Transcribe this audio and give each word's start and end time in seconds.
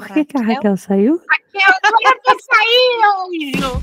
Por 0.00 0.08
que, 0.14 0.24
que 0.24 0.38
a 0.38 0.40
Raquel 0.40 0.78
saiu? 0.78 1.20
Raquel, 1.28 1.74
Raquel 2.06 2.36
saiu! 2.40 3.80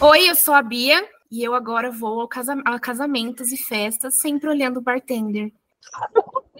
Oi, 0.00 0.28
eu 0.28 0.34
sou 0.34 0.54
a 0.54 0.62
Bia 0.62 1.08
e 1.30 1.44
eu 1.44 1.54
agora 1.54 1.88
vou 1.92 2.20
ao 2.20 2.26
casa 2.26 2.60
a 2.64 2.80
casamentos 2.80 3.52
e 3.52 3.56
festas 3.56 4.16
sempre 4.18 4.50
olhando 4.50 4.78
o 4.78 4.82
bartender. 4.82 5.52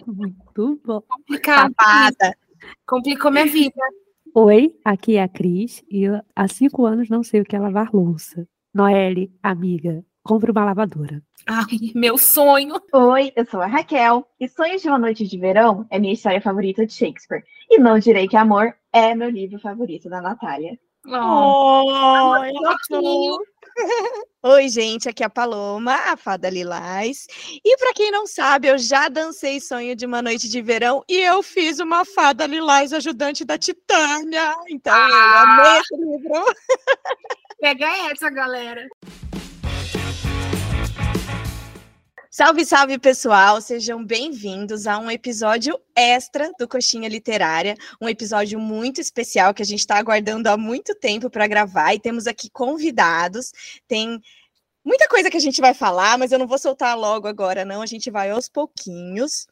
Muito 0.05 0.79
bom. 0.85 1.01
Complicado. 1.01 1.75
Complicou 2.85 3.29
minha 3.29 3.45
vida. 3.45 3.81
Oi, 4.33 4.73
aqui 4.85 5.17
é 5.17 5.23
a 5.23 5.27
Cris 5.27 5.83
e 5.91 6.03
eu, 6.03 6.21
há 6.33 6.47
cinco 6.47 6.85
anos 6.85 7.09
não 7.09 7.23
sei 7.23 7.41
o 7.41 7.43
que 7.43 7.57
é 7.57 7.59
lavar 7.59 7.93
louça. 7.93 8.47
Noelle, 8.77 9.31
amiga, 9.41 10.05
compre 10.21 10.51
uma 10.51 10.63
lavadora. 10.63 11.19
Ai, 11.47 11.91
meu 11.95 12.15
sonho. 12.15 12.75
Oi, 12.93 13.33
eu 13.35 13.43
sou 13.43 13.59
a 13.59 13.65
Raquel 13.65 14.23
e 14.39 14.47
Sonhos 14.47 14.83
de 14.83 14.87
uma 14.87 14.99
Noite 14.99 15.25
de 15.25 15.35
Verão 15.35 15.87
é 15.89 15.97
minha 15.97 16.13
história 16.13 16.39
favorita 16.39 16.85
de 16.85 16.93
Shakespeare. 16.93 17.43
E 17.71 17.79
não 17.79 17.97
direi 17.97 18.27
que 18.27 18.37
Amor 18.37 18.75
é 18.93 19.15
meu 19.15 19.31
livro 19.31 19.59
favorito 19.59 20.07
da 20.09 20.21
Natália. 20.21 20.77
Oh, 21.07 21.85
oh 21.87 23.39
Oi, 24.43 24.69
gente, 24.69 25.09
aqui 25.09 25.23
é 25.23 25.25
a 25.25 25.29
Paloma, 25.29 25.93
a 25.93 26.17
fada 26.17 26.49
Lilás. 26.49 27.27
E 27.63 27.77
para 27.77 27.93
quem 27.93 28.11
não 28.11 28.25
sabe, 28.25 28.67
eu 28.67 28.77
já 28.77 29.09
dancei 29.09 29.59
Sonho 29.59 29.95
de 29.95 30.05
uma 30.05 30.21
Noite 30.21 30.49
de 30.49 30.61
Verão 30.61 31.03
e 31.07 31.19
eu 31.19 31.43
fiz 31.43 31.79
uma 31.79 32.05
fada 32.05 32.45
Lilás 32.45 32.93
ajudante 32.93 33.43
da 33.43 33.57
Titânia. 33.57 34.55
Então, 34.69 34.93
ah! 34.93 35.09
eu 35.09 35.37
amei 35.37 35.81
esse 35.81 35.95
livro. 35.95 36.55
Pega 37.59 38.11
essa, 38.11 38.29
galera. 38.29 38.87
Salve, 42.37 42.63
salve, 42.63 42.99
pessoal! 42.99 43.59
Sejam 43.59 44.05
bem-vindos 44.05 44.85
a 44.85 44.99
um 44.99 45.09
episódio 45.09 45.75
extra 45.95 46.51
do 46.59 46.67
Coxinha 46.67 47.09
Literária, 47.09 47.75
um 47.99 48.07
episódio 48.07 48.59
muito 48.59 49.01
especial 49.01 49.55
que 49.55 49.63
a 49.63 49.65
gente 49.65 49.79
está 49.79 49.97
aguardando 49.97 50.47
há 50.47 50.55
muito 50.55 50.93
tempo 50.93 51.31
para 51.31 51.47
gravar 51.47 51.95
e 51.95 51.99
temos 51.99 52.27
aqui 52.27 52.47
convidados. 52.51 53.51
Tem 53.87 54.21
muita 54.85 55.07
coisa 55.07 55.31
que 55.31 55.37
a 55.37 55.39
gente 55.39 55.59
vai 55.59 55.73
falar, 55.73 56.15
mas 56.19 56.31
eu 56.31 56.37
não 56.37 56.45
vou 56.45 56.59
soltar 56.59 56.95
logo 56.95 57.27
agora, 57.27 57.65
não. 57.65 57.81
A 57.81 57.87
gente 57.87 58.11
vai 58.11 58.29
aos 58.29 58.47
pouquinhos. 58.47 59.47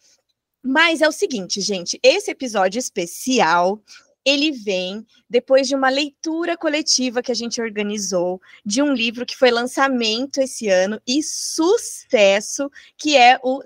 Mas 0.64 1.02
é 1.02 1.08
o 1.08 1.12
seguinte, 1.12 1.62
gente, 1.62 2.00
esse 2.04 2.30
episódio 2.30 2.78
especial 2.78 3.82
ele 4.26 4.52
vem 4.52 5.06
depois 5.30 5.68
de 5.68 5.76
uma 5.76 5.90
leitura 5.90 6.58
coletiva 6.58 7.22
que 7.22 7.32
a 7.32 7.36
gente 7.36 7.62
organizou 7.62 8.42
de 8.66 8.82
um 8.82 8.94
livro 8.94 9.26
que 9.26 9.38
foi 9.38 9.52
lançamento 9.52 10.40
esse 10.40 10.68
ano 10.68 11.00
e 11.08 11.22
sucesso, 11.22 12.72
que 12.98 13.16
é 13.16 13.40
o 13.44 13.62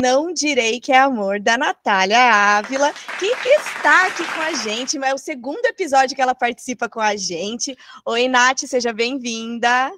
não 0.00 0.32
direi 0.32 0.80
que 0.80 0.92
é 0.92 0.98
amor, 0.98 1.40
da 1.40 1.58
Natália 1.58 2.18
Ávila, 2.58 2.92
que 3.18 3.26
está 3.26 4.06
aqui 4.06 4.24
com 4.24 4.40
a 4.40 4.52
gente, 4.54 4.96
mas 4.96 5.10
é 5.10 5.14
o 5.14 5.18
segundo 5.18 5.64
episódio 5.66 6.14
que 6.14 6.22
ela 6.22 6.36
participa 6.36 6.88
com 6.88 7.00
a 7.00 7.16
gente. 7.16 7.76
Oi, 8.04 8.28
Nath, 8.28 8.60
seja 8.60 8.92
bem-vinda. 8.92 9.90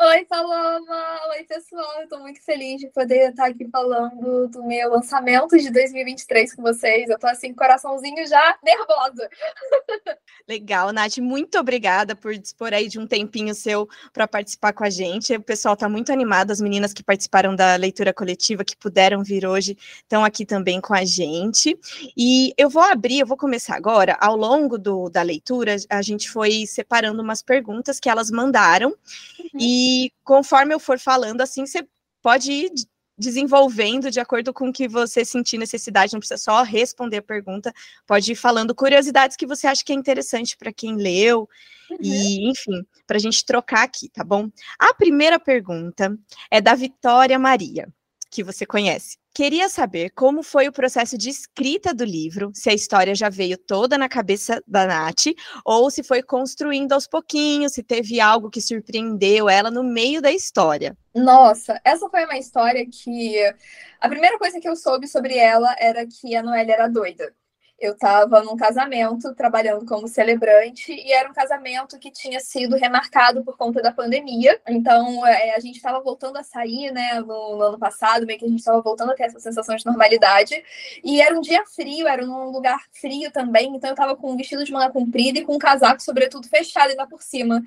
Oi, 0.00 0.24
Paloma! 0.24 1.20
Oi, 1.28 1.44
pessoal! 1.44 2.00
Eu 2.00 2.08
tô 2.08 2.18
muito 2.18 2.42
feliz 2.42 2.80
de 2.80 2.88
poder 2.88 3.30
estar 3.30 3.46
aqui 3.46 3.68
falando 3.70 4.48
do 4.48 4.64
meu 4.64 4.90
lançamento 4.90 5.56
de 5.56 5.70
2023 5.70 6.56
com 6.56 6.62
vocês. 6.62 7.08
Eu 7.08 7.18
tô 7.18 7.28
assim, 7.28 7.54
coraçãozinho 7.54 8.26
já 8.26 8.58
nervosa. 8.64 9.28
Legal, 10.48 10.92
Nath, 10.92 11.18
muito 11.18 11.56
obrigada 11.56 12.16
por 12.16 12.36
dispor 12.36 12.72
aí 12.72 12.88
de 12.88 12.98
um 12.98 13.06
tempinho 13.06 13.54
seu 13.54 13.88
para 14.12 14.26
participar 14.26 14.72
com 14.72 14.82
a 14.82 14.90
gente. 14.90 15.36
O 15.36 15.42
pessoal 15.42 15.76
tá 15.76 15.88
muito 15.88 16.10
animado, 16.10 16.50
as 16.50 16.60
meninas 16.60 16.92
que 16.92 17.04
participaram 17.04 17.54
da 17.54 17.76
leitura 17.76 18.12
coletiva, 18.12 18.64
que 18.64 18.76
puderam 18.76 19.22
vir 19.22 19.46
hoje, 19.46 19.76
estão 19.98 20.24
aqui 20.24 20.44
também 20.44 20.80
com 20.80 20.94
a 20.94 21.04
gente. 21.04 21.78
E 22.16 22.52
eu 22.58 22.68
vou 22.68 22.82
abrir, 22.82 23.20
eu 23.20 23.26
vou 23.26 23.36
começar 23.36 23.76
agora. 23.76 24.16
Ao 24.20 24.34
longo 24.34 24.76
do, 24.78 25.08
da 25.08 25.22
leitura, 25.22 25.76
a 25.88 26.02
gente 26.02 26.28
foi 26.28 26.66
separando 26.66 27.22
umas 27.22 27.40
perguntas 27.40 28.00
que 28.00 28.08
elas 28.08 28.32
mandaram. 28.32 28.88
Uhum. 28.88 29.60
E 29.60 29.81
e 29.82 30.12
conforme 30.22 30.72
eu 30.72 30.78
for 30.78 30.98
falando, 30.98 31.40
assim, 31.40 31.66
você 31.66 31.84
pode 32.22 32.52
ir 32.52 32.70
desenvolvendo 33.18 34.10
de 34.10 34.20
acordo 34.20 34.52
com 34.52 34.68
o 34.68 34.72
que 34.72 34.86
você 34.88 35.24
sentir 35.24 35.58
necessidade, 35.58 36.12
não 36.12 36.20
precisa 36.20 36.38
só 36.38 36.62
responder 36.62 37.18
a 37.18 37.22
pergunta, 37.22 37.72
pode 38.06 38.32
ir 38.32 38.36
falando 38.36 38.74
curiosidades 38.74 39.36
que 39.36 39.46
você 39.46 39.66
acha 39.66 39.84
que 39.84 39.92
é 39.92 39.96
interessante 39.96 40.56
para 40.56 40.72
quem 40.72 40.96
leu, 40.96 41.48
uhum. 41.90 41.98
e 42.00 42.48
enfim, 42.48 42.84
para 43.06 43.16
a 43.16 43.20
gente 43.20 43.44
trocar 43.44 43.82
aqui, 43.82 44.08
tá 44.08 44.24
bom? 44.24 44.48
A 44.78 44.94
primeira 44.94 45.38
pergunta 45.38 46.16
é 46.50 46.60
da 46.60 46.74
Vitória 46.74 47.38
Maria, 47.38 47.88
que 48.30 48.44
você 48.44 48.64
conhece. 48.64 49.18
Queria 49.34 49.70
saber 49.70 50.10
como 50.10 50.42
foi 50.42 50.68
o 50.68 50.72
processo 50.72 51.16
de 51.16 51.30
escrita 51.30 51.94
do 51.94 52.04
livro, 52.04 52.50
se 52.52 52.68
a 52.68 52.74
história 52.74 53.14
já 53.14 53.30
veio 53.30 53.56
toda 53.56 53.96
na 53.96 54.06
cabeça 54.06 54.62
da 54.66 54.86
Nath, 54.86 55.28
ou 55.64 55.90
se 55.90 56.02
foi 56.02 56.22
construindo 56.22 56.92
aos 56.92 57.06
pouquinhos, 57.06 57.72
se 57.72 57.82
teve 57.82 58.20
algo 58.20 58.50
que 58.50 58.60
surpreendeu 58.60 59.48
ela 59.48 59.70
no 59.70 59.82
meio 59.82 60.20
da 60.20 60.30
história. 60.30 60.94
Nossa, 61.14 61.80
essa 61.82 62.10
foi 62.10 62.26
uma 62.26 62.36
história 62.36 62.86
que 62.86 63.38
a 63.98 64.08
primeira 64.08 64.38
coisa 64.38 64.60
que 64.60 64.68
eu 64.68 64.76
soube 64.76 65.08
sobre 65.08 65.38
ela 65.38 65.74
era 65.78 66.06
que 66.06 66.36
a 66.36 66.42
Noelle 66.42 66.70
era 66.70 66.86
doida 66.86 67.32
eu 67.82 67.94
estava 67.94 68.40
num 68.44 68.56
casamento, 68.56 69.34
trabalhando 69.34 69.84
como 69.84 70.06
celebrante, 70.06 70.92
e 70.92 71.10
era 71.12 71.28
um 71.28 71.34
casamento 71.34 71.98
que 71.98 72.12
tinha 72.12 72.38
sido 72.38 72.76
remarcado 72.76 73.42
por 73.42 73.56
conta 73.56 73.82
da 73.82 73.90
pandemia. 73.90 74.60
Então, 74.68 75.26
é, 75.26 75.52
a 75.56 75.58
gente 75.58 75.76
estava 75.76 76.00
voltando 76.00 76.36
a 76.36 76.44
sair, 76.44 76.92
né, 76.92 77.18
no, 77.18 77.56
no, 77.56 77.62
ano 77.62 77.78
passado, 77.80 78.24
meio 78.24 78.38
que 78.38 78.44
a 78.44 78.48
gente 78.48 78.60
estava 78.60 78.80
voltando 78.80 79.10
a 79.10 79.14
ter 79.16 79.24
essa 79.24 79.40
sensação 79.40 79.74
de 79.74 79.84
normalidade. 79.84 80.62
E 81.02 81.20
era 81.20 81.36
um 81.36 81.40
dia 81.40 81.64
frio, 81.66 82.06
era 82.06 82.24
num 82.24 82.50
lugar 82.50 82.78
frio 82.92 83.32
também, 83.32 83.74
então 83.74 83.90
eu 83.90 83.94
estava 83.94 84.14
com 84.14 84.30
um 84.30 84.36
vestido 84.36 84.64
de 84.64 84.72
manga 84.72 84.92
comprida 84.92 85.40
e 85.40 85.44
com 85.44 85.56
um 85.56 85.58
casaco, 85.58 86.00
sobretudo, 86.00 86.46
fechado 86.48 86.90
ainda 86.90 87.06
por 87.08 87.20
cima. 87.20 87.64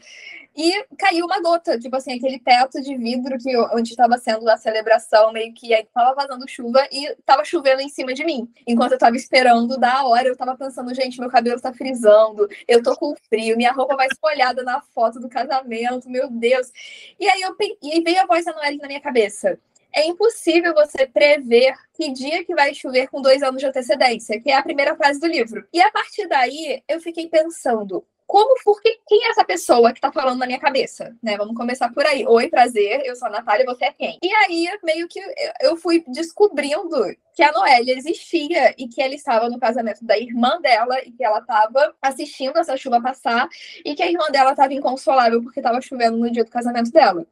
E 0.56 0.86
caiu 0.98 1.26
uma 1.26 1.42
gota, 1.42 1.78
tipo 1.78 1.98
assim, 1.98 2.14
aquele 2.14 2.40
teto 2.40 2.82
de 2.82 2.96
vidro 2.96 3.38
que 3.38 3.58
onde 3.74 3.90
estava 3.90 4.18
sendo 4.18 4.50
a 4.50 4.56
celebração, 4.56 5.34
meio 5.34 5.54
que 5.54 5.74
aí 5.74 5.86
tava 5.94 6.16
vazando 6.16 6.48
chuva 6.48 6.88
e 6.90 7.14
tava 7.26 7.44
chovendo 7.44 7.82
em 7.82 7.90
cima 7.90 8.14
de 8.14 8.24
mim. 8.24 8.50
Enquanto 8.66 8.94
eu 8.94 8.98
tava 8.98 9.18
esperando 9.18 9.78
da 9.78 10.05
hora, 10.08 10.28
eu 10.28 10.36
tava 10.36 10.56
pensando, 10.56 10.94
gente, 10.94 11.20
meu 11.20 11.30
cabelo 11.30 11.60
tá 11.60 11.74
frisando, 11.74 12.48
eu 12.68 12.82
tô 12.82 12.96
com 12.96 13.16
frio, 13.30 13.58
minha 13.58 13.72
roupa 13.72 13.96
vai 13.96 14.08
espolhada 14.08 14.64
na 14.64 14.82
foto 14.82 15.20
do 15.20 15.30
casamento, 15.30 16.10
meu 16.10 16.30
Deus. 16.30 16.72
E 17.20 17.28
aí 17.28 17.42
eu 17.42 17.56
e 17.60 18.02
veio 18.02 18.22
a 18.22 18.26
voz 18.26 18.46
da 18.46 18.54
Noelle 18.54 18.78
na 18.78 18.88
minha 18.88 19.02
cabeça. 19.02 19.60
É 19.94 20.06
impossível 20.06 20.74
você 20.74 21.08
prever 21.08 21.74
que 21.94 22.12
dia 22.12 22.44
que 22.44 22.54
vai 22.54 22.74
chover 22.74 23.08
com 23.08 23.22
dois 23.22 23.42
anos 23.42 23.62
de 23.62 23.66
antecedência, 23.66 24.42
que 24.42 24.52
é 24.52 24.56
a 24.56 24.64
primeira 24.64 24.94
frase 24.96 25.22
do 25.22 25.28
livro. 25.28 25.66
E 25.72 25.82
a 25.82 25.90
partir 25.90 26.28
daí, 26.28 26.84
eu 26.86 27.00
fiquei 27.00 27.30
pensando, 27.30 28.06
como, 28.28 28.56
porque, 28.64 29.00
quem 29.08 29.24
é 29.24 29.30
essa 29.30 29.44
pessoa 29.44 29.94
que 29.94 30.02
tá 30.02 30.12
falando 30.12 30.40
na 30.40 30.48
minha 30.48 30.60
cabeça, 30.60 31.16
né? 31.22 31.38
Vamos 31.38 31.56
começar 31.56 31.92
por 31.94 32.06
aí. 32.06 32.26
Oi, 32.26 32.50
prazer, 32.50 33.02
eu 33.06 33.16
sou 33.16 33.28
a 33.28 33.32
Natália, 33.32 33.66
você 33.66 33.86
é 33.86 33.92
quem? 33.92 34.18
E 34.22 34.34
aí, 34.34 34.68
meio 34.84 35.08
que 35.08 35.22
eu 35.62 35.78
fui 35.78 36.04
descobrindo 36.08 37.16
que 37.36 37.44
a 37.44 37.52
Noélia 37.52 37.96
existia 37.96 38.74
e 38.78 38.88
que 38.88 39.02
ela 39.02 39.14
estava 39.14 39.48
no 39.50 39.60
casamento 39.60 40.04
da 40.04 40.18
irmã 40.18 40.60
dela 40.60 41.00
e 41.06 41.12
que 41.12 41.24
ela 41.24 41.40
estava 41.40 41.96
assistindo 42.02 42.58
essa 42.58 42.76
chuva 42.76 43.02
passar 43.02 43.48
e 43.84 43.94
que 43.94 44.02
a 44.02 44.10
irmã 44.10 44.26
dela 44.32 44.52
estava 44.52 44.74
inconsolável 44.74 45.44
porque 45.44 45.60
estava 45.60 45.80
chovendo 45.80 46.18
no 46.18 46.32
dia 46.32 46.44
do 46.44 46.50
casamento 46.50 46.92
dela. 46.92 47.26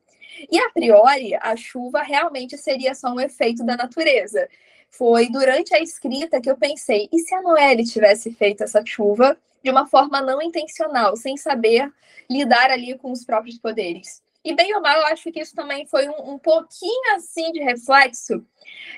E 0.51 0.59
a 0.59 0.69
priori, 0.69 1.33
a 1.35 1.55
chuva 1.55 2.01
realmente 2.01 2.57
seria 2.57 2.93
só 2.93 3.09
um 3.09 3.19
efeito 3.19 3.63
da 3.65 3.75
natureza. 3.75 4.47
Foi 4.89 5.27
durante 5.29 5.73
a 5.73 5.79
escrita 5.79 6.39
que 6.39 6.49
eu 6.49 6.57
pensei: 6.57 7.09
e 7.11 7.19
se 7.19 7.33
a 7.33 7.41
Noelle 7.41 7.83
tivesse 7.83 8.31
feito 8.31 8.63
essa 8.63 8.83
chuva 8.85 9.35
de 9.63 9.69
uma 9.71 9.87
forma 9.87 10.21
não 10.21 10.41
intencional, 10.41 11.15
sem 11.15 11.37
saber 11.37 11.91
lidar 12.29 12.69
ali 12.69 12.97
com 12.97 13.11
os 13.11 13.23
próprios 13.23 13.57
poderes. 13.57 14.21
E 14.43 14.53
bem 14.53 14.75
ou 14.75 14.81
mal, 14.81 14.97
eu 14.97 15.05
acho 15.07 15.31
que 15.31 15.39
isso 15.39 15.55
também 15.55 15.85
foi 15.85 16.09
um, 16.09 16.33
um 16.33 16.37
pouquinho 16.37 17.15
assim 17.15 17.49
de 17.53 17.61
reflexo 17.63 18.45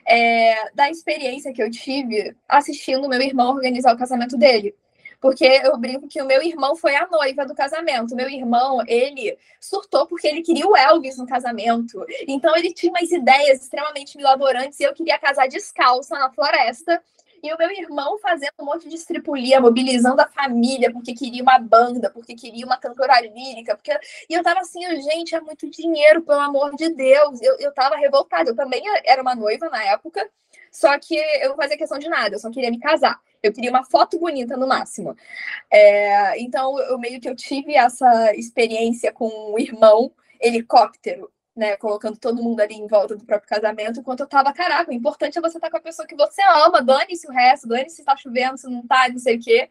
é, 0.08 0.72
da 0.74 0.90
experiência 0.90 1.54
que 1.54 1.62
eu 1.62 1.70
tive 1.70 2.36
assistindo 2.50 3.08
meu 3.08 3.22
irmão 3.22 3.54
organizar 3.54 3.94
o 3.94 3.98
casamento 3.98 4.38
dele. 4.38 4.76
Porque 5.22 5.46
eu 5.46 5.78
brinco 5.78 6.08
que 6.08 6.22
o 6.22 6.26
meu 6.26 6.42
irmão 6.42 6.76
foi 6.76 6.96
a 6.96 7.08
noiva 7.08 7.46
do 7.46 7.56
casamento. 7.56 8.16
Meu 8.16 8.30
irmão, 8.30 8.84
ele 8.88 9.38
surtou 9.60 10.06
porque 10.06 10.28
ele 10.28 10.42
queria 10.42 10.68
o 10.68 10.76
Elvis 10.76 11.18
no 11.18 11.26
casamento. 11.26 12.06
Então 12.28 12.56
ele 12.56 12.74
tinha 12.74 12.92
umas 12.92 13.12
ideias 13.12 13.62
extremamente 13.62 14.18
milaborantes 14.18 14.80
e 14.80 14.84
eu 14.84 14.94
queria 14.94 15.18
casar 15.18 15.48
descalça 15.48 16.16
na 16.16 16.32
floresta 16.32 17.02
e 17.48 17.54
o 17.54 17.58
meu 17.58 17.72
irmão 17.72 18.18
fazendo 18.20 18.54
um 18.60 18.66
monte 18.66 18.90
de 18.90 18.96
estripulia, 18.96 19.60
mobilizando 19.62 20.22
a 20.22 20.28
família, 20.28 20.92
porque 20.92 21.14
queria 21.14 21.44
uma 21.44 21.60
banda, 21.60 22.10
porque 22.10 22.36
queria 22.36 22.66
uma 22.66 22.78
cantora 22.78 23.20
lírica. 23.22 23.76
Porque... 23.76 23.92
E 24.30 24.34
eu 24.34 24.44
tava 24.44 24.62
assim, 24.62 24.82
gente, 25.02 25.36
é 25.36 25.42
muito 25.42 25.70
dinheiro, 25.70 26.22
pelo 26.22 26.40
amor 26.40 26.76
de 26.76 26.90
Deus. 26.90 27.42
Eu, 27.42 27.58
eu 27.60 27.74
tava 27.74 27.96
revoltada. 27.96 28.50
Eu 28.50 28.56
também 28.56 28.82
era 29.06 29.22
uma 29.22 29.36
noiva 29.36 29.70
na 29.70 29.84
época, 29.84 30.28
só 30.72 30.98
que 31.00 31.16
eu 31.16 31.50
não 31.50 31.56
fazia 31.56 31.78
questão 31.78 31.98
de 31.98 32.10
nada, 32.10 32.36
eu 32.36 32.40
só 32.40 32.52
queria 32.52 32.70
me 32.70 32.80
casar. 32.80 33.20
Eu 33.42 33.54
queria 33.54 33.70
uma 33.70 33.86
foto 33.86 34.20
bonita 34.20 34.58
no 34.58 34.68
máximo. 34.68 35.16
É, 35.72 36.40
então, 36.42 36.78
eu 36.80 36.98
meio 36.98 37.22
que 37.22 37.30
eu 37.30 37.36
tive 37.36 37.76
essa 37.76 38.36
experiência 38.36 39.14
com 39.14 39.28
o 39.54 39.60
irmão 39.60 40.12
helicóptero, 40.42 41.32
né, 41.56 41.78
colocando 41.78 42.18
todo 42.18 42.44
mundo 42.44 42.60
ali 42.60 42.76
em 42.76 42.88
volta 42.88 43.16
do 43.16 43.26
próprio 43.26 43.48
casamento, 43.48 44.00
enquanto 44.00 44.20
eu 44.20 44.28
tava, 44.28 44.52
caraca, 44.52 44.92
o 44.92 44.94
importante 44.94 45.38
é 45.38 45.42
você 45.42 45.58
estar 45.58 45.68
tá 45.68 45.72
com 45.72 45.78
a 45.78 45.82
pessoa 45.82 46.08
que 46.08 46.16
você 46.16 46.42
ama, 46.44 46.82
dane-se 46.82 47.28
o 47.28 47.32
resto, 47.32 47.68
dane-se 47.68 47.98
se 47.98 48.04
tá 48.04 48.16
chovendo, 48.18 48.58
se 48.58 48.68
não 48.68 48.86
tá, 48.86 49.08
não 49.10 49.20
sei 49.20 49.38
o 49.38 49.42
quê. 49.42 49.70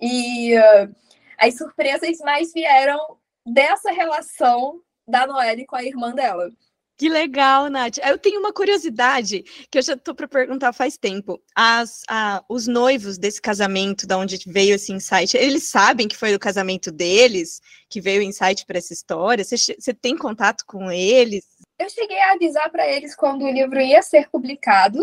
E 0.00 0.56
uh, 0.56 0.94
as 1.38 1.56
surpresas 1.56 2.18
mais 2.18 2.52
vieram 2.52 3.18
dessa 3.44 3.90
relação 3.90 4.80
da 5.06 5.26
Noelle 5.26 5.66
com 5.66 5.76
a 5.76 5.82
irmã 5.82 6.14
dela. 6.14 6.50
Que 6.96 7.08
legal, 7.08 7.68
Nath. 7.68 7.98
Eu 7.98 8.16
tenho 8.16 8.38
uma 8.38 8.52
curiosidade 8.52 9.42
que 9.68 9.78
eu 9.78 9.82
já 9.82 9.94
estou 9.94 10.14
para 10.14 10.28
perguntar 10.28 10.72
faz 10.72 10.96
tempo. 10.96 11.42
As, 11.54 12.02
a, 12.08 12.44
os 12.48 12.68
noivos 12.68 13.18
desse 13.18 13.42
casamento, 13.42 14.06
da 14.06 14.16
onde 14.16 14.38
veio 14.46 14.76
esse 14.76 14.92
insight, 14.92 15.36
eles 15.36 15.64
sabem 15.64 16.06
que 16.06 16.16
foi 16.16 16.32
do 16.32 16.38
casamento 16.38 16.92
deles 16.92 17.60
que 17.90 18.00
veio 18.00 18.20
o 18.20 18.24
insight 18.24 18.64
para 18.64 18.78
essa 18.78 18.92
história? 18.92 19.44
Você, 19.44 19.92
tem 19.92 20.16
contato 20.16 20.64
com 20.66 20.90
eles? 20.90 21.44
Eu 21.80 21.90
cheguei 21.90 22.20
a 22.20 22.34
avisar 22.34 22.70
para 22.70 22.86
eles 22.86 23.16
quando 23.16 23.44
o 23.44 23.50
livro 23.50 23.80
ia 23.80 24.00
ser 24.00 24.28
publicado 24.30 24.98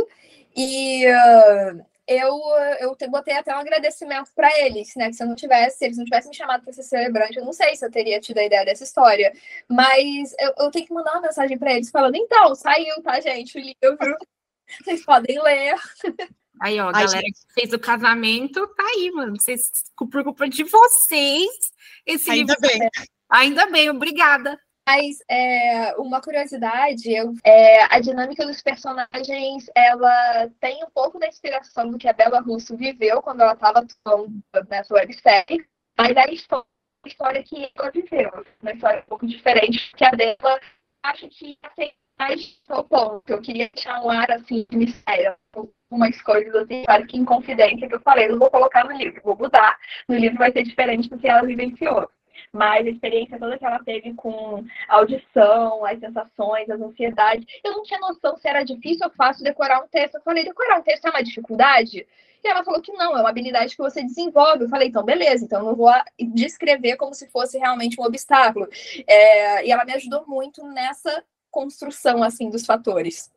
e 0.55 1.05
uh, 1.07 1.85
eu, 2.19 2.40
eu 2.80 2.96
botei 3.10 3.34
até 3.36 3.56
um 3.56 3.60
agradecimento 3.60 4.31
para 4.36 4.50
eles, 4.60 4.94
né? 4.96 5.08
Que 5.10 5.13
se 5.13 5.24
eu 5.24 5.28
não 5.28 5.36
tivesse, 5.36 5.78
se 5.78 5.86
eles 5.86 5.98
não 5.98 6.06
tivessem 6.06 6.30
me 6.30 6.36
chamado 6.36 6.63
para 6.63 6.74
ser 6.74 6.84
celebrante, 6.84 7.38
eu 7.38 7.46
não 7.46 7.54
sei 7.54 7.75
se 7.75 7.86
eu 7.86 7.92
teria 7.92 8.19
tido 8.19 8.38
a 8.40 8.46
ideia 8.46 8.66
dessa 8.66 8.84
história. 8.84 9.34
Mas 9.69 10.34
eu, 10.40 10.54
eu 10.58 10.72
tenho 10.72 10.86
que 10.86 10.94
mandar 10.94 11.13
uma 11.13 11.22
mensagem 11.22 11.58
para 11.58 11.74
eles 11.74 11.90
falando: 11.92 12.16
então, 12.16 12.56
saiu, 12.56 13.02
tá, 13.04 13.19
gente, 13.19 13.58
o 13.58 13.62
livro. 13.62 14.18
Vocês 14.84 15.04
podem 15.04 15.42
ler. 15.42 15.75
Aí, 16.62 16.80
ó, 16.80 16.90
a 16.90 16.92
galera 16.92 17.22
gente... 17.22 17.34
que 17.34 17.54
fez 17.54 17.74
o 17.74 17.80
casamento, 17.80 18.66
tá 18.68 18.84
aí, 18.84 19.12
mano. 19.12 19.36
Vocês, 19.40 19.69
por 19.98 20.24
culpa 20.24 20.48
de 20.48 20.63
vocês, 20.63 21.72
esse 22.06 22.31
Ainda 22.31 22.56
livro. 22.56 22.80
Bem. 22.80 22.90
Ainda 23.30 23.66
bem, 23.66 23.90
obrigada. 23.90 24.60
Mas 24.93 25.23
é, 25.29 25.95
uma 25.95 26.19
curiosidade, 26.19 27.09
eu, 27.09 27.33
é, 27.45 27.83
a 27.83 27.97
dinâmica 28.01 28.45
dos 28.45 28.61
personagens, 28.61 29.69
ela 29.73 30.49
tem 30.59 30.83
um 30.83 30.89
pouco 30.89 31.17
da 31.17 31.29
inspiração 31.29 31.89
do 31.89 31.97
que 31.97 32.09
a 32.09 32.13
Bela 32.13 32.41
Russo 32.41 32.75
viveu 32.75 33.21
quando 33.21 33.39
ela 33.39 33.53
estava 33.53 33.79
atuando 33.79 34.43
nessa 34.69 34.93
websérie, 34.93 35.65
mas 35.97 36.17
a 36.17 36.25
história, 36.29 36.65
a 37.05 37.07
história 37.07 37.41
que 37.41 37.71
ela 37.73 37.89
viveu, 37.89 38.45
uma 38.61 38.73
história 38.73 38.99
um 38.99 39.05
pouco 39.05 39.25
diferente 39.25 39.93
que 39.95 40.03
a 40.03 40.11
dela, 40.11 40.59
acho 41.03 41.29
que 41.29 41.57
tem 41.77 41.93
mais 42.19 42.59
o 42.69 42.83
ponto. 42.83 43.23
Eu 43.29 43.41
queria 43.41 43.69
deixar 43.73 44.03
um 44.03 44.09
ar 44.09 44.29
assim 44.29 44.65
de 44.69 44.75
mistério, 44.75 45.38
algumas 45.55 46.21
coisas 46.21 46.53
assim, 46.53 46.83
claro 46.83 47.07
que 47.07 47.17
em 47.17 47.23
confidência 47.23 47.88
que 47.88 47.95
eu 47.95 48.01
falei, 48.01 48.27
não 48.27 48.39
vou 48.39 48.51
colocar 48.51 48.83
no 48.83 48.91
livro, 48.91 49.21
vou 49.23 49.38
mudar. 49.38 49.77
No 50.09 50.17
livro 50.17 50.38
vai 50.38 50.51
ser 50.51 50.63
diferente 50.63 51.07
do 51.07 51.17
que 51.17 51.29
ela 51.29 51.47
vivenciou 51.47 52.09
mas 52.53 52.86
a 52.86 52.89
experiência 52.89 53.39
toda 53.39 53.57
que 53.57 53.65
ela 53.65 53.80
teve 53.83 54.13
com 54.13 54.63
audição, 54.88 55.86
as 55.86 56.00
sensações, 56.00 56.69
as 56.69 56.81
ansiedades, 56.81 57.45
eu 57.63 57.71
não 57.71 57.83
tinha 57.83 58.00
noção 58.00 58.36
se 58.38 58.48
era 58.48 58.63
difícil 58.63 59.06
ou 59.06 59.13
fácil 59.13 59.44
decorar 59.44 59.81
um 59.81 59.88
texto. 59.88 60.15
Eu 60.15 60.21
falei, 60.21 60.44
decorar 60.44 60.80
um 60.80 60.83
texto 60.83 61.06
é 61.06 61.09
uma 61.09 61.24
dificuldade? 61.24 62.06
E 62.44 62.48
ela 62.48 62.63
falou 62.63 62.81
que 62.81 62.92
não, 62.92 63.15
é 63.15 63.21
uma 63.21 63.30
habilidade 63.30 63.75
que 63.75 63.81
você 63.81 64.03
desenvolve. 64.03 64.63
Eu 64.63 64.69
falei, 64.69 64.89
então, 64.89 65.03
beleza, 65.03 65.45
então 65.45 65.59
eu 65.59 65.65
não 65.65 65.75
vou 65.75 65.92
descrever 66.33 66.98
como 66.98 67.13
se 67.13 67.30
fosse 67.30 67.57
realmente 67.57 68.00
um 68.00 68.03
obstáculo. 68.03 68.68
É, 69.07 69.65
e 69.65 69.71
ela 69.71 69.86
me 69.86 69.94
ajudou 69.94 70.25
muito 70.27 70.65
nessa 70.65 71.24
construção, 71.50 72.24
assim, 72.24 72.50
dos 72.50 72.65
fatores. 72.65 73.31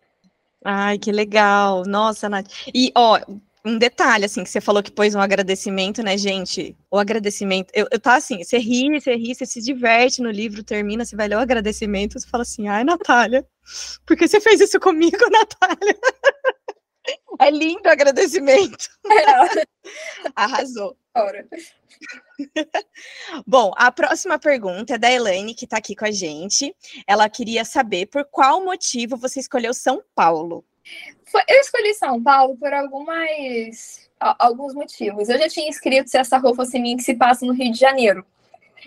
Ai, 0.65 0.99
que 0.99 1.13
legal. 1.13 1.83
Nossa, 1.85 2.29
Nath. 2.29 2.47
E, 2.75 2.91
ó, 2.95 3.21
um 3.65 3.79
detalhe, 3.79 4.27
assim, 4.27 4.45
que 4.45 4.51
você 4.51 4.61
falou 4.61 4.83
que 4.83 4.91
pôs 4.91 5.15
um 5.15 5.21
agradecimento, 5.21 6.03
né, 6.03 6.19
gente? 6.19 6.77
O 6.91 6.99
agradecimento, 6.99 7.71
eu, 7.73 7.87
eu 7.91 7.99
tá 7.99 8.17
assim, 8.17 8.45
você 8.45 8.59
ri, 8.59 9.01
você 9.01 9.15
ri, 9.15 9.35
você 9.35 9.47
se 9.47 9.63
diverte 9.63 10.21
no 10.21 10.31
livro, 10.31 10.63
termina, 10.63 11.05
você 11.05 11.17
vai 11.17 11.29
ler 11.29 11.37
o 11.37 11.41
agradecimento, 11.41 12.21
você 12.21 12.29
fala 12.29 12.43
assim, 12.43 12.69
ai, 12.69 12.85
Natália, 12.85 13.47
por 14.05 14.17
que 14.17 14.29
você 14.29 14.41
fez 14.41 14.61
isso 14.61 14.79
comigo, 14.79 15.17
Natália? 15.31 15.97
É 17.41 17.51
lindo 17.51 17.89
o 17.89 17.91
agradecimento. 17.91 18.89
É. 19.07 19.65
Arrasou. 20.37 20.97
Bom, 23.47 23.73
a 23.77 23.93
próxima 23.93 24.39
pergunta 24.39 24.95
é 24.95 24.99
da 24.99 25.11
Elaine, 25.11 25.55
que 25.55 25.65
está 25.65 25.79
aqui 25.79 25.95
com 25.95 26.05
a 26.05 26.11
gente. 26.11 26.75
Ela 27.07 27.29
queria 27.29 27.65
saber 27.65 28.07
por 28.07 28.25
qual 28.25 28.65
motivo 28.65 29.17
você 29.17 29.41
escolheu 29.41 29.73
São 29.73 30.03
Paulo. 30.15 30.65
Eu 31.49 31.61
escolhi 31.61 31.95
São 31.95 32.23
Paulo 32.23 32.57
por 32.57 32.73
algumas, 32.73 34.09
alguns 34.21 34.75
motivos. 34.75 35.29
Eu 35.29 35.39
já 35.39 35.49
tinha 35.49 35.69
escrito 35.69 36.09
Se 36.09 36.19
Essa 36.19 36.39
Rua 36.39 36.55
Fosse 36.55 36.79
Minha, 36.79 36.97
que 36.97 37.03
se 37.03 37.15
passa 37.15 37.45
no 37.45 37.53
Rio 37.53 37.73
de 37.73 37.79
Janeiro. 37.79 38.25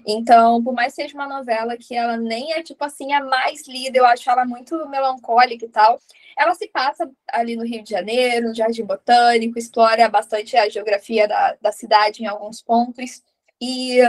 Então, 0.05 0.63
por 0.63 0.73
mais 0.73 0.93
que 0.93 1.01
seja 1.01 1.15
uma 1.15 1.27
novela 1.27 1.75
que 1.77 1.95
ela 1.95 2.17
nem 2.17 2.53
é, 2.53 2.61
tipo 2.61 2.83
assim, 2.83 3.13
a 3.13 3.23
mais 3.23 3.67
lida, 3.67 3.97
eu 3.97 4.05
acho 4.05 4.29
ela 4.29 4.45
muito 4.45 4.87
melancólica 4.87 5.65
e 5.65 5.69
tal, 5.69 5.99
ela 6.37 6.53
se 6.53 6.67
passa 6.67 7.09
ali 7.31 7.55
no 7.55 7.65
Rio 7.65 7.83
de 7.83 7.89
Janeiro, 7.89 8.49
no 8.49 8.55
Jardim 8.55 8.85
Botânico, 8.85 9.57
explora 9.57 10.07
bastante 10.07 10.55
a 10.55 10.69
geografia 10.69 11.27
da, 11.27 11.57
da 11.59 11.71
cidade 11.71 12.21
em 12.21 12.27
alguns 12.27 12.61
pontos. 12.61 13.23
E 13.59 13.99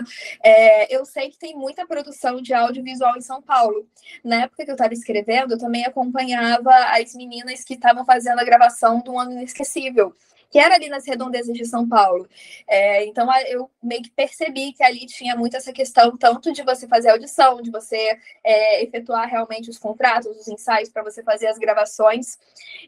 é, 0.45 0.95
eu 0.95 1.05
sei 1.05 1.31
que 1.31 1.39
tem 1.39 1.56
muita 1.56 1.87
produção 1.87 2.41
de 2.41 2.53
audiovisual 2.53 3.17
em 3.17 3.23
São 3.23 3.41
Paulo. 3.41 3.87
Na 4.23 4.43
época 4.43 4.65
que 4.65 4.71
eu 4.71 4.75
estava 4.75 4.93
escrevendo, 4.93 5.55
eu 5.55 5.59
também 5.59 5.85
acompanhava 5.85 6.71
as 6.99 7.15
meninas 7.15 7.65
que 7.65 7.75
estavam 7.75 8.05
fazendo 8.05 8.39
a 8.41 8.45
gravação 8.45 9.00
do 9.00 9.19
Ano 9.19 9.33
Inesquecível 9.33 10.15
que 10.50 10.59
era 10.59 10.75
ali 10.75 10.89
nas 10.89 11.06
redondezas 11.06 11.56
de 11.56 11.65
São 11.65 11.89
Paulo. 11.89 12.29
É, 12.67 13.05
então 13.05 13.29
eu 13.49 13.71
meio 13.83 14.03
que 14.03 14.11
percebi 14.11 14.73
que 14.73 14.83
ali 14.83 15.06
tinha 15.06 15.37
muito 15.37 15.56
essa 15.56 15.73
questão, 15.73 16.17
tanto 16.17 16.53
de 16.53 16.62
você 16.62 16.87
fazer 16.87 17.11
audição, 17.11 17.61
de 17.61 17.71
você 17.71 18.19
é, 18.43 18.83
efetuar 18.83 19.29
realmente 19.29 19.71
os 19.71 19.79
contratos, 19.79 20.37
os 20.37 20.49
ensaios 20.49 20.89
para 20.89 21.03
você 21.03 21.23
fazer 21.23 21.47
as 21.49 21.59
gravações. 21.59 22.39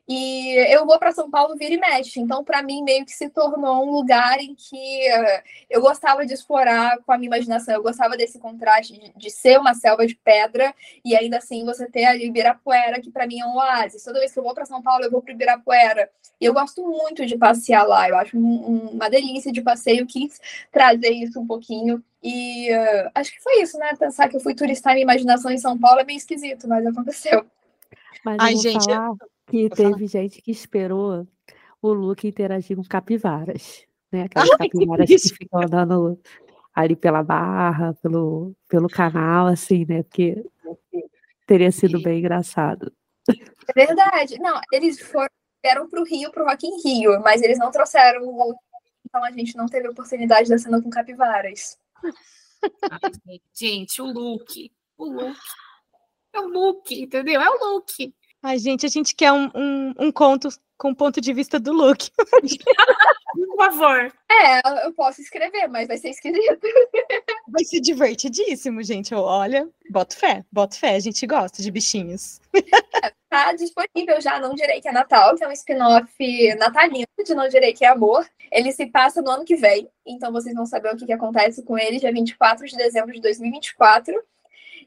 E 0.08 0.54
eu 0.72 0.86
vou 0.86 0.98
para 0.98 1.12
São 1.12 1.30
Paulo 1.30 1.56
vira 1.56 1.74
e 1.74 1.78
mexe. 1.78 2.20
Então, 2.20 2.42
para 2.42 2.62
mim, 2.62 2.82
meio 2.82 3.04
que 3.04 3.12
se 3.12 3.28
tornou 3.28 3.86
um 3.86 3.92
lugar 3.92 4.38
em 4.40 4.54
que 4.54 4.76
uh, 4.76 5.42
eu 5.68 5.80
gostava 5.80 6.24
de 6.24 6.34
explorar 6.34 6.98
com 7.04 7.12
a 7.12 7.18
minha 7.18 7.28
imaginação. 7.28 7.74
Eu 7.74 7.82
gostava 7.82 8.16
desse 8.16 8.38
contraste 8.38 8.98
de, 8.98 9.12
de 9.14 9.30
ser 9.30 9.58
uma 9.58 9.74
selva 9.74 10.06
de 10.06 10.14
pedra 10.16 10.74
e 11.04 11.16
ainda 11.16 11.38
assim 11.38 11.64
você 11.64 11.86
ter 11.86 12.04
ali 12.04 12.26
Ibirapuera, 12.26 13.00
que 13.00 13.10
para 13.10 13.26
mim 13.26 13.40
é 13.40 13.46
um 13.46 13.56
oásis. 13.56 14.02
Toda 14.02 14.18
vez 14.18 14.32
que 14.32 14.38
eu 14.38 14.42
vou 14.42 14.54
para 14.54 14.64
São 14.64 14.82
Paulo, 14.82 15.04
eu 15.04 15.10
vou 15.10 15.22
para 15.22 15.32
Ibirapuera. 15.32 16.10
E 16.40 16.44
eu 16.44 16.54
gosto 16.54 16.82
muito 16.86 17.26
de 17.26 17.36
passear 17.50 17.86
lá. 17.86 18.08
Eu 18.08 18.16
acho 18.16 18.38
um, 18.38 18.90
uma 18.92 19.08
delícia 19.08 19.52
de 19.52 19.62
passeio. 19.62 20.06
Quis 20.06 20.40
trazer 20.70 21.10
isso 21.10 21.40
um 21.40 21.46
pouquinho. 21.46 22.02
E 22.22 22.70
uh, 22.72 23.10
acho 23.14 23.32
que 23.32 23.42
foi 23.42 23.62
isso, 23.62 23.78
né? 23.78 23.94
Pensar 23.98 24.28
que 24.28 24.36
eu 24.36 24.40
fui 24.40 24.54
turistar 24.54 24.92
minha 24.92 25.04
imaginação 25.04 25.50
em 25.50 25.58
São 25.58 25.78
Paulo 25.78 26.00
é 26.00 26.04
bem 26.04 26.16
esquisito, 26.16 26.68
mas 26.68 26.86
aconteceu. 26.86 27.44
Mas 28.24 28.36
Ai, 28.38 28.56
gente, 28.56 28.84
falar 28.84 29.14
que 29.46 29.68
teve 29.70 29.92
falar. 29.92 30.06
gente 30.06 30.42
que 30.42 30.50
esperou 30.50 31.26
o 31.82 31.92
Luke 31.92 32.28
interagir 32.28 32.76
com 32.76 32.84
capivaras, 32.84 33.84
né? 34.12 34.24
Aquelas 34.24 34.50
Ai, 34.52 34.68
capivaras 34.68 35.06
que, 35.06 35.16
que 35.16 35.34
ficam 35.34 35.62
andando 35.62 36.18
ali 36.74 36.94
pela 36.94 37.22
barra, 37.22 37.94
pelo, 38.02 38.54
pelo 38.68 38.88
canal, 38.88 39.46
assim, 39.46 39.84
né? 39.88 40.02
Porque 40.02 40.44
teria 41.46 41.72
sido 41.72 42.00
bem 42.02 42.18
engraçado. 42.18 42.92
É 43.28 43.86
verdade. 43.86 44.38
Não, 44.38 44.60
eles 44.72 45.00
foram 45.00 45.39
vieram 45.62 45.88
para 45.88 46.00
o 46.00 46.04
Rio, 46.04 46.30
para 46.30 46.42
o 46.42 46.46
Rock 46.46 46.66
in 46.66 46.80
Rio, 46.82 47.20
mas 47.20 47.42
eles 47.42 47.58
não 47.58 47.70
trouxeram 47.70 48.22
o 48.24 48.54
então 49.10 49.24
a 49.24 49.30
gente 49.32 49.56
não 49.56 49.66
teve 49.66 49.88
a 49.88 49.90
oportunidade 49.90 50.48
da 50.48 50.56
cena 50.56 50.80
com 50.80 50.88
capivaras. 50.88 51.76
Ai, 52.04 53.40
gente, 53.52 54.00
o 54.00 54.06
look, 54.06 54.70
o 54.96 55.04
look. 55.04 55.36
É 56.32 56.40
o 56.40 56.46
look, 56.46 56.94
entendeu? 56.94 57.40
É 57.40 57.50
o 57.50 57.58
look. 57.58 58.14
Ai, 58.40 58.58
gente, 58.58 58.86
a 58.86 58.88
gente 58.88 59.14
quer 59.14 59.32
um, 59.32 59.50
um, 59.52 59.94
um 59.98 60.12
conto 60.12 60.48
com 60.78 60.92
o 60.92 60.96
ponto 60.96 61.20
de 61.20 61.32
vista 61.32 61.58
do 61.58 61.72
look. 61.72 62.08
Por 63.34 63.56
favor. 63.56 64.12
É, 64.30 64.86
eu 64.86 64.92
posso 64.94 65.20
escrever, 65.20 65.66
mas 65.68 65.88
vai 65.88 65.98
ser 65.98 66.10
esquisito. 66.10 66.60
Vai 67.52 67.64
ser 67.64 67.80
divertidíssimo, 67.80 68.80
gente. 68.80 69.12
Olha, 69.12 69.68
boto 69.90 70.16
fé, 70.16 70.44
boto 70.52 70.78
fé. 70.78 70.94
A 70.94 71.00
gente 71.00 71.26
gosta 71.26 71.60
de 71.60 71.68
bichinhos. 71.68 72.40
É, 72.54 73.12
tá 73.30 73.52
disponível 73.52 74.20
já 74.20 74.38
Não 74.38 74.54
Direi 74.54 74.80
Que 74.80 74.88
é 74.88 74.92
Natal, 74.92 75.36
que 75.36 75.44
é 75.44 75.48
um 75.48 75.52
spin-off 75.52 76.54
natalino 76.56 77.06
de 77.24 77.34
Não 77.34 77.48
Direi 77.48 77.72
Que 77.72 77.84
é 77.84 77.88
Amor. 77.88 78.28
Ele 78.50 78.72
se 78.72 78.86
passa 78.86 79.22
no 79.22 79.30
ano 79.30 79.44
que 79.44 79.56
vem, 79.56 79.88
então 80.04 80.32
vocês 80.32 80.54
vão 80.54 80.66
saber 80.66 80.92
o 80.92 80.96
que, 80.96 81.06
que 81.06 81.12
acontece 81.12 81.62
com 81.62 81.78
ele, 81.78 82.00
dia 82.00 82.12
24 82.12 82.66
de 82.66 82.76
dezembro 82.76 83.12
de 83.12 83.20
2024. 83.20 84.12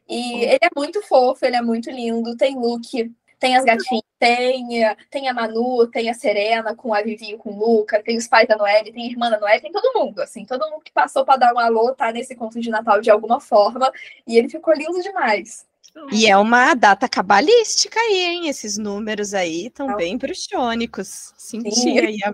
E 0.07 0.43
ele 0.43 0.59
é 0.61 0.69
muito 0.75 1.01
fofo, 1.01 1.45
ele 1.45 1.55
é 1.55 1.61
muito 1.61 1.89
lindo, 1.89 2.35
tem 2.35 2.55
look 2.55 3.09
tem 3.43 3.57
as 3.57 3.65
gatinhas, 3.65 4.05
tem, 4.17 4.65
tem 5.11 5.27
a 5.27 5.33
Manu, 5.33 5.85
tem 5.87 6.09
a 6.09 6.13
Serena 6.13 6.73
com 6.73 6.93
a 6.93 7.01
Vivi 7.01 7.35
com 7.35 7.49
o 7.49 7.59
Luca, 7.59 8.01
tem 8.01 8.15
os 8.15 8.25
pais 8.25 8.47
da 8.47 8.55
Noelle, 8.55 8.93
tem 8.93 9.03
a 9.03 9.11
irmã 9.11 9.29
da 9.29 9.37
Noelle, 9.37 9.61
tem 9.61 9.71
todo 9.71 9.99
mundo, 9.99 10.21
assim, 10.21 10.45
todo 10.45 10.69
mundo 10.69 10.81
que 10.81 10.93
passou 10.93 11.25
para 11.25 11.35
dar 11.35 11.53
um 11.53 11.59
alô 11.59 11.93
tá 11.93 12.09
nesse 12.09 12.37
conto 12.37 12.57
de 12.61 12.69
Natal 12.69 13.01
de 13.01 13.11
alguma 13.11 13.41
forma, 13.41 13.91
e 14.25 14.37
ele 14.37 14.47
ficou 14.47 14.73
lindo 14.73 15.01
demais. 15.01 15.67
E 16.11 16.27
é 16.27 16.35
uma 16.37 16.73
data 16.73 17.07
cabalística 17.07 17.99
aí, 17.99 18.21
hein? 18.21 18.47
Esses 18.47 18.77
números 18.77 19.33
aí 19.33 19.67
estão 19.67 19.95
bem 19.95 20.17
bruxônicos. 20.17 21.33
Senti 21.37 21.99
aí 21.99 22.17
a 22.23 22.33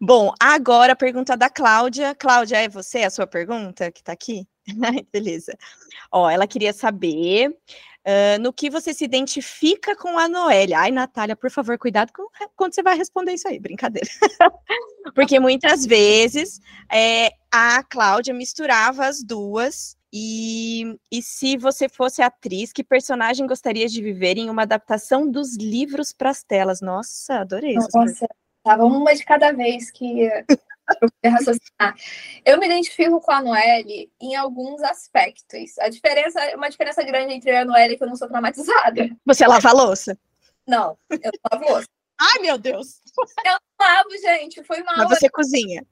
Bom, 0.00 0.32
agora 0.40 0.92
a 0.92 0.96
pergunta 0.96 1.36
da 1.36 1.48
Cláudia. 1.48 2.14
Cláudia, 2.14 2.56
é 2.56 2.68
você 2.68 3.02
a 3.02 3.10
sua 3.10 3.26
pergunta 3.26 3.90
que 3.92 4.00
está 4.00 4.12
aqui? 4.12 4.46
Beleza. 5.12 5.56
Ó, 6.10 6.28
ela 6.28 6.46
queria 6.46 6.72
saber 6.72 7.50
uh, 7.50 8.40
no 8.40 8.52
que 8.52 8.68
você 8.68 8.92
se 8.92 9.04
identifica 9.04 9.94
com 9.96 10.18
a 10.18 10.28
Noélia. 10.28 10.80
Ai, 10.80 10.90
Natália, 10.90 11.36
por 11.36 11.50
favor, 11.50 11.78
cuidado 11.78 12.12
com, 12.12 12.26
quando 12.56 12.74
você 12.74 12.82
vai 12.82 12.96
responder 12.96 13.34
isso 13.34 13.48
aí, 13.48 13.58
brincadeira. 13.58 14.08
Porque 15.14 15.38
muitas 15.38 15.86
vezes 15.86 16.60
é, 16.92 17.30
a 17.50 17.82
Cláudia 17.84 18.34
misturava 18.34 19.06
as 19.06 19.22
duas. 19.22 19.96
E, 20.18 20.98
e 21.12 21.20
se 21.20 21.58
você 21.58 21.90
fosse 21.90 22.22
atriz, 22.22 22.72
que 22.72 22.82
personagem 22.82 23.46
gostaria 23.46 23.86
de 23.86 24.00
viver 24.00 24.38
em 24.38 24.48
uma 24.48 24.62
adaptação 24.62 25.30
dos 25.30 25.54
livros 25.58 26.10
para 26.10 26.30
as 26.30 26.42
telas? 26.42 26.80
Nossa, 26.80 27.40
adorei 27.40 27.76
isso. 27.76 27.88
Nossa, 27.94 28.26
tava 28.64 28.84
uma 28.86 29.14
de 29.14 29.22
cada 29.26 29.52
vez 29.52 29.90
que 29.90 30.22
eu 30.22 31.30
raciocinar. 31.30 31.94
Eu 32.46 32.58
me 32.58 32.64
identifico 32.64 33.20
com 33.20 33.30
a 33.30 33.42
Noelle 33.42 34.10
em 34.18 34.34
alguns 34.34 34.82
aspectos. 34.82 35.78
A 35.80 35.90
diferença, 35.90 36.40
uma 36.56 36.70
diferença 36.70 37.02
grande 37.02 37.34
entre 37.34 37.50
eu 37.50 37.54
e 37.54 37.58
a 37.58 37.64
Noelle 37.66 37.92
é 37.92 37.96
que 37.98 38.02
eu 38.02 38.08
não 38.08 38.16
sou 38.16 38.26
traumatizada. 38.26 39.10
Você 39.26 39.46
lava 39.46 39.68
a 39.68 39.72
louça? 39.72 40.18
Não, 40.66 40.96
eu 41.10 41.18
não 41.24 41.58
lavo 41.58 41.72
louça. 41.72 41.88
Ai, 42.18 42.40
meu 42.40 42.56
Deus! 42.56 43.02
Eu 43.44 43.58
lavo, 43.78 44.10
gente. 44.18 44.64
Foi 44.64 44.82
mal. 44.82 44.96
Mas 44.96 45.10
você 45.10 45.28
cozinha? 45.28 45.86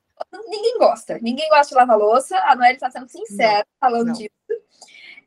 Ninguém 0.48 0.78
gosta. 0.78 1.18
Ninguém 1.20 1.48
gosta 1.48 1.68
de 1.68 1.74
lavar 1.74 1.98
louça. 1.98 2.38
A 2.38 2.54
Noelle 2.54 2.74
está 2.74 2.90
sendo 2.90 3.08
sincera 3.08 3.58
não, 3.58 3.88
falando 3.88 4.06
não. 4.08 4.12
disso. 4.14 4.30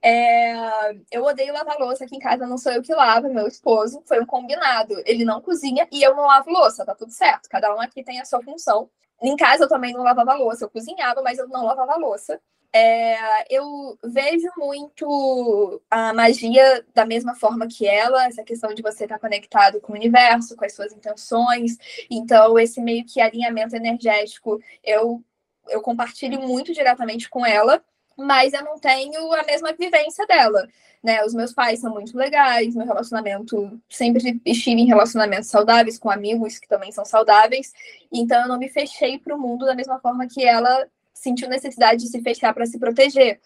É, 0.01 0.95
eu 1.11 1.23
odeio 1.23 1.53
lavar 1.53 1.77
louça 1.79 2.05
aqui 2.05 2.15
em 2.15 2.19
casa, 2.19 2.45
não 2.45 2.57
sou 2.57 2.71
eu 2.71 2.81
que 2.81 2.93
lavo, 2.93 3.33
meu 3.33 3.47
esposo. 3.47 4.01
Foi 4.05 4.21
um 4.21 4.25
combinado. 4.25 4.93
Ele 5.05 5.25
não 5.25 5.41
cozinha 5.41 5.87
e 5.91 6.01
eu 6.01 6.15
não 6.15 6.27
lavo 6.27 6.49
louça, 6.49 6.85
tá 6.85 6.95
tudo 6.95 7.11
certo. 7.11 7.49
Cada 7.49 7.73
um 7.75 7.81
aqui 7.81 8.03
tem 8.03 8.19
a 8.19 8.25
sua 8.25 8.41
função. 8.41 8.89
Em 9.21 9.35
casa 9.35 9.63
eu 9.63 9.69
também 9.69 9.93
não 9.93 10.03
lavava 10.03 10.33
louça, 10.35 10.65
eu 10.65 10.69
cozinhava, 10.69 11.21
mas 11.23 11.39
eu 11.39 11.47
não 11.47 11.65
lavava 11.65 11.95
louça. 11.95 12.39
É, 12.73 13.55
eu 13.55 13.97
vejo 14.03 14.47
muito 14.57 15.81
a 15.89 16.13
magia 16.13 16.85
da 16.93 17.05
mesma 17.05 17.33
forma 17.33 17.67
que 17.67 17.87
ela, 17.87 18.25
essa 18.25 18.43
questão 18.43 18.73
de 18.73 18.81
você 18.81 19.05
estar 19.05 19.19
conectado 19.19 19.79
com 19.81 19.93
o 19.93 19.95
universo, 19.95 20.55
com 20.55 20.65
as 20.65 20.73
suas 20.73 20.91
intenções. 20.93 21.77
Então, 22.09 22.59
esse 22.59 22.81
meio 22.81 23.05
que 23.05 23.21
alinhamento 23.21 23.75
energético 23.75 24.61
eu, 24.83 25.23
eu 25.69 25.81
compartilho 25.81 26.41
muito 26.41 26.73
diretamente 26.73 27.29
com 27.29 27.45
ela, 27.45 27.83
mas 28.17 28.53
eu 28.53 28.63
não 28.63 28.77
tenho 28.79 29.33
a 29.33 29.43
mesma 29.43 29.73
vivência 29.73 30.25
dela. 30.27 30.67
Né? 31.03 31.23
Os 31.23 31.33
meus 31.33 31.53
pais 31.53 31.79
são 31.79 31.93
muito 31.93 32.17
legais, 32.17 32.75
meu 32.75 32.85
relacionamento 32.85 33.79
sempre 33.89 34.41
estive 34.45 34.81
em 34.81 34.87
relacionamentos 34.87 35.49
saudáveis 35.49 35.97
com 35.97 36.09
amigos 36.09 36.57
que 36.57 36.67
também 36.67 36.91
são 36.91 37.05
saudáveis, 37.05 37.71
então 38.11 38.41
eu 38.41 38.47
não 38.47 38.57
me 38.57 38.67
fechei 38.67 39.19
para 39.19 39.35
o 39.35 39.39
mundo 39.39 39.65
da 39.65 39.75
mesma 39.75 39.99
forma 39.99 40.27
que 40.27 40.43
ela 40.43 40.87
sentiu 41.21 41.49
necessidade 41.49 42.03
de 42.03 42.09
se 42.09 42.21
fechar 42.21 42.53
para 42.53 42.65
se 42.65 42.79
proteger. 42.79 43.39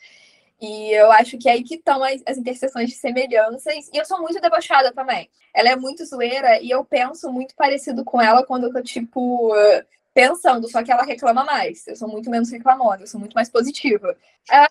E 0.61 0.91
eu 0.91 1.11
acho 1.11 1.37
que 1.39 1.49
é 1.49 1.53
aí 1.53 1.63
que 1.63 1.75
estão 1.75 2.03
as, 2.03 2.21
as 2.25 2.37
interseções 2.37 2.89
de 2.89 2.95
semelhanças. 2.95 3.89
E 3.91 3.97
eu 3.97 4.05
sou 4.05 4.21
muito 4.21 4.39
debochada 4.39 4.91
também. 4.91 5.27
Ela 5.53 5.69
é 5.69 5.75
muito 5.75 6.05
zoeira 6.05 6.61
e 6.61 6.69
eu 6.69 6.85
penso 6.85 7.31
muito 7.31 7.55
parecido 7.55 8.05
com 8.05 8.21
ela 8.21 8.45
quando 8.45 8.65
eu 8.65 8.73
tô, 8.73 8.81
tipo, 8.81 9.51
pensando, 10.13 10.69
só 10.69 10.83
que 10.83 10.91
ela 10.91 11.03
reclama 11.03 11.43
mais. 11.43 11.87
Eu 11.87 11.95
sou 11.95 12.07
muito 12.07 12.29
menos 12.29 12.51
reclamona, 12.51 13.01
eu 13.01 13.07
sou 13.07 13.19
muito 13.19 13.33
mais 13.33 13.49
positiva. 13.49 14.15
É, 14.51 14.67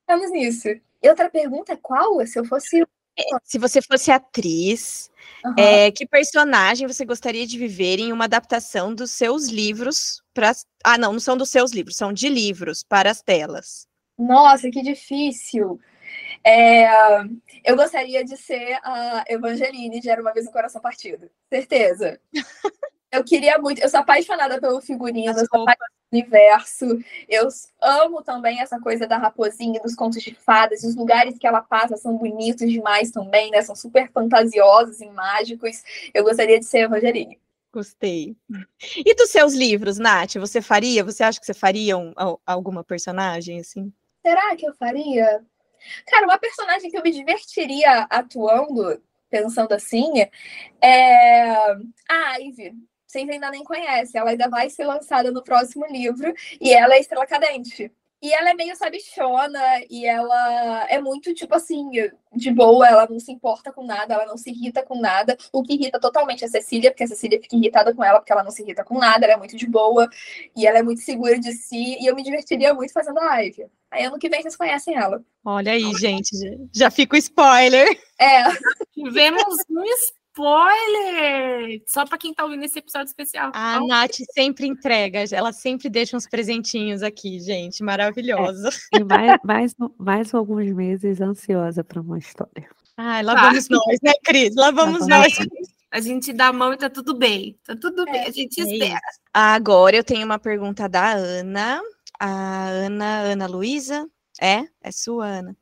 estamos 0.00 0.32
nisso. 0.32 0.68
E 1.02 1.08
outra 1.08 1.30
pergunta 1.30 1.72
é 1.72 1.76
qual? 1.76 2.26
Se 2.26 2.38
eu 2.38 2.44
fosse. 2.44 2.82
É, 3.18 3.22
se 3.44 3.58
você 3.58 3.80
fosse 3.82 4.10
atriz, 4.10 5.10
uhum. 5.44 5.54
é, 5.56 5.90
que 5.90 6.06
personagem 6.06 6.86
você 6.86 7.04
gostaria 7.04 7.46
de 7.46 7.58
viver 7.58 7.98
em 7.98 8.12
uma 8.12 8.24
adaptação 8.24 8.94
dos 8.94 9.10
seus 9.10 9.48
livros 9.48 10.19
para. 10.34 10.52
Ah, 10.84 10.98
não, 10.98 11.12
não 11.12 11.20
são 11.20 11.36
dos 11.36 11.50
seus 11.50 11.72
livros, 11.72 11.96
são 11.96 12.12
de 12.12 12.28
livros 12.28 12.82
para 12.82 13.10
as 13.10 13.22
telas. 13.22 13.86
Nossa, 14.18 14.70
que 14.70 14.82
difícil. 14.82 15.80
É, 16.44 16.88
eu 17.64 17.76
gostaria 17.76 18.24
de 18.24 18.36
ser 18.36 18.78
a 18.82 19.24
Evangeline 19.28 20.00
de 20.00 20.08
Era 20.10 20.20
uma 20.20 20.32
vez 20.32 20.46
um 20.46 20.52
coração 20.52 20.80
partido. 20.80 21.30
Certeza. 21.48 22.20
eu 23.12 23.24
queria 23.24 23.58
muito. 23.58 23.80
Eu 23.80 23.88
sou 23.88 24.00
apaixonada 24.00 24.60
pelo 24.60 24.80
figurino, 24.80 25.38
eu 25.38 25.46
sou 25.46 25.62
apaixonada 25.62 26.00
universo. 26.12 26.86
Eu 27.28 27.48
amo 27.80 28.22
também 28.22 28.60
essa 28.60 28.78
coisa 28.80 29.06
da 29.06 29.16
raposinha, 29.16 29.80
dos 29.80 29.94
contos 29.94 30.22
de 30.22 30.34
fadas. 30.34 30.82
Os 30.82 30.96
lugares 30.96 31.38
que 31.38 31.46
ela 31.46 31.62
passa 31.62 31.96
são 31.96 32.16
bonitos 32.16 32.70
demais 32.70 33.10
também, 33.10 33.50
né? 33.50 33.62
São 33.62 33.76
super 33.76 34.10
fantasiosos 34.10 35.00
e 35.00 35.08
mágicos. 35.10 35.82
Eu 36.12 36.24
gostaria 36.24 36.58
de 36.58 36.66
ser 36.66 36.80
Evangeline. 36.80 37.38
Gostei. 37.72 38.36
E 38.96 39.14
dos 39.14 39.30
seus 39.30 39.54
livros, 39.54 39.98
Nath? 39.98 40.34
Você 40.34 40.60
faria? 40.60 41.04
Você 41.04 41.22
acha 41.22 41.38
que 41.38 41.46
você 41.46 41.54
faria 41.54 41.96
um, 41.96 42.12
alguma 42.44 42.82
personagem 42.82 43.60
assim? 43.60 43.92
Será 44.22 44.56
que 44.56 44.66
eu 44.66 44.74
faria? 44.74 45.44
Cara, 46.06 46.26
uma 46.26 46.38
personagem 46.38 46.90
que 46.90 46.98
eu 46.98 47.02
me 47.02 47.12
divertiria 47.12 48.06
atuando, 48.10 49.00
pensando 49.30 49.72
assim, 49.72 50.12
é 50.82 51.52
a 52.08 52.38
Ivy 52.40 52.74
vocês 53.10 53.28
ainda 53.28 53.50
nem 53.50 53.64
conhecem. 53.64 54.20
Ela 54.20 54.30
ainda 54.30 54.48
vai 54.48 54.70
ser 54.70 54.84
lançada 54.84 55.32
no 55.32 55.42
próximo 55.42 55.84
livro 55.86 56.32
e 56.60 56.72
ela 56.72 56.94
é 56.94 57.00
Estrela 57.00 57.26
Cadente. 57.26 57.92
E 58.22 58.32
ela 58.32 58.50
é 58.50 58.54
meio 58.54 58.76
sabichona 58.76 59.60
e 59.88 60.04
ela 60.04 60.86
é 60.90 61.00
muito, 61.00 61.32
tipo 61.32 61.54
assim, 61.54 61.90
de 62.34 62.50
boa, 62.50 62.86
ela 62.86 63.06
não 63.08 63.18
se 63.18 63.32
importa 63.32 63.72
com 63.72 63.82
nada, 63.82 64.12
ela 64.12 64.26
não 64.26 64.36
se 64.36 64.50
irrita 64.50 64.82
com 64.82 65.00
nada. 65.00 65.38
O 65.52 65.62
que 65.62 65.72
irrita 65.74 65.98
totalmente 65.98 66.44
a 66.44 66.48
Cecília, 66.48 66.90
porque 66.90 67.04
a 67.04 67.08
Cecília 67.08 67.40
fica 67.40 67.56
irritada 67.56 67.94
com 67.94 68.04
ela, 68.04 68.20
porque 68.20 68.32
ela 68.32 68.44
não 68.44 68.50
se 68.50 68.62
irrita 68.62 68.84
com 68.84 68.98
nada, 68.98 69.24
ela 69.24 69.34
é 69.34 69.38
muito 69.38 69.56
de 69.56 69.66
boa 69.66 70.08
e 70.54 70.66
ela 70.66 70.78
é 70.78 70.82
muito 70.82 71.00
segura 71.00 71.38
de 71.38 71.52
si. 71.52 71.96
E 71.98 72.06
eu 72.06 72.14
me 72.14 72.22
divertiria 72.22 72.74
muito 72.74 72.92
fazendo 72.92 73.18
a 73.20 73.24
live. 73.24 73.66
Aí 73.90 74.04
ano 74.04 74.18
que 74.18 74.28
vem 74.28 74.42
vocês 74.42 74.56
conhecem 74.56 74.94
ela. 74.94 75.22
Olha 75.44 75.72
aí, 75.72 75.92
gente, 75.94 76.30
já 76.72 76.90
fica 76.90 77.16
o 77.16 77.18
spoiler. 77.18 77.88
É. 78.18 78.44
Tivemos 78.92 79.56
um 79.70 79.82
spoiler! 80.40 81.82
Só 81.86 82.06
para 82.06 82.18
quem 82.18 82.32
tá 82.32 82.44
ouvindo 82.44 82.64
esse 82.64 82.78
episódio 82.78 83.08
especial. 83.08 83.52
A 83.54 83.78
oh. 83.80 83.86
Nath 83.86 84.16
sempre 84.32 84.66
entrega, 84.66 85.24
ela 85.30 85.52
sempre 85.52 85.88
deixa 85.90 86.16
uns 86.16 86.26
presentinhos 86.26 87.02
aqui, 87.02 87.38
gente, 87.40 87.82
maravilhosa. 87.82 88.70
É, 88.94 88.98
e 88.98 89.04
mais, 89.04 89.38
mais, 89.44 89.74
mais 89.98 90.34
alguns 90.34 90.70
meses 90.72 91.20
ansiosa 91.20 91.84
para 91.84 92.00
uma 92.00 92.18
história. 92.18 92.68
Ai, 92.96 93.22
lá 93.22 93.34
vamos 93.34 93.68
nós, 93.68 93.98
né, 94.02 94.12
Cris? 94.24 94.54
Lá 94.54 94.70
vamos 94.70 95.06
lá 95.06 95.18
nós. 95.20 95.38
A 95.90 96.00
gente 96.00 96.32
dá 96.32 96.48
a 96.48 96.52
mão 96.52 96.72
e 96.72 96.76
tá 96.76 96.88
tudo 96.88 97.14
bem. 97.16 97.58
Tá 97.64 97.74
tudo 97.74 98.08
é, 98.08 98.12
bem, 98.12 98.20
a 98.22 98.30
gente 98.30 98.60
é 98.60 98.64
espera. 98.64 98.94
Isso. 98.94 99.20
Agora 99.34 99.96
eu 99.96 100.04
tenho 100.04 100.24
uma 100.24 100.38
pergunta 100.38 100.88
da 100.88 101.12
Ana. 101.12 101.80
A 102.18 102.68
Ana, 102.68 103.20
Ana 103.22 103.46
Luísa. 103.46 104.08
É? 104.40 104.64
É 104.82 104.92
sua, 104.92 105.26
Ana. 105.26 105.56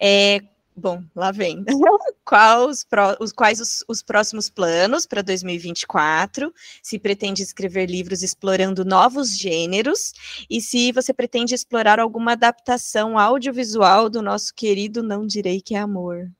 É, 0.00 0.40
Bom, 0.78 1.02
lá 1.14 1.32
vem. 1.32 1.64
Quais, 2.24 2.86
os, 3.18 3.32
quais 3.32 3.58
os, 3.58 3.82
os 3.88 4.02
próximos 4.02 4.50
planos 4.50 5.06
para 5.06 5.22
2024? 5.22 6.52
Se 6.82 6.98
pretende 6.98 7.42
escrever 7.42 7.86
livros 7.86 8.22
explorando 8.22 8.84
novos 8.84 9.36
gêneros? 9.36 10.12
E 10.48 10.60
se 10.60 10.92
você 10.92 11.14
pretende 11.14 11.54
explorar 11.54 11.98
alguma 11.98 12.32
adaptação 12.32 13.18
audiovisual 13.18 14.10
do 14.10 14.20
nosso 14.20 14.54
querido 14.54 15.02
Não 15.02 15.26
Direi 15.26 15.62
Que 15.62 15.74
é 15.74 15.78
Amor? 15.78 16.30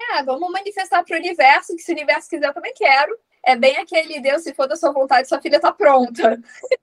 É, 0.00 0.24
vamos 0.24 0.50
manifestar 0.50 1.04
para 1.04 1.16
o 1.16 1.20
universo, 1.20 1.76
que 1.76 1.82
se 1.82 1.92
o 1.92 1.94
universo 1.94 2.28
quiser, 2.28 2.48
eu 2.48 2.54
também 2.54 2.74
quero. 2.74 3.16
É 3.46 3.54
bem 3.54 3.76
aquele 3.76 4.20
Deus, 4.20 4.42
se 4.42 4.52
for 4.52 4.66
da 4.66 4.74
sua 4.74 4.92
vontade, 4.92 5.28
sua 5.28 5.40
filha 5.40 5.56
está 5.56 5.72
pronta. 5.72 6.36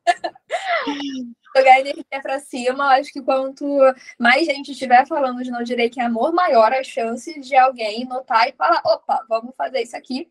jogar 1.55 1.79
energia 1.79 2.21
para 2.21 2.39
cima. 2.39 2.95
Acho 2.95 3.11
que 3.11 3.21
quanto 3.21 3.65
mais 4.19 4.45
gente 4.45 4.71
estiver 4.71 5.07
falando 5.07 5.43
de 5.43 5.51
não 5.51 5.63
direi 5.63 5.89
que 5.89 5.99
é 5.99 6.03
amor, 6.03 6.33
maior 6.33 6.73
a 6.73 6.83
chance 6.83 7.39
de 7.39 7.55
alguém 7.55 8.05
notar 8.05 8.49
e 8.49 8.53
falar: 8.53 8.81
opa, 8.85 9.25
vamos 9.29 9.53
fazer 9.55 9.81
isso 9.81 9.95
aqui 9.95 10.27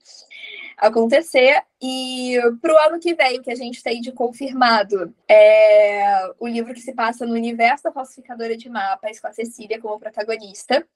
acontecer. 0.77 1.63
E 1.81 2.39
para 2.61 2.75
o 2.75 2.79
ano 2.79 3.01
que 3.01 3.15
vem, 3.15 3.43
que 3.43 3.51
a 3.51 3.55
gente 3.55 3.83
tem 3.83 4.01
de 4.01 4.13
confirmado, 4.13 5.15
é 5.29 6.31
o 6.39 6.47
livro 6.47 6.75
que 6.75 6.81
se 6.81 6.93
passa 6.93 7.27
no 7.27 7.35
universo 7.35 7.85
da 7.85 7.93
falsificadora 7.93 8.57
de 8.57 8.69
mapas, 8.69 9.21
com 9.21 9.27
a 9.27 9.33
Cecília 9.33 9.81
como 9.81 9.99
protagonista. 9.99 10.87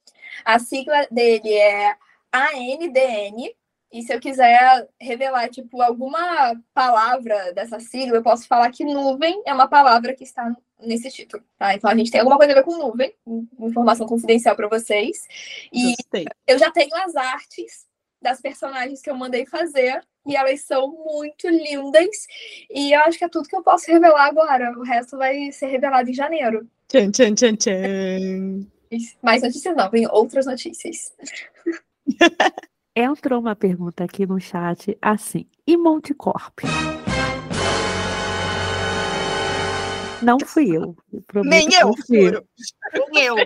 A 0.45 0.59
sigla 0.59 1.07
dele 1.11 1.53
é 1.55 1.95
ANDN, 2.33 3.55
e 3.91 4.03
se 4.03 4.13
eu 4.13 4.21
quiser 4.21 4.87
revelar, 5.01 5.49
tipo, 5.49 5.81
alguma 5.81 6.55
palavra 6.75 7.53
dessa 7.55 7.81
sigla, 7.81 8.19
eu 8.19 8.23
posso 8.23 8.47
falar 8.47 8.71
que 8.71 8.85
nuvem 8.85 9.43
é 9.47 9.53
uma 9.53 9.67
palavra 9.67 10.15
que 10.15 10.25
está 10.25 10.55
nesse 10.81 11.11
título, 11.11 11.43
tá? 11.59 11.75
Então 11.75 11.91
a 11.91 11.97
gente 11.97 12.11
tem 12.11 12.21
alguma 12.21 12.37
coisa 12.37 12.53
a 12.53 12.57
ver 12.57 12.65
com 12.65 12.77
nuvem, 12.77 13.15
informação 13.59 14.07
confidencial 14.07 14.55
para 14.55 14.69
vocês. 14.69 15.27
E 15.73 15.95
Gostei. 15.97 16.27
eu 16.47 16.59
já 16.59 16.71
tenho 16.71 16.95
as 16.97 17.17
artes 17.17 17.87
das 18.21 18.41
personagens 18.41 19.01
que 19.01 19.11
eu 19.11 19.17
mandei 19.17 19.47
fazer 19.47 20.03
e 20.27 20.37
elas 20.37 20.61
são 20.61 20.89
muito 20.89 21.49
lindas. 21.49 22.27
E 22.71 22.93
eu 22.93 23.01
acho 23.01 23.19
que 23.19 23.25
é 23.25 23.29
tudo 23.29 23.49
que 23.49 23.57
eu 23.57 23.63
posso 23.63 23.91
revelar 23.91 24.27
agora. 24.27 24.73
O 24.79 24.83
resto 24.83 25.17
vai 25.17 25.51
ser 25.51 25.67
revelado 25.67 26.11
em 26.11 26.15
janeiro. 26.15 26.69
Tchan, 26.89 27.11
tchan, 27.11 27.35
tchan, 27.35 27.57
tchan. 27.57 28.67
Mais 29.23 29.43
notícias 29.43 29.75
não, 29.75 29.91
vem 29.91 30.07
outras 30.11 30.47
notícias. 30.47 31.13
Entrou 33.01 33.39
uma 33.39 33.55
pergunta 33.55 34.03
aqui 34.03 34.27
no 34.27 34.41
chat 34.41 34.99
assim: 35.01 35.47
e 35.65 35.77
Monte 35.77 36.13
Corp? 36.13 36.59
Não 40.21 40.37
fui 40.45 40.77
eu. 40.77 40.97
Nem 41.45 41.69
eu, 41.75 41.93
juro. 42.09 42.45
Nem 43.13 43.25
eu. 43.25 43.37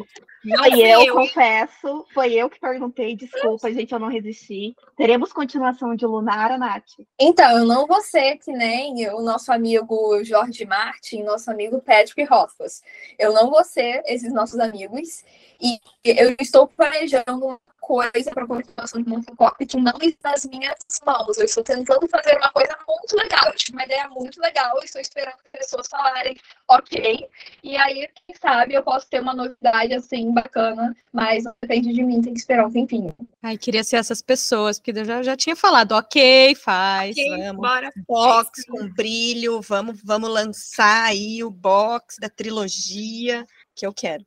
Não 0.43 0.65
foi 0.65 0.81
eu, 0.81 1.03
eu, 1.03 1.15
confesso. 1.15 2.07
Foi 2.15 2.33
eu 2.33 2.49
que 2.49 2.59
perguntei. 2.59 3.15
Desculpa, 3.15 3.71
gente, 3.71 3.93
eu 3.93 3.99
não 3.99 4.09
resisti. 4.09 4.75
Teremos 4.97 5.35
continuação 5.35 5.95
de 5.95 6.07
Lunara, 6.07 6.57
Nath? 6.57 6.89
Então, 7.21 7.59
eu 7.59 7.67
não 7.67 7.87
vou 7.87 8.01
ser 8.01 8.39
que 8.39 8.53
nem 8.53 9.07
o 9.11 9.21
nosso 9.21 9.53
amigo 9.53 10.25
Jorge 10.25 10.65
Martin, 10.65 11.25
nosso 11.25 11.51
amigo 11.51 11.79
Patrick 11.83 12.25
Rothfuss. 12.25 12.81
Eu 13.19 13.35
não 13.35 13.51
vou 13.51 13.63
ser 13.65 14.03
esses 14.07 14.33
nossos 14.33 14.59
amigos. 14.59 15.23
E 15.61 15.79
eu 16.03 16.35
estou 16.41 16.67
planejando 16.67 17.45
uma 17.45 17.61
coisa 17.83 18.31
para 18.31 18.45
a 18.45 18.47
continuação 18.47 19.03
de 19.03 19.09
Mountain 19.09 19.35
Cop 19.35 19.67
que 19.67 19.77
não 19.77 19.99
está 20.01 20.31
nas 20.31 20.45
minhas 20.47 20.79
mãos. 21.05 21.37
Eu 21.37 21.45
estou 21.45 21.65
tentando 21.65 22.09
fazer 22.09 22.39
uma 22.39 22.51
coisa 22.51 22.79
muito 22.89 23.17
legal. 23.17 23.47
Eu 23.47 23.57
tive 23.57 23.73
uma 23.73 23.85
ideia 23.85 24.09
muito 24.09 24.41
legal. 24.41 24.79
Estou 24.83 25.01
esperando 25.01 25.35
as 25.45 25.51
pessoas 25.51 25.89
falarem 25.89 26.37
ok. 26.69 27.29
E 27.63 27.77
aí, 27.77 28.09
quem 28.27 28.37
sabe, 28.41 28.75
eu 28.75 28.83
posso 28.83 29.09
ter 29.11 29.21
uma 29.21 29.35
novidade 29.35 29.93
assim 29.93 30.33
bacana, 30.33 30.97
mas 31.13 31.45
não 31.45 31.53
depende 31.61 31.93
de 31.93 32.03
mim, 32.05 32.23
tem 32.23 32.33
que 32.33 32.39
esperar 32.39 32.67
um 32.67 32.73
tempinho. 32.73 33.15
Ai, 33.43 33.59
queria 33.59 33.83
ser 33.83 33.97
essas 33.97 34.23
pessoas, 34.23 34.79
porque 34.79 34.99
eu 34.99 35.05
já, 35.05 35.23
já 35.23 35.37
tinha 35.37 35.57
falado, 35.57 35.93
ok, 35.93 36.55
faz, 36.55 37.11
okay, 37.11 37.29
vamos. 37.39 37.63
Bora. 37.63 37.93
Box 38.07 38.65
com 38.67 38.89
brilho, 38.89 39.61
vamos, 39.61 40.01
vamos 40.03 40.31
lançar 40.31 41.07
aí 41.07 41.43
o 41.43 41.51
box 41.51 42.17
da 42.21 42.29
trilogia 42.29 43.45
que 43.75 43.85
eu 43.85 43.93
quero. 43.93 44.25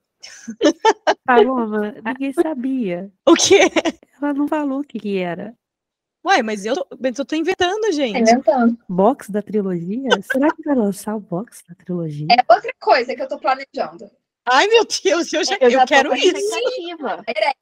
Paloma, 1.25 1.96
ninguém 2.03 2.34
sabia. 2.34 3.12
O 3.25 3.34
quê? 3.34 3.62
Ela 4.22 4.34
não 4.34 4.48
falou 4.48 4.79
o 4.79 4.84
que 4.84 5.17
era. 5.17 5.53
Ué, 6.25 6.41
mas 6.41 6.65
eu 6.65 6.75
tô, 6.75 6.88
eu 7.03 7.25
tô 7.25 7.36
inventando, 7.36 7.91
gente. 7.91 8.20
Inventando. 8.20 8.77
Box 8.89 9.29
da 9.29 9.44
trilogia? 9.44 10.10
Será 10.24 10.50
que 10.50 10.63
vai 10.63 10.75
lançar 10.75 11.15
o 11.15 11.20
box 11.20 11.63
da 11.70 11.75
trilogia? 11.75 12.27
É 12.32 12.53
outra 12.53 12.72
coisa 12.79 13.15
que 13.15 13.22
eu 13.22 13.27
tô 13.27 13.38
planejando. 13.38 14.10
Ai, 14.48 14.67
meu 14.67 14.86
Deus, 14.86 15.34
eu 15.34 15.44
já, 15.44 15.58
eu, 15.60 15.70
eu 15.72 15.86
quero 15.86 16.15
isso. 16.15 16.55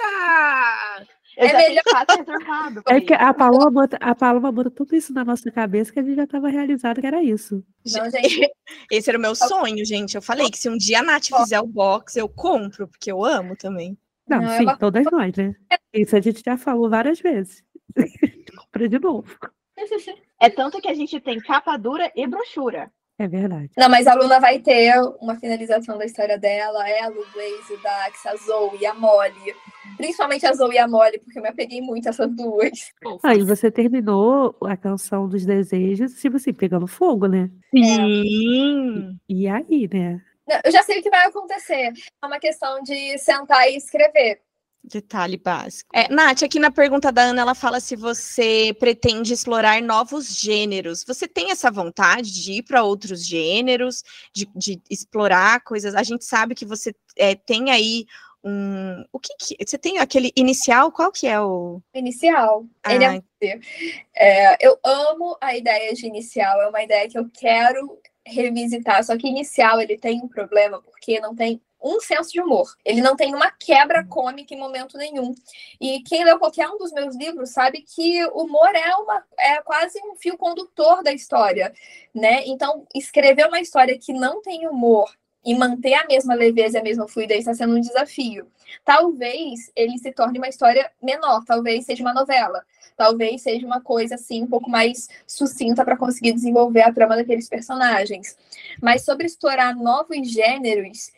Ah, 0.02 1.04
eu 1.38 1.48
é 1.48 1.54
melhor 1.54 1.84
reservado. 2.10 2.84
É 2.88 3.02
que 3.02 3.14
a 3.14 3.34
Paloma, 3.34 3.72
bota, 3.72 3.98
a 4.00 4.14
Paloma 4.14 4.52
bota 4.52 4.70
tudo 4.70 4.96
isso 4.96 5.14
na 5.14 5.24
nossa 5.24 5.50
cabeça 5.52 5.92
que 5.92 6.00
a 6.00 6.04
gente 6.04 6.16
já 6.16 6.24
estava 6.24 6.50
realizado 6.50 7.02
que 7.02 7.08
era 7.08 7.24
isso. 7.24 7.64
Não, 7.86 8.10
gente. 8.10 8.52
Esse 8.92 9.10
era 9.10 9.18
o 9.18 9.22
meu 9.22 9.36
sonho, 9.36 9.86
gente. 9.86 10.16
Eu 10.16 10.22
falei 10.22 10.50
que 10.50 10.58
se 10.58 10.70
um 10.70 10.78
dia 10.78 11.00
a 11.00 11.04
Nath 11.04 11.28
fizer 11.28 11.60
o 11.60 11.68
box, 11.68 12.16
eu 12.16 12.30
compro, 12.30 12.88
porque 12.88 13.12
eu 13.12 13.24
amo 13.24 13.56
também. 13.56 13.98
Não, 14.28 14.42
Não 14.42 14.58
sim, 14.58 14.66
todas 14.80 15.06
nós, 15.12 15.36
né? 15.36 15.54
Isso 15.94 16.16
a 16.16 16.22
gente 16.22 16.42
já 16.46 16.58
falou 16.58 16.90
várias 16.90 17.20
vezes. 17.20 17.64
Compra 18.56 18.88
de 18.88 19.00
novo. 19.00 19.38
É 20.40 20.50
tanto 20.50 20.80
que 20.80 20.88
a 20.88 20.94
gente 20.94 21.20
tem 21.20 21.40
capa 21.40 21.78
dura 21.78 22.12
e 22.16 22.26
brochura. 22.28 22.92
É 23.20 23.28
verdade. 23.28 23.70
Não, 23.78 23.90
mas 23.90 24.08
a 24.08 24.16
Luna 24.16 24.40
vai 24.40 24.60
ter 24.60 24.92
uma 25.22 25.36
finalização 25.36 25.98
da 25.98 26.06
história 26.06 26.38
dela, 26.38 26.90
ela, 26.90 27.12
o 27.12 27.26
Blaze, 27.32 27.74
o 27.74 27.82
Dax, 27.82 28.26
a 28.26 28.36
Zoe, 28.36 28.86
a 28.86 28.94
Molly. 28.94 29.56
Principalmente 29.98 30.46
a 30.46 30.54
Zoe 30.54 30.76
e 30.76 30.78
a 30.80 30.88
Molly, 30.88 31.20
porque 31.20 31.38
eu 31.38 31.44
me 31.44 31.50
apeguei 31.50 31.80
muito 31.80 32.08
a 32.08 32.10
essas 32.10 32.30
duas. 32.36 32.92
Aí 33.24 33.42
ah, 33.42 33.46
você 33.46 33.70
terminou 33.70 34.56
a 34.64 34.76
canção 34.76 35.28
dos 35.28 35.46
desejos, 35.46 36.20
tipo 36.20 36.38
assim, 36.38 36.54
pegando 36.54 36.88
fogo, 36.88 37.28
né? 37.28 37.52
Sim. 37.70 39.20
E, 39.30 39.44
e 39.44 39.48
aí, 39.48 39.88
né? 39.94 40.20
Eu 40.66 40.72
já 40.72 40.82
sei 40.82 41.00
o 41.00 41.04
que 41.04 41.10
vai 41.10 41.28
acontecer. 41.28 41.94
É 42.22 42.26
uma 42.26 42.40
questão 42.40 42.82
de 42.82 43.18
sentar 43.20 43.70
e 43.70 43.78
escrever. 43.78 44.42
Detalhe 44.84 45.38
básico. 45.38 45.90
É, 45.94 46.14
Nath, 46.14 46.44
aqui 46.44 46.60
na 46.60 46.70
pergunta 46.70 47.10
da 47.10 47.22
Ana, 47.22 47.42
ela 47.42 47.56
fala 47.56 47.80
se 47.80 47.96
você 47.96 48.76
pretende 48.78 49.32
explorar 49.32 49.82
novos 49.82 50.38
gêneros. 50.38 51.06
Você 51.08 51.26
tem 51.26 51.52
essa 51.52 51.72
vontade 51.72 52.34
de 52.34 52.54
ir 52.54 52.64
para 52.64 52.84
outros 52.84 53.26
gêneros, 53.26 54.04
de, 54.36 54.46
de, 54.54 54.82
explorar 54.90 55.62
coisas? 55.62 55.96
A 55.96 56.04
gente 56.04 56.26
sabe 56.26 56.54
que 56.54 56.66
você 56.66 56.94
é, 57.18 57.34
tem 57.34 57.72
aí 57.72 58.06
um. 58.44 59.06
O 59.14 59.20
que, 59.20 59.34
que, 59.40 59.66
Você 59.66 59.78
tem 59.78 60.00
aquele 60.00 60.32
inicial? 60.36 60.92
Qual 60.92 61.12
que 61.12 61.28
é 61.28 61.40
o. 61.40 61.82
Inicial. 61.94 62.66
Ah. 62.84 62.94
Ele 62.94 63.06
é, 63.06 63.60
é, 64.16 64.58
eu 64.60 64.78
amo 64.84 65.38
a 65.40 65.56
ideia 65.56 65.94
de 65.94 66.06
inicial, 66.06 66.62
é 66.62 66.68
uma 66.68 66.84
ideia 66.84 67.08
que 67.08 67.18
eu 67.18 67.30
quero 67.34 67.98
revisitar. 68.26 69.04
Só 69.04 69.18
que 69.18 69.28
inicial 69.28 69.80
ele 69.80 69.98
tem 69.98 70.22
um 70.22 70.28
problema, 70.28 70.82
porque 70.82 71.22
não 71.22 71.34
tem 71.34 71.62
um 71.84 72.00
senso 72.00 72.32
de 72.32 72.40
humor. 72.42 72.74
Ele 72.86 73.02
não 73.02 73.16
tem 73.16 73.36
uma 73.36 73.52
quebra 73.52 74.06
cômica 74.06 74.54
em 74.54 74.60
momento 74.60 74.98
nenhum. 74.98 75.36
E 75.82 76.02
quem 76.04 76.24
leu 76.24 76.40
qualquer 76.40 76.70
um 76.70 76.78
dos 76.78 76.94
meus 76.94 77.16
livros 77.16 77.50
sabe 77.50 77.82
que 77.82 78.26
o 78.28 78.44
humor 78.44 78.74
é, 78.74 78.96
uma, 78.96 79.24
é 79.38 79.62
quase 79.62 80.00
um 80.06 80.16
fio 80.16 80.38
condutor 80.38 81.04
da 81.04 81.12
história, 81.12 81.74
né? 82.16 82.44
Então, 82.46 82.88
escrever 82.96 83.48
uma 83.48 83.60
história 83.60 83.98
que 84.00 84.14
não 84.14 84.42
tem 84.42 84.68
humor 84.68 85.12
e 85.46 85.54
manter 85.54 85.94
a 85.96 86.06
mesma 86.06 86.34
leveza 86.34 86.78
e 86.78 86.80
a 86.80 86.84
mesma 86.84 87.08
fluidez 87.08 87.40
está 87.40 87.54
sendo 87.54 87.76
um 87.76 87.82
desafio. 87.82 88.48
Talvez 88.86 89.72
ele 89.76 89.98
se 89.98 90.12
torne 90.12 90.38
uma 90.38 90.48
história 90.48 90.90
menor, 91.02 91.44
talvez 91.46 91.86
seja 91.86 92.02
uma 92.02 92.14
novela, 92.14 92.64
talvez 92.96 93.42
seja 93.42 93.66
uma 93.66 93.82
coisa 93.82 94.16
assim 94.16 94.44
um 94.44 94.48
pouco 94.48 94.70
mais 94.70 95.10
sucinta 95.28 95.84
para 95.84 95.98
conseguir 95.98 96.32
desenvolver 96.32 96.84
a 96.84 96.94
trama 96.94 97.18
daqueles 97.18 97.50
personagens. 97.50 98.38
Mas 98.82 99.04
sobre 99.04 99.26
explorar 99.26 99.76
novos 99.76 100.30
gêneros, 100.30 101.12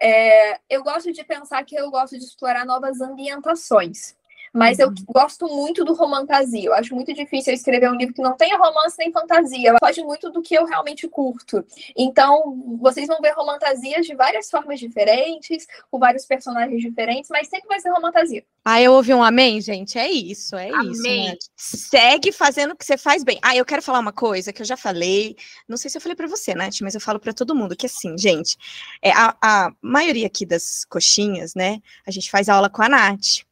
é, 0.00 0.60
eu 0.68 0.82
gosto 0.82 1.12
de 1.12 1.24
pensar 1.24 1.64
que 1.64 1.74
eu 1.74 1.90
gosto 1.90 2.18
de 2.18 2.24
explorar 2.24 2.64
novas 2.64 3.00
ambientações. 3.00 4.16
Mas 4.56 4.78
eu 4.78 4.88
uhum. 4.88 4.94
gosto 5.06 5.46
muito 5.46 5.84
do 5.84 5.94
romantasia. 5.94 6.64
Eu 6.64 6.74
acho 6.74 6.94
muito 6.94 7.12
difícil 7.12 7.52
eu 7.52 7.56
escrever 7.56 7.90
um 7.90 7.96
livro 7.96 8.14
que 8.14 8.22
não 8.22 8.36
tenha 8.36 8.56
romance 8.56 8.96
nem 8.98 9.12
fantasia. 9.12 9.76
Foge 9.78 10.02
muito 10.02 10.30
do 10.30 10.40
que 10.40 10.54
eu 10.54 10.64
realmente 10.64 11.06
curto. 11.08 11.64
Então, 11.96 12.76
vocês 12.80 13.06
vão 13.06 13.20
ver 13.20 13.32
romantasias 13.32 14.06
de 14.06 14.14
várias 14.14 14.50
formas 14.50 14.80
diferentes, 14.80 15.66
com 15.90 15.98
vários 15.98 16.24
personagens 16.24 16.80
diferentes, 16.80 17.30
mas 17.30 17.48
sempre 17.48 17.68
vai 17.68 17.80
ser 17.80 17.90
romantasia. 17.90 18.44
Ah, 18.64 18.82
eu 18.82 18.94
ouvi 18.94 19.14
um 19.14 19.22
amém, 19.22 19.60
gente. 19.60 19.98
É 19.98 20.10
isso, 20.10 20.56
é 20.56 20.70
amém. 20.70 20.90
isso. 20.90 21.02
Né? 21.02 21.36
Segue 21.54 22.32
fazendo 22.32 22.72
o 22.72 22.76
que 22.76 22.84
você 22.84 22.96
faz 22.96 23.22
bem. 23.22 23.38
Ah, 23.42 23.54
eu 23.54 23.64
quero 23.64 23.82
falar 23.82 23.98
uma 23.98 24.12
coisa 24.12 24.52
que 24.52 24.62
eu 24.62 24.66
já 24.66 24.76
falei. 24.76 25.36
Não 25.68 25.76
sei 25.76 25.90
se 25.90 25.98
eu 25.98 26.00
falei 26.00 26.16
para 26.16 26.26
você, 26.26 26.54
Nath, 26.54 26.80
mas 26.80 26.94
eu 26.94 27.00
falo 27.00 27.20
para 27.20 27.32
todo 27.32 27.54
mundo 27.54 27.76
que 27.76 27.86
assim, 27.86 28.16
gente, 28.18 28.56
é, 29.02 29.12
a, 29.12 29.36
a 29.40 29.72
maioria 29.80 30.26
aqui 30.26 30.44
das 30.44 30.84
coxinhas, 30.86 31.54
né? 31.54 31.80
A 32.06 32.10
gente 32.10 32.30
faz 32.30 32.48
aula 32.48 32.68
com 32.68 32.82
a 32.82 32.88
Nath. 32.88 33.45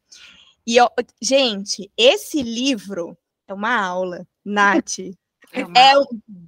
E, 0.66 0.76
eu, 0.76 0.88
gente, 1.20 1.90
esse 1.96 2.42
livro 2.42 3.16
é 3.46 3.54
uma 3.54 3.74
aula, 3.76 4.26
Nath. 4.44 4.98
É, 5.52 5.64
uma... 5.64 5.78
é 5.78 5.98
o 5.98 6.06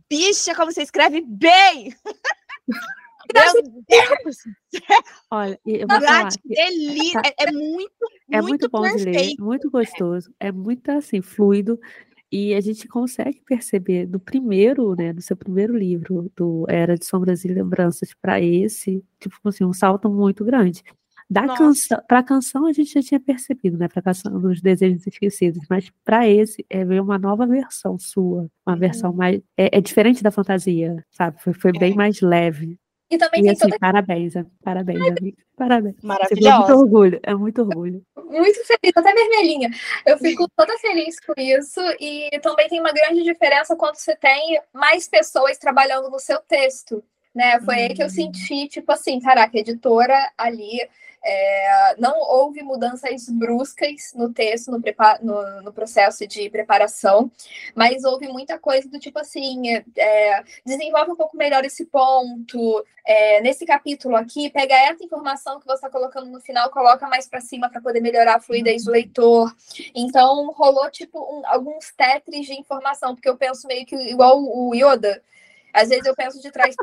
bicha 0.09 0.55
como 0.55 0.73
você 0.73 0.83
escreve 0.83 1.23
bem. 1.23 1.95
Meu 3.35 3.83
Deus! 3.89 4.37
Olha, 5.31 5.61
eu 5.67 5.87
vou 5.89 6.01
falar, 6.01 6.29
delícia. 6.45 7.21
É, 7.25 7.49
é, 7.49 7.53
muito, 7.53 7.91
é 8.31 8.41
muito, 8.41 8.49
muito 8.49 8.71
bom 8.71 8.83
perfeito. 8.83 9.11
de 9.11 9.19
ler, 9.19 9.35
muito 9.39 9.71
gostoso, 9.71 10.33
é 10.39 10.53
muito 10.53 10.89
assim 10.91 11.21
fluido 11.21 11.79
e 12.31 12.55
a 12.55 12.61
gente 12.61 12.89
consegue 12.89 13.41
perceber 13.47 14.07
do 14.07 14.19
primeiro, 14.19 14.95
né, 14.95 15.13
do 15.13 15.23
seu 15.23 15.37
primeiro 15.37 15.77
livro, 15.77 16.31
do 16.37 16.67
Era 16.69 16.97
de 16.97 17.07
Sombras 17.07 17.45
e 17.45 17.49
Lembranças 17.49 18.13
para 18.21 18.41
esse, 18.41 19.05
tipo 19.21 19.37
assim, 19.45 19.65
um 19.65 19.73
salto 19.73 20.11
muito 20.11 20.45
grande. 20.45 20.83
Da 21.29 21.57
canção, 21.57 22.01
para 22.07 22.21
a 22.21 22.23
canção 22.23 22.67
a 22.67 22.73
gente 22.73 22.93
já 22.93 23.03
tinha 23.03 23.21
percebido, 23.21 23.77
né? 23.77 23.89
Para 23.89 23.99
a 23.99 24.03
canção 24.03 24.41
dos 24.41 24.61
Desejos 24.61 25.05
Esquecidos, 25.07 25.67
mas 25.69 25.91
para 26.05 26.29
esse 26.29 26.65
é 26.71 26.85
ver 26.85 27.03
uma 27.03 27.19
nova 27.19 27.45
versão 27.47 27.99
sua, 27.99 28.49
uma 28.65 28.75
uhum. 28.75 28.79
versão 28.79 29.13
mais 29.13 29.41
é, 29.57 29.77
é, 29.77 29.81
diferente 29.81 30.23
da 30.23 30.31
fantasia, 30.31 31.05
sabe? 31.11 31.43
Foi, 31.43 31.53
foi 31.53 31.73
é. 31.75 31.79
bem 31.79 31.95
mais 31.95 32.21
leve. 32.21 32.79
E 33.11 33.19
também 33.19 33.41
e, 33.41 33.43
tem 33.43 33.53
assim, 33.53 33.61
toda... 33.61 33.79
parabéns, 33.79 34.35
parabéns, 34.63 35.01
amiga. 35.19 35.37
Parabéns. 35.57 35.97
Maravilhosa. 36.03 36.49
É 36.49 36.59
muito 36.59 36.73
orgulho, 36.73 37.21
é 37.23 37.35
muito 37.35 37.63
orgulho. 37.63 38.03
Muito 38.17 38.65
feliz, 38.65 38.93
até 38.95 39.13
vermelhinha. 39.13 39.71
Eu 40.05 40.19
fico 40.19 40.47
toda 40.57 40.79
feliz 40.79 41.19
com 41.21 41.33
isso. 41.37 41.81
E 42.01 42.31
também 42.41 42.69
tem 42.69 42.81
uma 42.81 42.93
grande 42.93 43.25
diferença 43.25 43.75
quando 43.75 43.97
você 43.97 44.15
tem 44.15 44.61
mais 44.73 45.09
pessoas 45.09 45.59
trabalhando 45.59 46.09
no 46.09 46.21
seu 46.21 46.39
texto. 46.41 47.03
Né? 47.35 47.61
Foi 47.61 47.75
aí 47.75 47.95
que 47.95 48.03
eu 48.03 48.07
uhum. 48.07 48.13
senti, 48.13 48.69
tipo 48.69 48.91
assim, 48.93 49.21
caraca, 49.21 49.57
a 49.57 49.61
editora 49.61 50.33
ali 50.39 50.81
é, 51.29 51.97
não 51.99 52.21
houve 52.21 52.63
mudanças 52.63 53.29
bruscas 53.29 54.13
no 54.15 54.33
texto, 54.33 54.71
no, 54.71 54.79
no, 55.23 55.63
no, 55.63 55.73
processo 55.73 56.25
de 56.25 56.49
preparação, 56.49 57.29
mas 57.75 58.05
houve 58.05 58.29
muita 58.29 58.61
coisa 58.61 58.89
do 58.89 59.01
tipo 59.01 59.19
assim: 59.19 59.77
é, 59.97 60.45
desenvolve 60.65 61.11
um 61.11 61.17
pouco 61.17 61.37
melhor 61.37 61.65
esse 61.65 61.85
ponto. 61.87 62.87
É, 63.05 63.41
nesse 63.41 63.67
capítulo 63.67 64.15
aqui, 64.17 64.51
pega 64.51 64.75
essa 64.75 65.03
informação 65.03 65.59
que 65.59 65.67
você 65.67 65.75
está 65.75 65.91
colocando 65.91 66.31
no 66.31 66.41
final, 66.41 66.71
coloca 66.71 67.09
mais 67.09 67.29
para 67.29 67.41
cima 67.41 67.69
para 67.69 67.81
poder 67.81 68.01
melhorar 68.01 68.37
a 68.37 68.41
fluidez 68.41 68.85
do 68.85 68.93
leitor. 68.93 69.53
Então, 69.97 70.53
rolou 70.53 70.89
tipo 70.91 71.19
um, 71.19 71.43
alguns 71.47 71.91
tetris 71.91 72.47
de 72.47 72.55
informação, 72.55 73.17
porque 73.17 73.29
eu 73.29 73.37
penso 73.37 73.67
meio 73.67 73.85
que 73.85 73.97
igual 73.97 74.41
o 74.41 74.73
Yoda. 74.75 75.21
Às 75.73 75.89
vezes 75.89 76.07
eu 76.07 76.15
penso 76.15 76.41
de 76.41 76.53
trás 76.53 76.75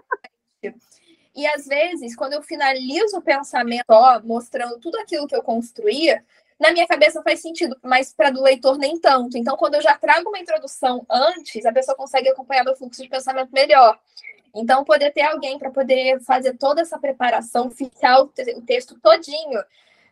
e 1.35 1.47
às 1.47 1.65
vezes, 1.65 2.15
quando 2.15 2.33
eu 2.33 2.41
finalizo 2.41 3.17
o 3.17 3.21
pensamento, 3.21 3.85
ó, 3.89 4.21
mostrando 4.23 4.79
tudo 4.79 4.97
aquilo 4.99 5.27
que 5.27 5.35
eu 5.35 5.41
construía, 5.41 6.23
na 6.59 6.71
minha 6.71 6.87
cabeça 6.87 7.21
faz 7.23 7.41
sentido, 7.41 7.75
mas 7.83 8.13
para 8.13 8.29
do 8.29 8.41
leitor 8.41 8.77
nem 8.77 8.99
tanto. 8.99 9.37
Então, 9.37 9.57
quando 9.57 9.75
eu 9.75 9.81
já 9.81 9.97
trago 9.97 10.29
uma 10.29 10.39
introdução 10.39 11.05
antes, 11.09 11.65
a 11.65 11.73
pessoa 11.73 11.97
consegue 11.97 12.29
acompanhar 12.29 12.63
meu 12.63 12.75
fluxo 12.75 13.01
de 13.01 13.09
pensamento 13.09 13.51
melhor. 13.51 13.99
Então, 14.55 14.83
poder 14.83 15.11
ter 15.11 15.23
alguém 15.23 15.57
para 15.57 15.71
poder 15.71 16.21
fazer 16.21 16.55
toda 16.57 16.81
essa 16.81 16.99
preparação, 16.99 17.67
oficial, 17.67 18.31
o 18.55 18.61
texto 18.61 18.99
todinho, 19.01 19.59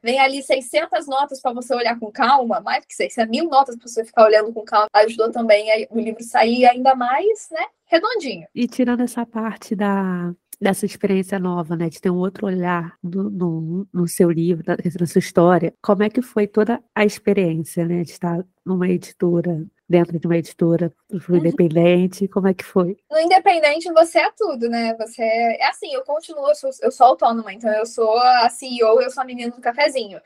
vem 0.02 0.20
ali 0.20 0.42
600 0.42 1.06
notas 1.08 1.40
para 1.40 1.54
você 1.54 1.76
olhar 1.76 2.00
com 2.00 2.12
calma, 2.12 2.60
mais 2.60 2.84
que 2.84 2.96
600, 2.96 3.30
mil 3.30 3.46
notas 3.48 3.76
para 3.78 3.88
você 3.88 4.04
ficar 4.04 4.26
olhando 4.26 4.52
com 4.52 4.64
calma, 4.64 4.90
ajudou 4.94 5.32
também 5.32 5.88
o 5.92 6.00
livro 6.00 6.24
sair 6.24 6.66
ainda 6.66 6.96
mais, 6.96 7.50
né, 7.52 7.66
redondinho. 7.86 8.48
E 8.56 8.68
tirando 8.68 9.02
essa 9.02 9.26
parte 9.26 9.76
da, 9.76 10.34
dessa 10.62 10.86
experiência 10.86 11.40
nova, 11.40 11.76
né, 11.76 11.90
de 11.90 12.00
ter 12.00 12.12
um 12.12 12.18
outro 12.18 12.46
olhar 12.46 12.96
no, 13.02 13.30
no, 13.32 13.88
no 13.92 14.08
seu 14.08 14.30
livro, 14.30 14.64
na 14.68 15.08
sua 15.08 15.20
história, 15.20 15.74
como 15.82 16.04
é 16.04 16.10
que 16.10 16.22
foi 16.22 16.46
toda 16.46 16.80
a 16.94 17.04
experiência, 17.04 17.86
né, 17.88 18.04
de 18.04 18.12
estar 18.12 18.46
numa 18.64 18.88
editora, 18.88 19.66
dentro 19.90 20.20
de 20.20 20.28
uma 20.28 20.38
editora 20.38 20.94
uhum. 21.10 21.38
independente, 21.38 22.28
como 22.28 22.48
é 22.48 22.54
que 22.54 22.64
foi? 22.64 22.96
No 23.10 23.20
independente 23.20 23.92
você 23.92 24.20
é 24.20 24.32
tudo, 24.38 24.70
né, 24.70 24.96
você 24.98 25.24
é 25.24 25.68
assim, 25.68 25.92
eu 25.94 26.04
continuo, 26.04 26.48
eu 26.48 26.56
sou, 26.56 26.70
eu 26.84 26.92
sou 26.92 27.08
autônoma, 27.08 27.52
então 27.52 27.72
eu 27.74 27.86
sou 27.86 28.16
a 28.20 28.48
CEO, 28.48 29.02
eu 29.02 29.10
sou 29.10 29.24
a 29.24 29.26
menina 29.26 29.52
do 29.52 29.62
cafezinho, 29.62 30.22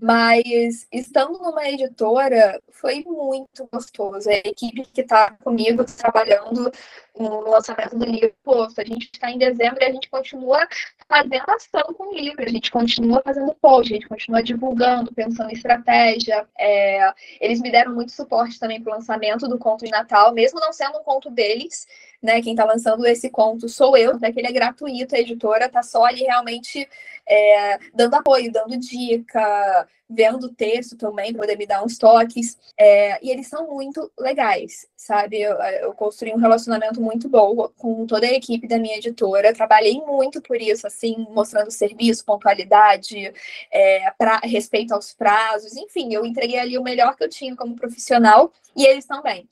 mas 0.00 0.86
estando 0.92 1.38
numa 1.38 1.68
editora 1.68 2.60
foi 2.70 3.04
muito 3.04 3.68
gostoso. 3.72 4.28
A 4.28 4.34
equipe 4.34 4.84
que 4.84 5.00
está 5.00 5.32
comigo 5.32 5.84
trabalhando 5.84 6.70
no 7.18 7.40
lançamento 7.50 7.96
do 7.96 8.04
livro, 8.04 8.32
pô, 8.44 8.62
a 8.62 8.84
gente 8.84 9.10
está 9.12 9.30
em 9.30 9.38
dezembro 9.38 9.78
e 9.80 9.84
a 9.84 9.92
gente 9.92 10.08
continua 10.08 10.66
fazendo 11.08 11.44
ação 11.48 11.94
com 11.94 12.10
o 12.10 12.14
livro, 12.14 12.44
a 12.44 12.48
gente 12.48 12.70
continua 12.70 13.20
fazendo 13.24 13.54
post, 13.54 13.92
a 13.92 13.96
gente 13.96 14.08
continua 14.08 14.42
divulgando, 14.42 15.12
pensando 15.12 15.50
em 15.50 15.54
estratégia. 15.54 16.46
É, 16.56 17.12
eles 17.40 17.60
me 17.60 17.70
deram 17.70 17.94
muito 17.94 18.12
suporte 18.12 18.58
também 18.58 18.80
para 18.80 18.92
o 18.92 18.96
lançamento 18.96 19.48
do 19.48 19.58
conto 19.58 19.84
de 19.84 19.90
Natal, 19.90 20.32
mesmo 20.32 20.60
não 20.60 20.72
sendo 20.72 20.98
um 20.98 21.02
conto 21.02 21.30
deles, 21.30 21.86
né? 22.22 22.42
Quem 22.42 22.52
está 22.52 22.64
lançando 22.64 23.06
esse 23.06 23.30
conto 23.30 23.68
sou 23.68 23.96
eu, 23.96 24.18
né? 24.18 24.32
Que 24.32 24.40
ele 24.40 24.48
é 24.48 24.52
gratuito, 24.52 25.14
a 25.14 25.18
editora 25.18 25.66
está 25.66 25.82
só 25.82 26.04
ali 26.04 26.22
realmente 26.22 26.88
é, 27.26 27.78
dando 27.94 28.14
apoio, 28.14 28.52
dando 28.52 28.76
dica, 28.76 29.88
vendo 30.08 30.44
o 30.44 30.54
texto 30.54 30.96
também, 30.96 31.32
para 31.32 31.42
poder 31.42 31.56
me 31.56 31.66
dar 31.66 31.84
uns 31.84 31.98
toques. 31.98 32.58
É, 32.78 33.24
e 33.24 33.30
eles 33.30 33.46
são 33.46 33.68
muito 33.68 34.10
legais, 34.18 34.86
sabe? 34.98 35.40
Eu, 35.40 35.52
eu 35.54 35.94
construí 35.94 36.32
um 36.32 36.38
relacionamento 36.38 37.00
muito 37.00 37.28
bom 37.28 37.68
com 37.78 38.04
toda 38.04 38.26
a 38.26 38.32
equipe 38.32 38.66
da 38.66 38.80
minha 38.80 38.96
editora. 38.96 39.54
Trabalhei 39.54 39.94
muito 40.00 40.42
por 40.42 40.60
isso, 40.60 40.88
assim, 40.88 41.24
mostrando 41.30 41.70
serviço, 41.70 42.24
pontualidade, 42.24 43.32
é, 43.70 44.10
pra, 44.18 44.40
respeito 44.42 44.92
aos 44.92 45.14
prazos, 45.14 45.76
enfim, 45.76 46.12
eu 46.12 46.26
entreguei 46.26 46.58
ali 46.58 46.76
o 46.76 46.82
melhor 46.82 47.14
que 47.14 47.22
eu 47.22 47.28
tinha 47.28 47.54
como 47.54 47.76
profissional 47.76 48.52
e 48.74 48.84
eles 48.84 49.06
também. 49.06 49.48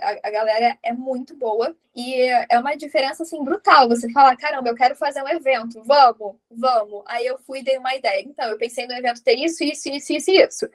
A, 0.00 0.28
a, 0.28 0.30
galera 0.30 0.78
é 0.80 0.92
muito 0.92 1.36
boa 1.36 1.76
e 1.94 2.14
é 2.48 2.58
uma 2.58 2.76
diferença 2.76 3.24
assim 3.24 3.42
brutal. 3.42 3.88
Você 3.88 4.10
fala, 4.12 4.36
caramba, 4.36 4.68
eu 4.68 4.76
quero 4.76 4.94
fazer 4.94 5.22
um 5.22 5.28
evento, 5.28 5.82
vamos, 5.82 6.36
vamos. 6.48 7.02
Aí 7.06 7.26
eu 7.26 7.36
fui 7.38 7.60
e 7.60 7.64
dei 7.64 7.78
uma 7.78 7.94
ideia. 7.96 8.22
Então, 8.22 8.48
eu 8.48 8.58
pensei 8.58 8.86
no 8.86 8.94
evento 8.94 9.22
ter 9.24 9.34
isso, 9.34 9.64
isso, 9.64 9.88
isso, 9.88 10.12
isso, 10.12 10.30
isso. 10.30 10.68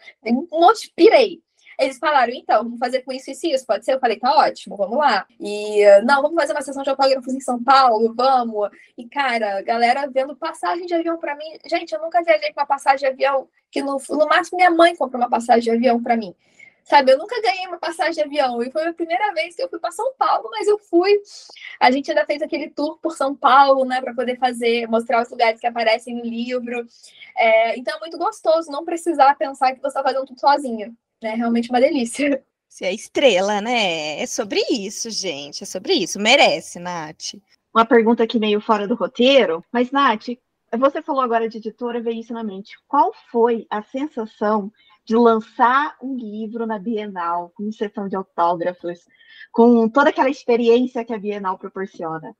Pirei. 0.95 1.41
Eles 1.79 1.97
falaram, 1.97 2.33
então, 2.33 2.61
vamos 2.61 2.77
fazer 2.77 3.03
com 3.03 3.13
isso, 3.13 3.31
isso 3.31 3.47
e 3.47 3.53
isso, 3.53 3.65
pode 3.65 3.85
ser? 3.85 3.93
Eu 3.93 4.01
falei, 4.01 4.19
tá 4.19 4.35
ótimo, 4.35 4.75
vamos 4.75 4.97
lá. 4.97 5.25
E, 5.39 5.81
não, 6.01 6.21
vamos 6.21 6.35
fazer 6.35 6.51
uma 6.51 6.61
sessão 6.61 6.83
de 6.83 6.89
autógrafos 6.89 7.33
em 7.33 7.39
São 7.39 7.63
Paulo, 7.63 8.13
vamos. 8.13 8.69
E, 8.97 9.07
cara, 9.07 9.61
galera 9.61 10.05
vendo 10.13 10.35
passagem 10.35 10.85
de 10.85 10.93
avião 10.93 11.17
para 11.17 11.37
mim. 11.37 11.57
Gente, 11.65 11.93
eu 11.93 12.01
nunca 12.01 12.21
viajei 12.21 12.51
com 12.51 12.59
uma 12.59 12.65
passagem 12.65 12.99
de 12.99 13.05
avião, 13.05 13.47
que 13.71 13.81
no, 13.81 13.97
no 14.09 14.25
máximo 14.27 14.57
minha 14.57 14.69
mãe 14.69 14.93
comprou 14.93 15.21
uma 15.21 15.29
passagem 15.29 15.63
de 15.63 15.71
avião 15.71 16.03
para 16.03 16.17
mim. 16.17 16.35
Sabe, 16.83 17.13
eu 17.13 17.17
nunca 17.17 17.39
ganhei 17.41 17.65
uma 17.67 17.77
passagem 17.77 18.13
de 18.13 18.21
avião 18.23 18.61
e 18.61 18.71
foi 18.71 18.87
a 18.87 18.93
primeira 18.93 19.31
vez 19.33 19.55
que 19.55 19.63
eu 19.63 19.69
fui 19.69 19.79
para 19.79 19.91
São 19.91 20.13
Paulo, 20.17 20.49
mas 20.51 20.67
eu 20.67 20.77
fui. 20.79 21.21
A 21.79 21.91
gente 21.91 22.11
ainda 22.11 22.25
fez 22.25 22.41
aquele 22.41 22.69
tour 22.71 22.97
por 22.99 23.15
São 23.15 23.33
Paulo, 23.33 23.85
né, 23.85 24.01
para 24.01 24.13
poder 24.13 24.37
fazer, 24.37 24.85
mostrar 24.87 25.21
os 25.21 25.29
lugares 25.29 25.61
que 25.61 25.67
aparecem 25.67 26.15
no 26.15 26.23
livro. 26.23 26.85
É, 27.37 27.77
então 27.77 27.95
é 27.95 27.99
muito 27.99 28.17
gostoso 28.17 28.69
não 28.69 28.83
precisar 28.83 29.35
pensar 29.35 29.73
que 29.73 29.79
você 29.79 29.87
está 29.87 30.03
fazendo 30.03 30.25
tudo 30.25 30.39
sozinha 30.39 30.93
né? 31.21 31.35
Realmente 31.35 31.69
uma 31.69 31.79
delícia. 31.79 32.43
Você 32.67 32.85
é 32.85 32.93
estrela, 32.93 33.59
né? 33.61 34.21
É 34.21 34.25
sobre 34.27 34.61
isso, 34.69 35.09
gente. 35.09 35.63
É 35.63 35.65
sobre 35.65 35.93
isso. 35.93 36.19
Merece, 36.19 36.79
Nath. 36.79 37.33
Uma 37.73 37.83
pergunta 37.83 38.23
aqui 38.23 38.39
meio 38.39 38.61
fora 38.61 38.87
do 38.87 38.95
roteiro, 38.95 39.63
mas, 39.71 39.91
Nath, 39.91 40.27
você 40.77 41.01
falou 41.01 41.21
agora 41.21 41.49
de 41.49 41.57
editora, 41.57 42.01
veio 42.01 42.19
isso 42.19 42.33
na 42.33 42.43
mente. 42.43 42.77
Qual 42.87 43.11
foi 43.31 43.65
a 43.69 43.81
sensação 43.81 44.71
de 45.03 45.15
lançar 45.15 45.97
um 46.01 46.15
livro 46.15 46.67
na 46.67 46.77
Bienal, 46.77 47.51
com 47.55 47.71
sessão 47.71 48.07
de 48.07 48.15
autógrafos, 48.15 48.99
com 49.51 49.89
toda 49.89 50.11
aquela 50.11 50.29
experiência 50.29 51.03
que 51.03 51.13
a 51.13 51.17
Bienal 51.17 51.57
proporciona? 51.57 52.35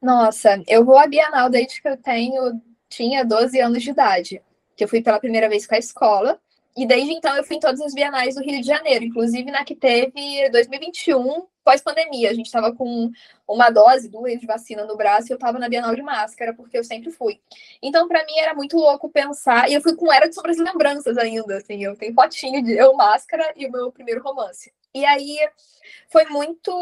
Nossa, 0.00 0.62
eu 0.66 0.84
vou 0.84 0.98
à 0.98 1.06
Bienal 1.06 1.48
desde 1.48 1.80
que 1.80 1.88
eu 1.88 1.96
tenho, 1.96 2.60
tinha 2.88 3.24
12 3.24 3.58
anos 3.60 3.82
de 3.82 3.90
idade, 3.90 4.42
que 4.76 4.84
eu 4.84 4.88
fui 4.88 5.02
pela 5.02 5.20
primeira 5.20 5.48
vez 5.48 5.66
com 5.66 5.74
a 5.74 5.78
escola, 5.78 6.38
e 6.76 6.86
desde 6.86 7.12
então 7.12 7.36
eu 7.36 7.44
fui 7.44 7.56
em 7.56 7.60
todas 7.60 7.80
as 7.80 7.92
bienais 7.92 8.34
do 8.34 8.42
Rio 8.42 8.60
de 8.60 8.66
Janeiro, 8.66 9.04
inclusive 9.04 9.50
na 9.50 9.64
que 9.64 9.74
teve 9.74 10.48
2021, 10.50 11.46
pós-pandemia. 11.64 12.30
A 12.30 12.34
gente 12.34 12.46
estava 12.46 12.72
com 12.72 13.10
uma 13.46 13.70
dose, 13.70 14.08
duas 14.08 14.38
de 14.38 14.46
vacina 14.46 14.84
no 14.84 14.96
braço 14.96 15.28
e 15.28 15.32
eu 15.32 15.36
estava 15.36 15.58
na 15.58 15.68
Bienal 15.68 15.94
de 15.94 16.02
Máscara, 16.02 16.54
porque 16.54 16.78
eu 16.78 16.84
sempre 16.84 17.10
fui. 17.10 17.40
Então, 17.82 18.06
para 18.06 18.24
mim, 18.24 18.38
era 18.38 18.54
muito 18.54 18.76
louco 18.76 19.08
pensar. 19.08 19.68
E 19.68 19.74
eu 19.74 19.80
fui 19.80 19.96
com 19.96 20.12
Era 20.12 20.32
sobre 20.32 20.52
as 20.52 20.58
Lembranças 20.58 21.18
ainda, 21.18 21.56
assim. 21.56 21.82
Eu 21.82 21.96
tenho 21.96 22.14
fotinho 22.14 22.62
de 22.62 22.72
eu, 22.72 22.94
Máscara 22.94 23.52
e 23.56 23.66
o 23.66 23.72
meu 23.72 23.90
primeiro 23.90 24.22
romance. 24.22 24.72
E 24.94 25.04
aí 25.04 25.38
foi 26.08 26.24
muito, 26.26 26.72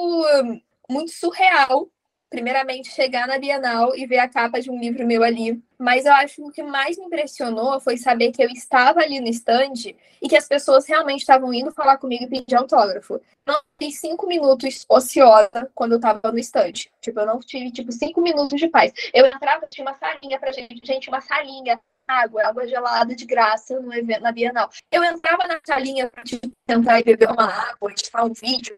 muito 0.89 1.11
surreal 1.13 1.91
primeiramente, 2.31 2.91
chegar 2.91 3.27
na 3.27 3.39
Bienal 3.39 3.97
e 3.97 4.07
ver 4.07 4.19
a 4.19 4.29
capa 4.29 4.61
de 4.61 4.71
um 4.71 4.79
livro 4.79 5.07
meu 5.07 5.23
ali. 5.23 5.63
Mas 5.79 6.05
eu 6.05 6.13
acho 6.13 6.37
que 6.37 6.43
o 6.43 6.51
que 6.51 6.63
mais 6.63 6.99
me 6.99 7.05
impressionou 7.05 7.81
foi 7.81 7.97
saber 7.97 8.33
que 8.33 8.43
eu 8.43 8.49
estava 8.49 9.01
ali 9.01 9.21
no 9.21 9.29
stand 9.29 9.95
e 10.21 10.29
que 10.29 10.37
as 10.37 10.47
pessoas 10.47 10.87
realmente 10.87 11.21
estavam 11.21 11.53
indo 11.55 11.73
falar 11.73 11.97
comigo 11.99 12.25
e 12.25 12.29
pedir 12.29 12.57
autógrafo. 12.57 13.21
Não 13.47 13.61
fiz 13.81 14.01
cinco 14.01 14.27
minutos 14.27 14.85
ociosa 14.89 15.71
quando 15.75 15.93
eu 15.93 15.97
estava 15.97 16.31
no 16.31 16.39
stand. 16.39 16.73
Tipo, 17.01 17.21
eu 17.21 17.27
não 17.27 17.39
tive, 17.41 17.71
tipo, 17.71 17.93
cinco 17.93 18.21
minutos 18.21 18.59
de 18.59 18.69
paz. 18.69 18.93
Eu 19.15 19.27
entrava, 19.27 19.67
tinha 19.67 19.87
uma 19.87 19.97
salinha 19.99 20.39
pra 20.39 20.53
gente, 20.53 20.81
gente, 20.85 21.09
uma 21.09 21.21
salinha 21.21 21.81
água, 22.07 22.47
água 22.47 22.67
gelada 22.67 23.15
de 23.15 23.27
graça 23.27 23.79
no 23.81 23.93
evento, 23.95 24.23
na 24.23 24.33
Bienal. 24.33 24.71
Eu 24.91 25.05
entrava 25.05 25.47
na 25.47 25.61
salinha 25.65 26.11
tipo, 26.25 26.51
tentar 26.67 27.03
beber 27.03 27.31
uma 27.31 27.45
água, 27.45 27.91
editar 27.91 28.25
um 28.25 28.33
vídeo. 28.33 28.77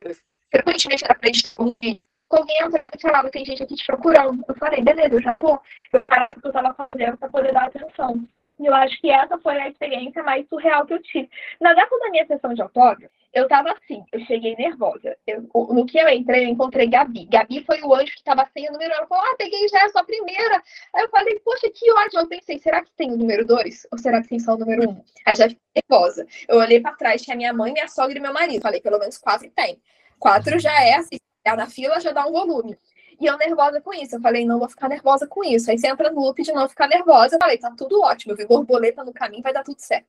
Frequentemente 0.50 1.04
era 1.04 1.14
para 1.14 1.28
editar 1.28 1.62
um 1.62 1.72
vídeo 1.80 2.02
alguém 2.36 2.56
entrou 2.60 2.82
e 2.94 3.00
falava, 3.00 3.30
tem 3.30 3.44
gente 3.44 3.62
aqui 3.62 3.74
te 3.74 3.86
procurando. 3.86 4.44
Eu 4.46 4.54
falei, 4.56 4.82
beleza, 4.82 5.14
eu 5.14 5.22
já 5.22 5.34
tô. 5.34 5.60
Eu 5.92 6.00
parava 6.02 6.30
o 6.36 6.40
que 6.40 6.46
eu 6.46 6.52
tava 6.52 6.74
fazendo 6.74 7.16
para 7.18 7.28
poder 7.28 7.52
dar 7.52 7.64
atenção. 7.64 8.26
E 8.60 8.66
eu 8.66 8.74
acho 8.74 9.00
que 9.00 9.10
essa 9.10 9.38
foi 9.38 9.58
a 9.58 9.68
experiência 9.68 10.22
mais 10.22 10.46
surreal 10.46 10.84
que 10.84 10.92
eu 10.92 11.02
tive. 11.02 11.30
Na 11.58 11.72
data 11.72 11.98
da 11.98 12.10
minha 12.10 12.26
sessão 12.26 12.52
de 12.52 12.60
autógrafo, 12.60 13.10
eu 13.32 13.48
tava 13.48 13.72
assim, 13.72 14.04
eu 14.12 14.20
cheguei 14.26 14.54
nervosa. 14.54 15.16
Eu, 15.26 15.48
no 15.54 15.86
que 15.86 15.98
eu 15.98 16.06
entrei, 16.10 16.44
eu 16.44 16.48
encontrei 16.48 16.86
Gabi. 16.86 17.24
Gabi 17.24 17.64
foi 17.64 17.80
o 17.80 17.94
anjo 17.94 18.12
que 18.14 18.22
tava 18.22 18.46
sem 18.52 18.68
o 18.68 18.72
número. 18.72 18.92
Ela 18.92 19.06
falou, 19.06 19.24
ah, 19.24 19.36
peguei 19.38 19.66
já 19.68 19.82
a 19.82 19.88
sua 19.88 20.04
primeira. 20.04 20.62
Aí 20.94 21.04
eu 21.04 21.08
falei, 21.08 21.40
poxa, 21.40 21.70
que 21.74 21.90
ótimo. 21.90 22.20
Eu 22.20 22.28
pensei, 22.28 22.58
será 22.58 22.84
que 22.84 22.92
tem 22.96 23.10
o 23.10 23.16
número 23.16 23.46
dois? 23.46 23.86
Ou 23.90 23.98
será 23.98 24.20
que 24.20 24.28
tem 24.28 24.38
só 24.38 24.54
o 24.54 24.58
número 24.58 24.90
um? 24.90 25.02
Aí 25.24 25.34
já 25.36 25.48
fiquei 25.48 25.82
nervosa. 25.88 26.26
Eu 26.46 26.58
olhei 26.58 26.80
para 26.80 26.96
trás, 26.96 27.22
tinha 27.22 27.36
minha 27.36 27.54
mãe, 27.54 27.72
minha 27.72 27.88
sogra 27.88 28.18
e 28.18 28.20
meu 28.20 28.34
marido. 28.34 28.60
Falei, 28.60 28.82
pelo 28.82 28.98
menos 28.98 29.16
quatro 29.16 29.50
tem. 29.50 29.80
Quatro 30.18 30.58
já 30.58 30.84
é 30.84 30.96
assim, 30.96 31.16
é 31.52 31.56
na 31.56 31.66
fila 31.66 32.00
já 32.00 32.12
dá 32.12 32.26
um 32.26 32.32
volume. 32.32 32.78
E 33.20 33.26
eu 33.26 33.36
nervosa 33.36 33.80
com 33.80 33.92
isso. 33.92 34.16
Eu 34.16 34.20
falei, 34.20 34.46
não 34.46 34.58
vou 34.58 34.68
ficar 34.68 34.88
nervosa 34.88 35.26
com 35.26 35.44
isso. 35.44 35.70
Aí 35.70 35.78
você 35.78 35.88
entra 35.88 36.10
no 36.10 36.20
loop 36.20 36.42
de 36.42 36.52
não 36.52 36.68
ficar 36.68 36.88
nervosa. 36.88 37.36
Eu 37.36 37.38
falei, 37.38 37.58
tá 37.58 37.70
tudo 37.76 38.00
ótimo. 38.00 38.32
Eu 38.32 38.36
vi 38.36 38.46
borboleta 38.46 39.04
no 39.04 39.12
caminho, 39.12 39.42
vai 39.42 39.52
dar 39.52 39.62
tudo 39.62 39.78
certo. 39.78 40.06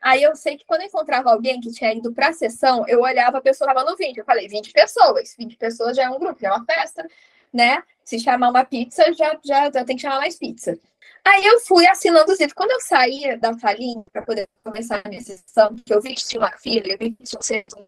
Aí 0.00 0.22
eu 0.22 0.36
sei 0.36 0.58
que 0.58 0.64
quando 0.66 0.82
eu 0.82 0.88
encontrava 0.88 1.30
alguém 1.30 1.60
que 1.60 1.70
tinha 1.70 1.94
ido 1.94 2.12
para 2.12 2.28
a 2.28 2.32
sessão, 2.32 2.84
eu 2.86 3.00
olhava, 3.00 3.38
a 3.38 3.40
pessoa 3.40 3.70
estava 3.70 3.88
no 3.88 3.96
vídeo. 3.96 4.20
Eu 4.20 4.24
falei, 4.26 4.46
20 4.46 4.72
pessoas. 4.72 5.34
20 5.38 5.56
pessoas 5.56 5.96
já 5.96 6.04
é 6.04 6.10
um 6.10 6.18
grupo, 6.18 6.40
já 6.40 6.48
é 6.48 6.52
uma 6.52 6.64
festa, 6.64 7.08
né? 7.52 7.82
Se 8.04 8.18
chamar 8.18 8.50
uma 8.50 8.64
pizza, 8.64 9.04
já, 9.14 9.38
já, 9.42 9.70
já 9.70 9.84
tem 9.84 9.96
que 9.96 10.02
chamar 10.02 10.18
mais 10.18 10.36
pizza. 10.36 10.78
Aí 11.24 11.46
eu 11.46 11.60
fui 11.60 11.86
assinando 11.86 12.32
os 12.32 12.38
livros. 12.38 12.52
Quando 12.52 12.72
eu 12.72 12.80
saí 12.80 13.36
da 13.38 13.54
salinha 13.54 14.04
para 14.12 14.22
poder 14.22 14.48
começar 14.64 15.00
a 15.04 15.08
minha 15.08 15.20
sessão, 15.20 15.76
que 15.76 15.94
eu 15.94 16.00
vi 16.00 16.14
que 16.14 16.24
tinha 16.24 16.40
uma 16.40 16.50
filha, 16.58 16.92
eu 16.92 16.98
vi 16.98 17.12
que 17.12 17.24
tinha 17.24 17.64
um 17.78 17.86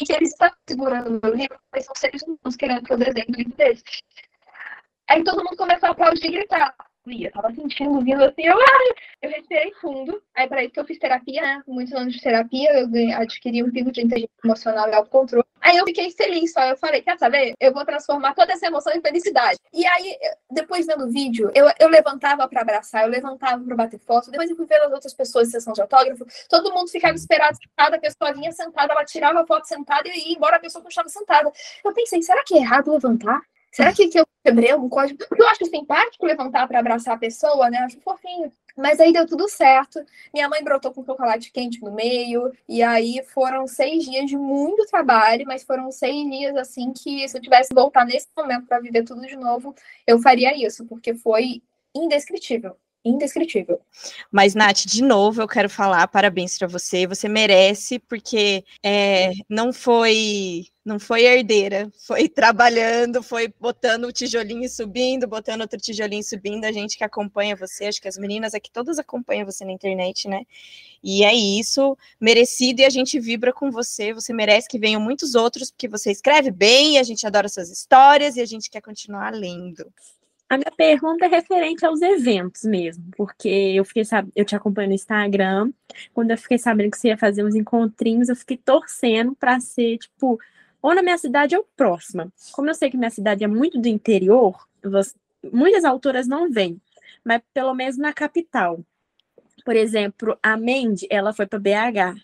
e 0.00 0.04
que 0.04 0.12
eles 0.12 0.30
estavam 0.30 0.56
segurando 0.68 1.20
meu 1.22 1.34
livro, 1.34 1.58
mas 1.72 1.84
são 1.84 1.94
seres 1.94 2.22
humanos 2.22 2.56
querendo 2.56 2.84
que 2.84 2.92
eu 2.92 2.98
desenhe 2.98 3.26
o 3.28 3.36
livro 3.36 3.56
deles. 3.56 3.82
Aí 5.08 5.22
todo 5.24 5.44
mundo 5.44 5.56
começou 5.56 5.88
a 5.88 5.92
aplaudir 5.92 6.26
e 6.26 6.32
gritar 6.32 6.74
eu 7.06 7.32
tava 7.32 7.54
sentindo, 7.54 8.00
vindo 8.00 8.22
assim, 8.24 8.42
eu, 8.46 8.56
eu 9.22 9.30
respirei 9.30 9.72
fundo. 9.80 10.20
Aí, 10.34 10.48
para 10.48 10.62
isso 10.64 10.72
que 10.72 10.80
eu 10.80 10.84
fiz 10.84 10.98
terapia, 10.98 11.40
né? 11.40 11.62
Muitos 11.66 11.94
anos 11.94 12.14
de 12.14 12.20
terapia, 12.20 12.70
eu 12.72 12.88
adquiri 13.16 13.62
um 13.62 13.70
pico 13.70 13.92
de 13.92 14.02
inteligência 14.02 14.30
emocional 14.44 14.88
e 14.88 14.94
autocontrole. 14.94 15.46
Aí 15.60 15.76
eu 15.76 15.84
fiquei 15.84 16.10
feliz, 16.10 16.52
só 16.52 16.62
eu 16.64 16.76
falei, 16.76 17.02
quer 17.02 17.18
saber? 17.18 17.54
Eu 17.60 17.72
vou 17.72 17.84
transformar 17.84 18.34
toda 18.34 18.52
essa 18.52 18.66
emoção 18.66 18.92
em 18.92 19.00
felicidade. 19.00 19.58
E 19.72 19.84
aí, 19.86 20.16
depois 20.50 20.86
vendo 20.86 21.06
o 21.06 21.10
vídeo, 21.10 21.50
eu, 21.54 21.68
eu 21.80 21.88
levantava 21.88 22.46
para 22.48 22.60
abraçar, 22.60 23.02
eu 23.02 23.08
levantava 23.08 23.62
para 23.62 23.74
bater 23.74 23.98
foto, 23.98 24.30
depois 24.30 24.48
eu 24.50 24.56
fui 24.56 24.66
ver 24.66 24.80
as 24.82 24.92
outras 24.92 25.14
pessoas 25.14 25.48
em 25.48 25.50
sessão 25.52 25.72
de 25.72 25.80
autógrafo, 25.80 26.24
todo 26.48 26.72
mundo 26.72 26.88
ficava 26.88 27.14
esperado, 27.14 27.58
cada 27.76 27.98
pessoa 27.98 28.32
vinha 28.32 28.52
sentada, 28.52 28.92
ela 28.92 29.04
tirava 29.04 29.40
a 29.40 29.46
foto 29.46 29.66
sentada 29.66 30.08
e 30.08 30.28
ia 30.28 30.36
embora, 30.36 30.56
a 30.56 30.60
pessoa 30.60 30.82
continuava 30.82 31.08
sentada. 31.08 31.52
Eu 31.84 31.92
pensei, 31.92 32.22
será 32.22 32.44
que 32.44 32.54
é 32.54 32.58
errado 32.58 32.92
levantar? 32.92 33.40
Será 33.72 33.92
que, 33.92 34.08
que 34.08 34.18
eu 34.18 34.26
quebrei 34.46 34.74
um 34.74 34.88
código, 34.88 35.18
porque 35.28 35.42
eu 35.42 35.48
acho 35.48 35.66
simpático 35.66 36.24
levantar 36.24 36.68
para 36.68 36.78
abraçar 36.78 37.14
a 37.14 37.18
pessoa, 37.18 37.68
né? 37.68 37.78
Acho 37.78 38.00
fofinho. 38.00 38.52
Mas 38.76 39.00
aí 39.00 39.12
deu 39.12 39.26
tudo 39.26 39.48
certo. 39.48 40.04
Minha 40.32 40.48
mãe 40.48 40.62
brotou 40.62 40.92
com 40.92 41.04
chocolate 41.04 41.50
quente 41.50 41.82
no 41.82 41.90
meio. 41.90 42.52
E 42.68 42.82
aí 42.82 43.22
foram 43.34 43.66
seis 43.66 44.04
dias 44.04 44.26
de 44.26 44.36
muito 44.36 44.86
trabalho, 44.86 45.44
mas 45.46 45.64
foram 45.64 45.90
seis 45.90 46.30
dias 46.30 46.56
assim 46.56 46.92
que 46.92 47.28
se 47.28 47.36
eu 47.36 47.42
tivesse 47.42 47.74
voltar 47.74 48.04
nesse 48.04 48.28
momento 48.36 48.66
para 48.66 48.78
viver 48.78 49.02
tudo 49.02 49.22
de 49.22 49.36
novo, 49.36 49.74
eu 50.06 50.20
faria 50.20 50.54
isso, 50.56 50.86
porque 50.86 51.14
foi 51.14 51.62
indescritível 51.94 52.76
indescritível. 53.08 53.80
Mas, 54.30 54.54
Nath, 54.54 54.84
de 54.84 55.02
novo, 55.02 55.42
eu 55.42 55.48
quero 55.48 55.70
falar 55.70 56.08
parabéns 56.08 56.58
para 56.58 56.68
você. 56.68 57.06
Você 57.06 57.28
merece, 57.28 57.98
porque 57.98 58.64
é, 58.82 59.32
não 59.48 59.72
foi 59.72 60.66
não 60.84 61.00
foi 61.00 61.24
herdeira, 61.24 61.90
foi 62.06 62.28
trabalhando, 62.30 63.20
foi 63.20 63.52
botando 63.60 64.04
o 64.04 64.12
tijolinho 64.12 64.68
subindo, 64.68 65.26
botando 65.26 65.62
outro 65.62 65.80
tijolinho 65.80 66.22
subindo. 66.22 66.64
A 66.64 66.70
gente 66.70 66.96
que 66.96 67.02
acompanha 67.02 67.56
você, 67.56 67.86
acho 67.86 68.00
que 68.00 68.06
as 68.06 68.16
meninas 68.16 68.54
aqui 68.54 68.70
todas 68.70 68.96
acompanham 68.96 69.44
você 69.44 69.64
na 69.64 69.72
internet, 69.72 70.28
né? 70.28 70.42
E 71.02 71.24
é 71.24 71.34
isso, 71.34 71.98
merecido, 72.20 72.82
e 72.82 72.84
a 72.84 72.90
gente 72.90 73.18
vibra 73.18 73.52
com 73.52 73.70
você. 73.70 74.12
Você 74.14 74.32
merece 74.32 74.68
que 74.68 74.78
venham 74.78 75.00
muitos 75.00 75.34
outros, 75.34 75.72
porque 75.72 75.88
você 75.88 76.12
escreve 76.12 76.52
bem, 76.52 76.98
a 76.98 77.02
gente 77.02 77.26
adora 77.26 77.48
suas 77.48 77.68
histórias 77.68 78.36
e 78.36 78.40
a 78.40 78.46
gente 78.46 78.70
quer 78.70 78.80
continuar 78.80 79.32
lendo. 79.32 79.92
A 80.48 80.56
minha 80.56 80.70
pergunta 80.76 81.24
é 81.24 81.28
referente 81.28 81.84
aos 81.84 82.00
eventos 82.00 82.62
mesmo, 82.62 83.04
porque 83.16 83.48
eu 83.48 83.84
fiquei 83.84 84.04
sab... 84.04 84.30
eu 84.34 84.44
te 84.44 84.54
acompanho 84.54 84.88
no 84.88 84.94
Instagram. 84.94 85.72
Quando 86.14 86.30
eu 86.30 86.38
fiquei 86.38 86.56
sabendo 86.56 86.90
que 86.90 86.98
você 86.98 87.08
ia 87.08 87.18
fazer 87.18 87.44
uns 87.44 87.56
encontrinhos, 87.56 88.28
eu 88.28 88.36
fiquei 88.36 88.56
torcendo 88.56 89.34
para 89.34 89.58
ser, 89.58 89.98
tipo, 89.98 90.38
ou 90.80 90.94
na 90.94 91.02
minha 91.02 91.18
cidade 91.18 91.56
ou 91.56 91.66
próxima. 91.76 92.32
Como 92.52 92.70
eu 92.70 92.74
sei 92.74 92.88
que 92.90 92.96
minha 92.96 93.10
cidade 93.10 93.42
é 93.42 93.48
muito 93.48 93.80
do 93.80 93.88
interior, 93.88 94.56
você... 94.82 95.14
muitas 95.52 95.84
autoras 95.84 96.28
não 96.28 96.48
vêm, 96.48 96.80
mas 97.24 97.42
pelo 97.52 97.74
menos 97.74 97.96
na 97.96 98.12
capital. 98.12 98.78
Por 99.64 99.74
exemplo, 99.74 100.38
a 100.40 100.56
Mandy, 100.56 101.08
ela 101.10 101.32
foi 101.32 101.46
para 101.46 101.58
BH. 101.58 102.14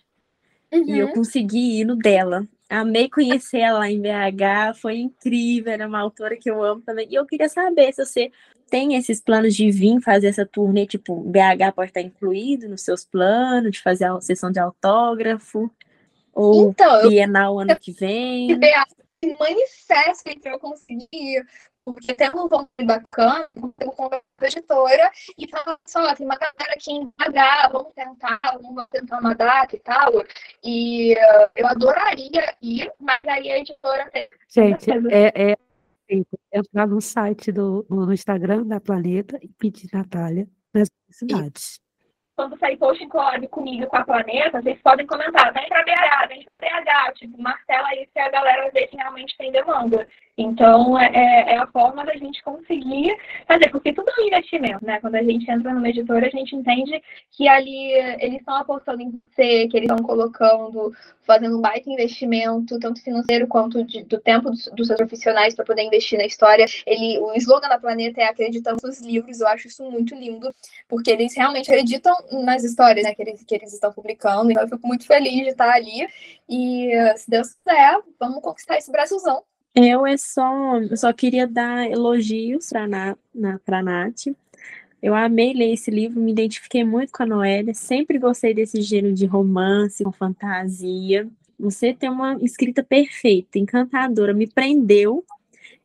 Uhum. 0.72 0.84
E 0.86 0.98
eu 0.98 1.08
uhum. 1.08 1.14
consegui 1.14 1.80
ir 1.80 1.84
no 1.84 1.96
dela. 1.96 2.46
Amei 2.72 3.08
conhecer 3.08 3.58
ela 3.58 3.90
em 3.90 4.00
BH, 4.00 4.78
foi 4.80 4.96
incrível, 4.96 5.72
era 5.72 5.86
uma 5.86 6.00
autora 6.00 6.36
que 6.36 6.50
eu 6.50 6.62
amo 6.62 6.80
também. 6.80 7.06
E 7.10 7.14
eu 7.14 7.26
queria 7.26 7.48
saber 7.48 7.92
se 7.92 8.04
você 8.04 8.32
tem 8.70 8.94
esses 8.94 9.20
planos 9.20 9.54
de 9.54 9.70
vir 9.70 10.00
fazer 10.00 10.28
essa 10.28 10.46
turnê, 10.46 10.86
tipo, 10.86 11.20
BH 11.20 11.74
pode 11.74 11.90
estar 11.90 12.00
incluído 12.00 12.66
nos 12.70 12.80
seus 12.80 13.04
planos, 13.04 13.72
de 13.72 13.82
fazer 13.82 14.06
a 14.06 14.18
sessão 14.22 14.50
de 14.50 14.58
autógrafo, 14.58 15.70
ou 16.32 16.70
então, 16.70 17.08
Bienal 17.10 17.58
ano 17.58 17.76
que 17.78 17.92
vem. 17.92 18.58
Manifesto 19.38 20.24
que 20.24 20.48
eu 20.48 20.58
conseguir 20.58 21.44
porque 21.84 22.14
tem 22.14 22.30
um 22.30 22.48
volume 22.48 22.68
bacana, 22.84 23.48
eu 23.80 23.90
converso 23.92 24.24
com 24.36 24.44
a 24.44 24.48
editora 24.48 25.10
e 25.36 25.48
fala 25.48 25.78
só, 25.86 26.14
tem 26.14 26.26
uma 26.26 26.36
galera 26.36 26.74
aqui 26.74 26.92
em 26.92 27.06
BH, 27.06 27.72
vamos 27.72 27.92
tentar, 27.94 28.40
vamos 28.60 28.86
tentar 28.90 29.18
uma 29.18 29.34
data 29.34 29.74
e 29.74 29.80
tal. 29.80 30.12
E 30.62 31.14
uh, 31.14 31.50
eu 31.56 31.66
adoraria 31.66 32.54
ir, 32.62 32.92
mas 33.00 33.20
aí 33.26 33.50
a 33.50 33.58
editora 33.58 34.10
tem. 34.10 34.28
Gente, 34.48 34.90
é, 35.10 35.52
é 35.52 35.56
entrar 36.52 36.86
no 36.86 37.00
site 37.00 37.50
do 37.50 37.86
no 37.88 38.12
Instagram 38.12 38.66
da 38.66 38.80
Planeta 38.80 39.38
e 39.42 39.48
pedir 39.48 39.88
Natália 39.92 40.46
nas 40.72 40.88
cidades 41.10 41.82
quando 42.42 42.58
sair 42.58 42.76
post 42.76 43.06
collab 43.08 43.46
comigo 43.48 43.86
com 43.86 43.96
a 43.96 44.04
Planeta, 44.04 44.60
vocês 44.60 44.80
podem 44.82 45.06
comentar, 45.06 45.52
vem 45.52 45.68
para 45.68 45.84
BH, 45.84 46.28
vem 46.28 46.46
para 46.58 46.80
BH, 46.80 47.12
tipo, 47.14 47.40
martela 47.40 47.88
aí 47.88 48.08
se 48.12 48.18
a 48.18 48.30
galera 48.30 48.70
vê 48.72 48.86
que 48.86 48.96
realmente 48.96 49.36
tem 49.36 49.52
demanda. 49.52 50.06
Então, 50.36 50.98
é, 50.98 51.10
é, 51.12 51.52
é 51.52 51.58
a 51.58 51.66
forma 51.66 52.06
da 52.06 52.16
gente 52.16 52.42
conseguir 52.42 53.14
fazer, 53.46 53.68
porque 53.70 53.92
tudo 53.92 54.10
é 54.10 54.22
um 54.22 54.26
investimento, 54.28 54.84
né? 54.84 54.98
Quando 54.98 55.16
a 55.16 55.22
gente 55.22 55.50
entra 55.50 55.74
numa 55.74 55.88
editora, 55.90 56.26
a 56.26 56.30
gente 56.30 56.56
entende 56.56 57.02
que 57.30 57.46
ali 57.46 57.92
eles 58.18 58.38
estão 58.38 58.56
apostando 58.56 59.02
em 59.02 59.10
você, 59.10 59.68
que 59.68 59.76
eles 59.76 59.90
estão 59.90 59.98
colocando, 59.98 60.90
fazendo 61.22 61.58
um 61.58 61.60
baita 61.60 61.90
investimento, 61.90 62.78
tanto 62.78 63.02
financeiro 63.02 63.46
quanto 63.46 63.84
de, 63.84 64.04
do 64.04 64.18
tempo 64.20 64.50
dos, 64.50 64.70
dos, 64.74 64.86
seus 64.86 64.96
profissionais 64.96 65.54
para 65.54 65.66
poder 65.66 65.82
investir 65.82 66.18
na 66.18 66.24
história. 66.24 66.64
Ele, 66.86 67.18
o 67.18 67.34
slogan 67.34 67.68
da 67.68 67.78
Planeta 67.78 68.22
é 68.22 68.24
acreditando 68.24 68.78
nos 68.82 69.02
livros, 69.02 69.40
eu 69.40 69.48
acho 69.48 69.68
isso 69.68 69.84
muito 69.90 70.14
lindo, 70.14 70.50
porque 70.88 71.10
eles 71.10 71.36
realmente 71.36 71.70
acreditam 71.70 72.16
nas 72.42 72.64
histórias 72.64 73.04
né, 73.04 73.14
que, 73.14 73.20
eles, 73.20 73.44
que 73.44 73.54
eles 73.54 73.72
estão 73.74 73.92
publicando. 73.92 74.50
Então, 74.50 74.62
eu 74.62 74.68
fico 74.68 74.86
muito 74.88 75.06
feliz 75.06 75.44
de 75.44 75.50
estar 75.50 75.70
ali. 75.70 76.08
E, 76.48 76.90
se 77.18 77.30
Deus 77.30 77.48
quiser, 77.54 78.00
vamos 78.18 78.40
conquistar 78.40 78.78
esse 78.78 78.90
Brasilzão. 78.90 79.42
Eu 79.74 80.06
é 80.06 80.16
só, 80.18 80.78
eu 80.78 80.96
só 80.96 81.12
queria 81.12 81.46
dar 81.46 81.90
elogios 81.90 82.68
para 82.68 82.86
na, 82.86 83.16
na 83.34 83.58
pra 83.58 83.82
Nath. 83.82 84.26
Eu 85.02 85.14
amei 85.14 85.52
ler 85.52 85.72
esse 85.72 85.90
livro, 85.90 86.20
me 86.20 86.30
identifiquei 86.30 86.84
muito 86.84 87.10
com 87.10 87.22
a 87.22 87.26
Noélia, 87.26 87.74
sempre 87.74 88.18
gostei 88.18 88.54
desse 88.54 88.80
gênero 88.82 89.14
de 89.14 89.26
romance, 89.26 90.04
com 90.04 90.12
fantasia. 90.12 91.28
Você 91.58 91.92
tem 91.94 92.10
uma 92.10 92.36
escrita 92.42 92.84
perfeita, 92.84 93.58
encantadora, 93.58 94.34
me 94.34 94.46
prendeu. 94.46 95.24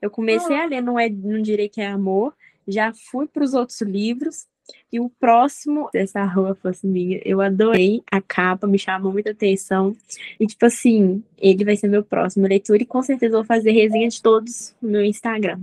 Eu 0.02 0.12
comecei 0.12 0.60
a 0.60 0.66
ler, 0.66 0.82
não, 0.82 1.00
é, 1.00 1.10
não 1.10 1.42
direi 1.42 1.70
que 1.70 1.82
é 1.82 1.88
amor, 1.88 2.36
já 2.68 2.94
fui 2.94 3.28
para 3.28 3.44
os 3.44 3.54
outros 3.54 3.82
livros, 3.82 4.46
e 4.92 5.00
o 5.00 5.10
próximo 5.10 5.90
dessa 5.92 6.24
rua 6.24 6.56
fosse 6.56 6.88
minha, 6.88 7.20
eu 7.26 7.42
adorei 7.42 8.02
a 8.12 8.22
capa, 8.22 8.68
me 8.68 8.80
chamou 8.80 9.12
muita 9.12 9.32
atenção. 9.32 9.96
E, 10.40 10.48
tipo 10.48 10.66
assim, 10.66 11.24
ele 11.38 11.66
vai 11.66 11.76
ser 11.76 11.88
meu 11.88 12.04
próximo 12.04 12.48
leitura 12.48 12.82
e 12.82 12.86
com 12.86 13.02
certeza 13.02 13.36
vou 13.36 13.46
fazer 13.46 13.72
resenha 13.72 14.08
de 14.08 14.22
todos 14.22 14.76
no 14.82 14.90
meu 14.90 15.04
Instagram. 15.04 15.60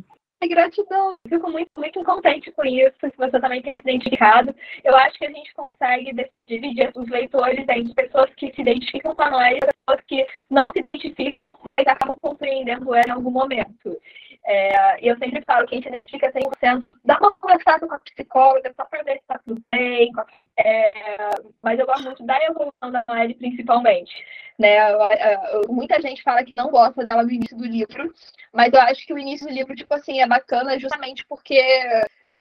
Gratidão, 0.46 1.16
fico 1.26 1.50
muito, 1.50 1.70
muito 1.76 2.04
contente 2.04 2.52
com 2.52 2.64
isso, 2.64 2.98
que 3.00 3.16
você 3.16 3.40
também 3.40 3.62
tem 3.62 3.74
se 3.74 3.88
identificado. 3.88 4.54
Eu 4.84 4.94
acho 4.96 5.18
que 5.18 5.24
a 5.24 5.30
gente 5.30 5.54
consegue 5.54 6.30
dividir 6.46 6.92
os 6.94 7.08
leitores 7.08 7.66
entre 7.68 7.94
pessoas 7.94 8.30
que 8.34 8.52
se 8.52 8.60
identificam 8.60 9.14
com 9.14 9.22
a 9.22 9.30
nós 9.30 9.56
e 9.56 9.60
pessoas 9.60 10.04
que 10.06 10.26
não 10.50 10.66
se 10.72 10.80
identificam, 10.80 11.40
acabam 11.82 12.16
compreendendo 12.20 12.94
ela 12.94 13.08
em 13.08 13.12
algum 13.12 13.30
momento. 13.30 14.00
É, 14.46 14.98
eu 15.00 15.16
sempre 15.16 15.42
falo 15.42 15.66
que 15.66 15.74
a 15.74 15.78
gente 15.78 15.88
identifica 15.88 16.30
100%, 16.30 16.84
dá 17.04 17.18
uma 17.18 17.32
conversada 17.32 17.86
com 17.86 17.94
a 17.94 17.98
psicóloga 17.98 18.72
só 18.76 18.84
para 18.84 19.02
ver 19.02 19.14
se 19.14 19.20
está 19.20 19.38
tudo 19.38 19.62
bem, 19.72 20.12
é, 20.58 21.30
mas 21.62 21.78
eu 21.78 21.86
gosto 21.86 22.04
muito 22.04 22.24
da 22.26 22.38
evolução 22.44 22.92
da 22.92 23.02
Noelle, 23.08 23.34
principalmente. 23.34 24.12
Né? 24.58 24.76
muita 25.68 26.00
gente 26.00 26.22
fala 26.22 26.44
que 26.44 26.52
não 26.56 26.70
gosta 26.70 27.06
dela 27.06 27.24
no 27.24 27.32
início 27.32 27.56
do 27.56 27.64
livro, 27.64 28.12
mas 28.52 28.72
eu 28.72 28.80
acho 28.82 29.04
que 29.06 29.12
o 29.12 29.18
início 29.18 29.48
do 29.48 29.52
livro, 29.52 29.74
tipo 29.74 29.92
assim, 29.94 30.20
é 30.20 30.26
bacana 30.28 30.78
justamente 30.78 31.24
porque 31.26 31.58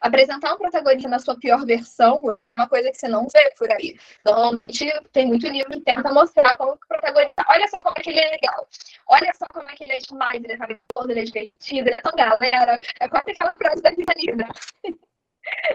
apresentar 0.04 0.54
um 0.54 0.58
protagonista 0.58 1.08
na 1.08 1.18
sua 1.18 1.38
pior 1.40 1.66
versão 1.66 2.20
é 2.30 2.62
uma 2.62 2.68
coisa 2.68 2.92
que 2.92 2.98
você 2.98 3.08
não 3.08 3.26
vê 3.28 3.52
por 3.58 3.72
aí. 3.72 3.98
Normalmente 4.26 5.02
tem 5.14 5.26
muito 5.26 5.48
livro 5.48 5.72
que 5.72 5.82
tenta 5.82 6.14
mostrar 6.14 6.58
como 6.58 6.78
que 6.78 6.86
o 6.86 6.88
protagonista. 6.90 7.46
Olha 7.50 7.68
só 7.70 7.80
como 7.80 7.96
é 7.98 8.02
que 8.02 8.10
ele 8.10 8.20
é 8.20 8.30
legal. 8.32 8.68
Olha 9.08 9.32
só 9.34 9.46
como 9.48 9.70
é 9.70 9.76
que 9.76 9.84
ele 9.86 9.94
é 9.94 10.00
demais, 10.00 10.44
ele 10.44 10.54
é 10.54 10.58
talentoso, 10.58 11.10
ele 11.10 11.22
é 11.22 11.24
divertido, 11.24 11.88
ele 11.88 11.96
é 11.96 12.02
tão 12.02 12.12
galera. 12.16 12.80
É 13.00 13.08
quase 13.08 13.32
aquela 13.32 13.54
frase 13.54 13.82
da 13.82 13.92
Vitalina. 13.92 14.48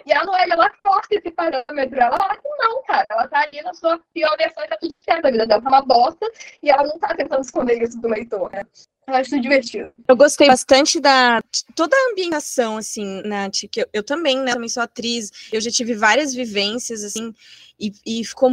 E 0.07 0.12
a 0.12 0.24
Noelle, 0.24 0.52
ela 0.52 0.70
corta 0.83 1.14
esse 1.14 1.31
parâmetro. 1.31 2.00
Ela 2.00 2.16
fala 2.16 2.37
que 2.37 2.48
não, 2.59 2.83
cara. 2.85 3.07
Ela 3.11 3.28
tá 3.28 3.40
ali 3.40 3.61
na 3.62 3.74
sua 3.74 4.00
pior 4.14 4.37
versão 4.37 4.64
e 4.64 4.68
tá 4.68 4.76
tudo 4.81 4.94
certo. 5.00 5.26
A 5.26 5.31
vida 5.31 5.46
dela 5.46 5.62
tá 5.62 5.68
uma 5.68 5.83
bosta 5.83 6.31
e 6.62 6.70
ela 6.70 6.85
não 6.85 6.98
tá 6.98 7.14
tentando 7.14 7.42
esconder 7.42 7.83
isso 7.83 8.00
do 8.00 8.09
leitor, 8.09 8.50
né? 8.52 8.62
Eu 9.07 9.14
acho 9.14 9.40
divertido. 9.40 9.90
Eu 10.07 10.16
gostei 10.16 10.48
bastante 10.48 11.00
da 11.00 11.40
toda 11.74 11.96
a 11.96 12.11
ambientação, 12.12 12.76
assim, 12.76 13.22
Nath, 13.22 13.61
que 13.70 13.81
eu, 13.81 13.87
eu 13.92 14.02
também, 14.02 14.38
né? 14.38 14.52
Também 14.52 14.68
sou 14.68 14.83
atriz, 14.83 15.31
eu 15.50 15.61
já 15.62 15.70
tive 15.70 15.94
várias 15.94 16.35
vivências, 16.35 17.02
assim, 17.02 17.33
e, 17.81 17.90
e 18.04 18.22
ficou 18.22 18.50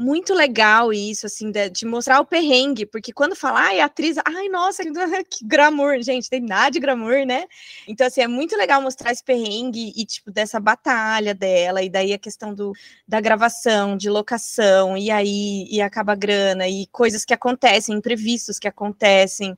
muito 0.00 0.32
legal 0.32 0.94
isso, 0.94 1.26
assim, 1.26 1.50
de, 1.50 1.68
de, 1.68 1.84
mostrar 1.84 2.20
o 2.20 2.24
perrengue, 2.24 2.86
porque 2.86 3.12
quando 3.12 3.36
fala, 3.36 3.60
ai, 3.60 3.80
atriz, 3.80 4.16
ai, 4.24 4.48
nossa, 4.48 4.82
que, 4.82 4.90
que 5.28 5.46
glamour, 5.46 6.00
gente, 6.00 6.30
tem 6.30 6.40
nada 6.40 6.70
de 6.70 6.80
glamour, 6.80 7.26
né? 7.26 7.44
Então, 7.86 8.06
assim, 8.06 8.22
é 8.22 8.26
muito 8.26 8.56
legal 8.56 8.80
mostrar 8.80 9.12
esse 9.12 9.22
perrengue 9.22 9.92
e, 9.94 10.06
tipo, 10.06 10.30
dessa 10.30 10.58
batalha 10.58 11.34
dela, 11.34 11.82
e 11.82 11.90
daí 11.90 12.14
a 12.14 12.18
questão 12.18 12.54
do, 12.54 12.72
da 13.06 13.20
gravação, 13.20 13.94
de 13.94 14.08
locação, 14.08 14.96
e 14.96 15.10
aí, 15.10 15.66
e 15.70 15.82
acaba 15.82 16.12
a 16.12 16.16
grana, 16.16 16.66
e 16.66 16.86
coisas 16.86 17.22
que 17.22 17.34
acontecem, 17.34 17.94
imprevistos 17.94 18.58
que 18.58 18.66
acontecem. 18.66 19.54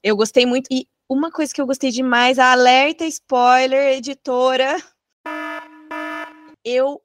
Eu 0.00 0.16
gostei 0.16 0.46
muito, 0.46 0.68
e 0.70 0.86
uma 1.08 1.32
coisa 1.32 1.52
que 1.52 1.60
eu 1.60 1.66
gostei 1.66 1.90
demais, 1.90 2.38
a 2.38 2.52
alerta 2.52 3.04
spoiler, 3.04 3.96
editora, 3.96 4.80
eu 6.64 7.02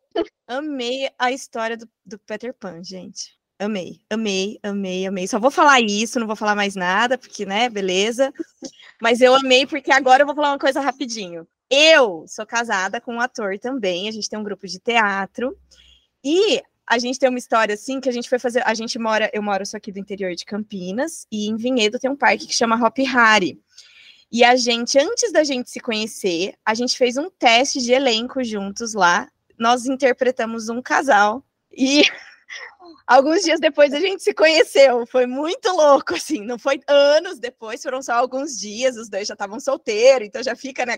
amei 0.48 1.10
a 1.18 1.32
história 1.32 1.78
do, 1.78 1.90
do 2.06 2.20
Peter 2.20 2.54
Pan, 2.54 2.84
gente. 2.84 3.38
Amei, 3.60 4.02
amei, 4.10 4.60
amei, 4.62 5.08
amei. 5.08 5.28
Só 5.28 5.40
vou 5.40 5.50
falar 5.50 5.82
isso, 5.82 6.20
não 6.20 6.28
vou 6.28 6.36
falar 6.36 6.56
mais 6.56 6.76
nada, 6.76 7.18
porque, 7.18 7.46
né, 7.46 7.70
beleza. 7.70 8.32
Mas 9.02 9.20
eu 9.20 9.34
amei, 9.34 9.66
porque 9.66 9.92
agora 9.92 10.22
eu 10.22 10.28
vou 10.28 10.36
falar 10.36 10.52
uma 10.52 10.60
coisa 10.60 10.80
rapidinho. 10.80 11.48
Eu 11.70 12.26
sou 12.28 12.46
casada 12.46 13.02
com 13.02 13.16
um 13.16 13.22
ator 13.22 13.58
também, 13.58 14.08
a 14.08 14.12
gente 14.12 14.30
tem 14.30 14.38
um 14.38 14.44
grupo 14.44 14.68
de 14.68 14.80
teatro. 14.80 15.58
E 16.24 16.62
a 16.86 16.98
gente 17.00 17.20
tem 17.20 17.30
uma 17.30 17.40
história 17.40 17.74
assim 17.74 18.00
que 18.00 18.08
a 18.08 18.12
gente 18.12 18.30
foi 18.30 18.40
fazer. 18.40 18.62
A 18.66 18.74
gente 18.74 18.98
mora, 18.98 19.30
eu 19.34 19.42
moro 19.42 19.66
só 19.66 19.78
aqui 19.78 19.92
do 19.92 20.00
interior 20.00 20.34
de 20.36 20.46
Campinas, 20.46 21.26
e 21.32 21.48
em 21.48 21.58
Vinhedo 21.58 22.00
tem 22.00 22.10
um 22.10 22.16
parque 22.16 22.48
que 22.48 22.54
chama 22.54 22.82
Hop 22.82 22.98
Harry. 23.00 23.60
E 24.32 24.44
a 24.44 24.56
gente, 24.56 25.00
antes 25.00 25.32
da 25.32 25.44
gente 25.44 25.70
se 25.70 25.80
conhecer, 25.80 26.54
a 26.66 26.74
gente 26.74 26.98
fez 26.98 27.18
um 27.18 27.30
teste 27.30 27.82
de 27.82 27.92
elenco 27.92 28.44
juntos 28.44 28.94
lá. 28.94 29.30
Nós 29.58 29.86
interpretamos 29.86 30.70
um 30.70 30.82
casal 30.82 31.44
e 31.72 32.04
alguns 33.08 33.42
dias 33.44 33.60
depois 33.60 33.94
a 33.94 34.00
gente 34.00 34.24
se 34.24 34.34
conheceu. 34.34 35.06
Foi 35.08 35.26
muito 35.26 35.70
louco, 35.72 36.16
assim. 36.16 36.44
Não 36.44 36.60
foi 36.60 36.80
anos 36.88 37.40
depois, 37.40 37.82
foram 37.82 38.02
só 38.02 38.14
alguns 38.14 38.58
dias. 38.58 38.98
Os 38.98 39.10
dois 39.10 39.28
já 39.28 39.34
estavam 39.34 39.60
solteiros, 39.60 40.28
então 40.28 40.44
já 40.44 40.56
fica, 40.56 40.86
né, 40.86 40.98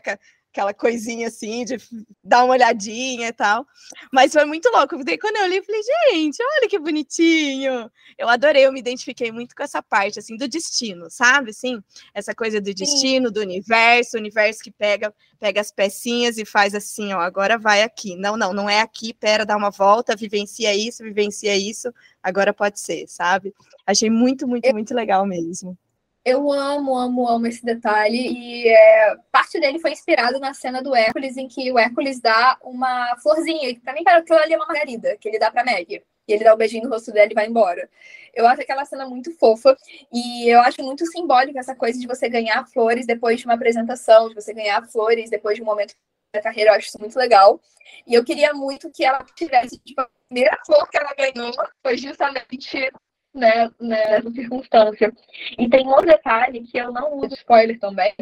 aquela 0.51 0.73
coisinha 0.73 1.27
assim 1.27 1.63
de 1.63 1.77
dar 2.23 2.43
uma 2.43 2.53
olhadinha 2.53 3.27
e 3.27 3.33
tal. 3.33 3.65
Mas 4.11 4.33
foi 4.33 4.45
muito 4.45 4.69
louco. 4.69 5.03
Daí 5.03 5.17
quando 5.17 5.37
eu 5.37 5.47
li, 5.47 5.57
eu 5.57 5.63
falei, 5.63 5.81
gente, 5.83 6.37
olha 6.41 6.69
que 6.69 6.79
bonitinho. 6.79 7.89
Eu 8.17 8.27
adorei, 8.27 8.65
eu 8.65 8.71
me 8.71 8.79
identifiquei 8.79 9.31
muito 9.31 9.55
com 9.55 9.63
essa 9.63 9.81
parte 9.81 10.19
assim 10.19 10.35
do 10.35 10.47
destino, 10.47 11.09
sabe? 11.09 11.51
Assim, 11.51 11.81
essa 12.13 12.33
coisa 12.33 12.59
do 12.59 12.73
destino, 12.73 13.27
Sim. 13.27 13.33
do 13.33 13.39
universo, 13.41 14.17
o 14.17 14.19
universo 14.19 14.61
que 14.63 14.71
pega 14.71 15.13
pega 15.39 15.61
as 15.61 15.71
pecinhas 15.71 16.37
e 16.37 16.43
faz 16.43 16.75
assim, 16.75 17.13
ó, 17.13 17.19
agora 17.21 17.57
vai 17.57 17.81
aqui. 17.81 18.15
Não, 18.17 18.35
não, 18.35 18.53
não 18.53 18.69
é 18.69 18.81
aqui, 18.81 19.13
pera, 19.13 19.45
dá 19.45 19.55
uma 19.55 19.69
volta, 19.71 20.15
vivencia 20.15 20.75
isso, 20.75 21.01
vivencia 21.01 21.55
isso, 21.55 21.93
agora 22.21 22.53
pode 22.53 22.79
ser, 22.79 23.07
sabe? 23.07 23.53
Achei 23.85 24.09
muito, 24.09 24.45
muito, 24.45 24.69
muito 24.73 24.93
legal 24.93 25.25
mesmo. 25.25 25.77
Eu 26.25 26.51
amo, 26.51 26.97
amo, 26.97 27.27
amo 27.27 27.47
esse 27.47 27.63
detalhe. 27.63 28.17
E 28.17 28.67
é, 28.69 29.15
parte 29.31 29.59
dele 29.59 29.79
foi 29.79 29.91
inspirado 29.91 30.39
na 30.39 30.53
cena 30.53 30.81
do 30.81 30.95
Hércules, 30.95 31.37
em 31.37 31.47
que 31.47 31.71
o 31.71 31.79
Hércules 31.79 32.19
dá 32.19 32.57
uma 32.61 33.15
florzinha. 33.17 33.73
Que 33.73 33.79
pra 33.79 33.93
mim, 33.93 34.03
aquilo 34.05 34.39
ali 34.39 34.53
é 34.53 34.57
uma 34.57 34.65
margarida, 34.67 35.17
que 35.17 35.27
ele 35.27 35.39
dá 35.39 35.49
pra 35.49 35.63
Meg. 35.63 36.03
E 36.27 36.33
ele 36.33 36.43
dá 36.43 36.53
um 36.53 36.57
beijinho 36.57 36.83
no 36.83 36.89
rosto 36.89 37.11
dela 37.11 37.31
e 37.31 37.33
vai 37.33 37.47
embora. 37.47 37.89
Eu 38.35 38.45
acho 38.47 38.61
aquela 38.61 38.85
cena 38.85 39.07
muito 39.07 39.31
fofa. 39.39 39.75
E 40.13 40.47
eu 40.49 40.61
acho 40.61 40.83
muito 40.83 41.05
simbólica 41.07 41.59
essa 41.59 41.75
coisa 41.75 41.99
de 41.99 42.05
você 42.05 42.29
ganhar 42.29 42.67
flores 42.67 43.07
depois 43.07 43.39
de 43.39 43.45
uma 43.45 43.55
apresentação, 43.55 44.29
de 44.29 44.35
você 44.35 44.53
ganhar 44.53 44.85
flores 44.87 45.29
depois 45.29 45.55
de 45.55 45.63
um 45.63 45.65
momento 45.65 45.95
da 46.33 46.41
carreira. 46.41 46.71
Eu 46.71 46.75
acho 46.75 46.89
isso 46.89 46.99
muito 46.99 47.17
legal. 47.17 47.59
E 48.05 48.13
eu 48.13 48.23
queria 48.23 48.53
muito 48.53 48.91
que 48.91 49.03
ela 49.03 49.25
tivesse, 49.35 49.79
tipo, 49.79 50.01
a 50.01 50.09
primeira 50.27 50.57
flor 50.65 50.87
que 50.89 50.97
ela 50.97 51.13
ganhou 51.15 51.51
foi 51.81 51.97
justamente 51.97 52.91
né, 53.33 53.69
nessa 53.79 54.29
circunstância. 54.31 55.13
E 55.57 55.69
tem 55.69 55.87
um 55.87 56.01
detalhe 56.01 56.63
que 56.63 56.77
eu 56.77 56.91
não 56.91 57.15
uso 57.15 57.33
spoiler 57.35 57.79
também. 57.79 58.13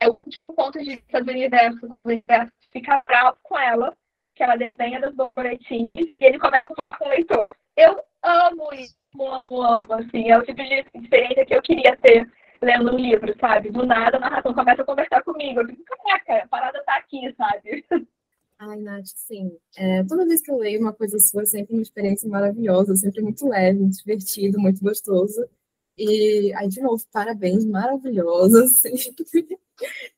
É 0.00 0.08
o 0.08 0.12
último 0.12 0.54
ponto 0.56 0.78
de 0.78 0.96
vista 0.96 1.22
do 1.22 1.30
universo. 1.30 1.86
O 1.86 2.08
universo 2.08 2.52
fica 2.72 3.02
bravo 3.06 3.36
com 3.42 3.58
ela, 3.58 3.96
que 4.34 4.42
ela 4.42 4.56
desenha 4.56 5.00
dos 5.00 5.14
boletins, 5.14 5.90
e 5.94 6.16
ele 6.20 6.38
começa 6.38 6.64
a 6.64 6.74
falar 6.74 6.98
com 6.98 7.04
o 7.04 7.08
leitor. 7.08 7.48
Eu 7.76 8.02
amo 8.22 8.72
isso, 8.74 8.96
amo, 9.14 9.62
amo, 9.62 9.94
assim, 9.94 10.30
é 10.30 10.38
o 10.38 10.44
tipo 10.44 10.62
de 10.62 10.84
experiência 10.94 11.46
que 11.46 11.54
eu 11.54 11.62
queria 11.62 11.96
ter 11.96 12.30
lendo 12.62 12.94
um 12.94 12.98
livro, 12.98 13.34
sabe? 13.40 13.70
Do 13.70 13.84
nada 13.86 14.18
a 14.18 14.20
narração 14.20 14.54
começa 14.54 14.82
a 14.82 14.84
conversar 14.84 15.22
comigo. 15.22 15.60
Eu 15.60 15.66
caraca, 16.04 16.44
a 16.44 16.48
parada 16.48 16.82
tá 16.84 16.96
aqui, 16.96 17.34
sabe? 17.36 17.84
Ai, 18.62 18.78
Nath, 18.78 19.06
sim. 19.16 19.56
É, 19.74 20.04
toda 20.04 20.26
vez 20.26 20.42
que 20.42 20.50
eu 20.50 20.58
leio 20.58 20.82
uma 20.82 20.92
coisa 20.92 21.18
sua, 21.18 21.44
é 21.44 21.46
sempre 21.46 21.72
uma 21.72 21.80
experiência 21.80 22.28
maravilhosa, 22.28 22.94
sempre 22.94 23.22
muito 23.22 23.48
leve, 23.48 23.86
divertido, 23.86 24.60
muito 24.60 24.82
gostoso. 24.82 25.48
E 25.96 26.52
aí, 26.54 26.68
de 26.68 26.82
novo, 26.82 27.02
parabéns, 27.10 27.64
maravilhosa. 27.64 28.64
Assim. 28.64 28.90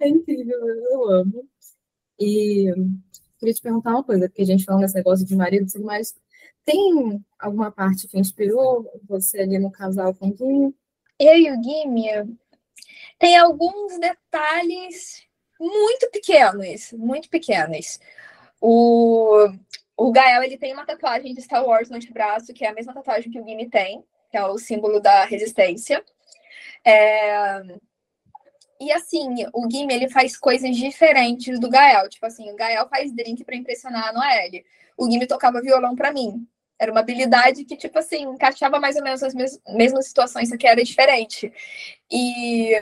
É 0.00 0.09
incrível, 0.09 0.59
eu 0.59 1.09
amo. 1.09 1.48
E 2.18 2.66
queria 3.38 3.55
te 3.55 3.62
perguntar 3.62 3.90
uma 3.90 4.02
coisa, 4.02 4.28
porque 4.28 4.42
a 4.42 4.46
gente 4.46 4.64
fala 4.64 4.81
nesse 4.81 4.96
negócio 4.96 5.24
de 5.24 5.37
marido 5.37 5.66
mais. 5.81 6.12
Tem 6.64 7.24
alguma 7.38 7.70
parte 7.70 8.09
que 8.09 8.18
inspirou 8.18 8.90
você 9.09 9.38
ali 9.38 9.61
no 9.61 9.70
casal 9.70 10.12
com 10.16 10.31
o 10.31 10.35
Guime? 10.35 10.74
Eu 11.16 11.37
e 11.37 11.52
o 11.52 11.61
Guime, 11.61 12.37
tem 13.20 13.37
alguns 13.37 14.00
detalhes 14.00 15.22
muito 15.61 16.11
pequenos, 16.11 16.92
muito 16.92 17.28
pequenos. 17.28 18.00
O, 18.64 19.48
o 19.96 20.12
Gael, 20.12 20.44
ele 20.44 20.57
tem 20.57 20.72
uma 20.72 20.87
tatuagem 20.87 21.35
de 21.35 21.42
Star 21.42 21.66
Wars 21.66 21.90
no 21.90 21.96
antebraço, 21.96 22.55
que 22.55 22.64
é 22.64 22.68
a 22.68 22.72
mesma 22.72 22.94
tatuagem 22.94 23.29
que 23.29 23.40
o 23.40 23.44
Gimmy 23.44 23.68
tem, 23.68 24.05
que 24.31 24.37
é 24.37 24.44
o 24.46 24.57
símbolo 24.57 25.01
da 25.01 25.25
resistência. 25.25 26.03
É... 26.87 27.61
E 28.81 28.92
assim, 28.92 29.29
o 29.53 29.68
Gimmy, 29.68 29.94
ele 29.94 30.09
faz 30.09 30.37
coisas 30.37 30.77
diferentes 30.77 31.59
do 31.59 31.68
Gael. 31.68 32.09
Tipo 32.09 32.27
assim, 32.27 32.53
o 32.53 32.57
Gael 32.57 32.88
faz 32.88 33.12
drink 33.12 33.44
para 33.44 33.57
impressionar 33.57 34.09
a 34.09 34.12
Noelle. 34.12 34.64
O 34.96 35.11
Gimmy 35.11 35.27
tocava 35.27 35.61
violão 35.61 35.96
para 35.96 36.12
mim. 36.12 36.46
Era 36.79 36.92
uma 36.92 37.01
habilidade 37.01 37.64
que, 37.64 37.77
tipo 37.77 37.98
assim, 37.98 38.22
encaixava 38.22 38.79
mais 38.79 38.94
ou 38.94 39.03
menos 39.03 39.25
as 39.25 39.35
mesmas 39.35 40.07
situações, 40.07 40.48
só 40.48 40.57
que 40.57 40.68
era 40.68 40.85
diferente. 40.85 41.53
E 42.11 42.81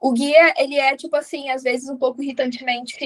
o 0.00 0.12
guia, 0.12 0.54
ele 0.56 0.78
é, 0.78 0.96
tipo 0.96 1.16
assim, 1.16 1.50
às 1.50 1.62
vezes 1.62 1.90
um 1.90 1.96
pouco 1.96 2.22
irritantemente 2.22 2.96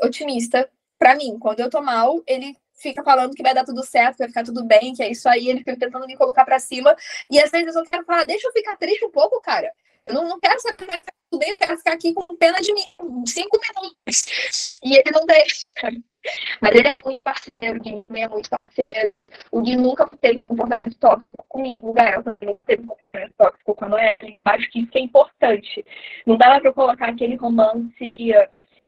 otimista 0.00 0.68
para 1.04 1.16
mim, 1.16 1.38
quando 1.38 1.60
eu 1.60 1.68
tô 1.68 1.82
mal, 1.82 2.22
ele 2.26 2.56
fica 2.72 3.04
falando 3.04 3.34
que 3.34 3.42
vai 3.42 3.52
dar 3.52 3.62
tudo 3.62 3.84
certo, 3.84 4.16
que 4.16 4.22
vai 4.22 4.28
ficar 4.28 4.42
tudo 4.42 4.64
bem, 4.64 4.94
que 4.94 5.02
é 5.02 5.10
isso 5.10 5.28
aí, 5.28 5.50
ele 5.50 5.58
fica 5.58 5.76
tentando 5.76 6.06
me 6.06 6.16
colocar 6.16 6.46
para 6.46 6.58
cima. 6.58 6.96
E 7.30 7.38
às 7.38 7.50
vezes 7.50 7.76
eu 7.76 7.84
quero 7.84 8.06
falar, 8.06 8.24
deixa 8.24 8.48
eu 8.48 8.52
ficar 8.52 8.74
triste 8.78 9.04
um 9.04 9.10
pouco, 9.10 9.38
cara. 9.42 9.70
Eu 10.06 10.14
não, 10.14 10.26
não 10.26 10.40
quero 10.40 10.58
saber 10.60 10.86
que 10.86 10.86
tá 10.86 11.12
tudo 11.30 11.40
bem, 11.40 11.50
eu 11.50 11.58
quero 11.58 11.76
ficar 11.76 11.92
aqui 11.92 12.14
com 12.14 12.24
pena 12.36 12.58
de 12.58 12.72
mim, 12.72 12.86
cinco 13.26 13.60
minutos. 13.60 14.78
E 14.82 14.94
ele 14.94 15.10
não 15.12 15.26
deixa. 15.26 15.66
Mas 16.58 16.74
ele 16.74 16.88
é 16.88 16.96
muito 17.04 17.20
parceiro, 17.20 17.78
o 17.78 17.82
Gui 17.82 18.04
é 18.22 18.28
muito 18.28 18.48
parceiro. 18.48 19.14
O 19.52 19.60
Gui 19.60 19.76
nunca 19.76 20.08
teve 20.22 20.38
comportamento 20.38 20.98
tóxico 20.98 21.44
comigo, 21.50 21.76
o 21.80 21.92
Gael 21.92 22.22
também 22.22 22.48
não 22.48 22.58
teve 22.64 22.82
comportamento 22.86 23.34
tóxico 23.36 23.74
com 23.74 23.84
a 23.84 23.88
Noelle. 23.90 24.40
Acho 24.42 24.70
que 24.70 24.80
isso 24.80 24.92
é 24.94 25.00
importante. 25.00 25.84
Não 26.24 26.38
dava 26.38 26.62
para 26.62 26.72
colocar 26.72 27.10
aquele 27.10 27.36
romance 27.36 28.10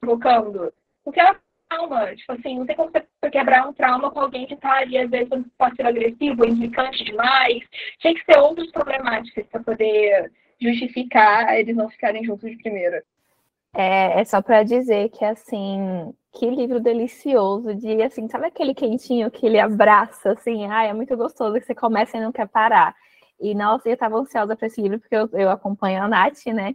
provocando. 0.00 0.72
Porque 1.04 1.20
ela 1.20 1.38
trauma. 1.68 2.14
Tipo 2.14 2.32
assim, 2.32 2.58
não 2.58 2.66
tem 2.66 2.76
como 2.76 2.90
você 2.90 3.30
quebrar 3.30 3.68
um 3.68 3.72
trauma 3.72 4.10
com 4.10 4.20
alguém 4.20 4.46
que 4.46 4.56
tá 4.56 4.78
ali, 4.78 4.98
às 4.98 5.10
vezes, 5.10 5.28
pode 5.58 5.76
ser 5.76 5.86
agressivo, 5.86 6.46
implicante 6.46 7.04
demais. 7.04 7.62
Tinha 7.98 8.14
que 8.14 8.24
ser 8.24 8.38
outras 8.38 8.70
problemáticas 8.70 9.46
para 9.46 9.62
poder 9.62 10.32
justificar 10.60 11.58
eles 11.58 11.76
não 11.76 11.88
ficarem 11.88 12.24
juntos 12.24 12.50
de 12.50 12.56
primeira. 12.58 13.02
É, 13.74 14.20
é 14.20 14.24
só 14.24 14.40
para 14.40 14.62
dizer 14.62 15.10
que, 15.10 15.24
assim, 15.24 16.14
que 16.32 16.48
livro 16.48 16.80
delicioso 16.80 17.74
de, 17.74 18.02
assim, 18.02 18.26
sabe 18.28 18.46
aquele 18.46 18.74
quentinho 18.74 19.30
que 19.30 19.44
ele 19.44 19.60
abraça, 19.60 20.32
assim, 20.32 20.66
ai, 20.66 20.88
é 20.88 20.94
muito 20.94 21.14
gostoso, 21.16 21.58
que 21.58 21.66
você 21.66 21.74
começa 21.74 22.16
e 22.16 22.20
não 22.20 22.32
quer 22.32 22.48
parar. 22.48 22.94
E, 23.38 23.54
nossa, 23.54 23.88
eu 23.88 23.94
estava 23.94 24.16
ansiosa 24.16 24.56
para 24.56 24.66
esse 24.66 24.80
livro, 24.80 24.98
porque 24.98 25.14
eu, 25.14 25.28
eu 25.32 25.50
acompanho 25.50 26.02
a 26.02 26.08
Nath, 26.08 26.46
né? 26.46 26.74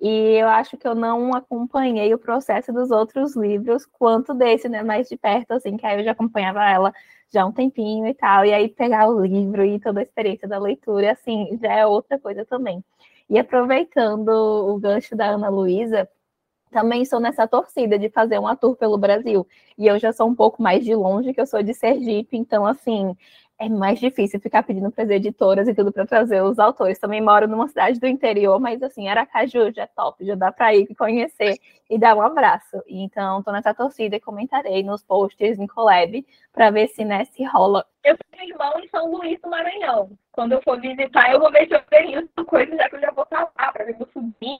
E 0.00 0.08
eu 0.40 0.48
acho 0.48 0.76
que 0.78 0.88
eu 0.88 0.94
não 0.94 1.34
acompanhei 1.34 2.12
o 2.14 2.18
processo 2.18 2.72
dos 2.72 2.90
outros 2.90 3.36
livros 3.36 3.84
quanto 3.86 4.32
desse, 4.34 4.68
né? 4.68 4.82
Mais 4.82 5.08
de 5.08 5.16
perto, 5.16 5.52
assim, 5.52 5.76
que 5.76 5.86
aí 5.86 6.00
eu 6.00 6.04
já 6.04 6.12
acompanhava 6.12 6.64
ela 6.64 6.92
já 7.32 7.44
um 7.46 7.52
tempinho 7.52 8.06
e 8.06 8.14
tal. 8.14 8.44
E 8.44 8.52
aí 8.52 8.68
pegar 8.68 9.08
o 9.08 9.20
livro 9.24 9.64
e 9.64 9.78
toda 9.78 10.00
a 10.00 10.02
experiência 10.02 10.48
da 10.48 10.58
leitura, 10.58 11.12
assim, 11.12 11.58
já 11.60 11.72
é 11.74 11.86
outra 11.86 12.18
coisa 12.18 12.44
também. 12.46 12.82
E 13.28 13.38
aproveitando 13.38 14.28
o 14.30 14.78
gancho 14.78 15.14
da 15.14 15.26
Ana 15.26 15.48
Luísa, 15.50 16.08
também 16.70 17.02
estou 17.02 17.20
nessa 17.20 17.46
torcida 17.48 17.98
de 17.98 18.08
fazer 18.10 18.38
uma 18.38 18.56
tour 18.56 18.76
pelo 18.76 18.98
Brasil. 18.98 19.46
E 19.78 19.86
eu 19.86 19.98
já 19.98 20.12
sou 20.12 20.28
um 20.28 20.34
pouco 20.34 20.62
mais 20.62 20.84
de 20.84 20.94
longe, 20.94 21.34
que 21.34 21.40
eu 21.40 21.46
sou 21.46 21.62
de 21.62 21.74
Sergipe, 21.74 22.36
então, 22.36 22.66
assim, 22.66 23.16
é 23.60 23.68
mais 23.68 24.00
difícil 24.00 24.40
ficar 24.40 24.62
pedindo 24.62 24.90
para 24.90 25.04
as 25.04 25.10
editoras 25.10 25.68
e 25.68 25.74
tudo 25.74 25.92
para 25.92 26.06
trazer 26.06 26.42
os 26.42 26.58
autores. 26.58 26.98
Também 26.98 27.20
moro 27.20 27.46
numa 27.46 27.68
cidade 27.68 28.00
do 28.00 28.06
interior, 28.06 28.58
mas 28.58 28.82
assim, 28.82 29.06
Aracaju 29.06 29.70
já 29.70 29.82
é 29.82 29.86
top, 29.86 30.24
já 30.24 30.34
dá 30.34 30.50
para 30.50 30.74
ir 30.74 30.92
conhecer 30.94 31.58
e 31.90 31.98
dar 31.98 32.16
um 32.16 32.22
abraço. 32.22 32.82
Então, 32.88 33.40
estou 33.40 33.52
nessa 33.52 33.74
torcida 33.74 34.16
e 34.16 34.20
comentarei 34.20 34.82
nos 34.82 35.04
posts 35.04 35.58
em 35.58 35.66
Collab 35.66 36.26
para 36.54 36.70
ver 36.70 36.88
se 36.88 37.04
né, 37.04 37.26
se 37.26 37.44
rola. 37.44 37.84
Eu 38.02 38.16
tenho 38.30 38.50
irmão 38.50 38.72
em 38.82 38.88
São 38.88 39.12
Luís 39.12 39.38
do 39.42 39.50
Maranhão. 39.50 40.10
Quando 40.32 40.52
eu 40.52 40.62
for 40.62 40.80
visitar, 40.80 41.30
eu 41.30 41.38
vou 41.38 41.52
ver 41.52 41.68
se 41.68 41.74
eu 41.74 41.82
tenho 41.82 42.26
coisa, 42.46 42.74
já 42.74 42.88
que 42.88 42.96
eu 42.96 43.00
já 43.00 43.10
vou 43.10 43.24
estar 43.24 43.40
lá 43.58 43.72
para 43.72 43.84
ver 43.84 43.96
meu 43.98 44.08
sobrinho, 44.14 44.58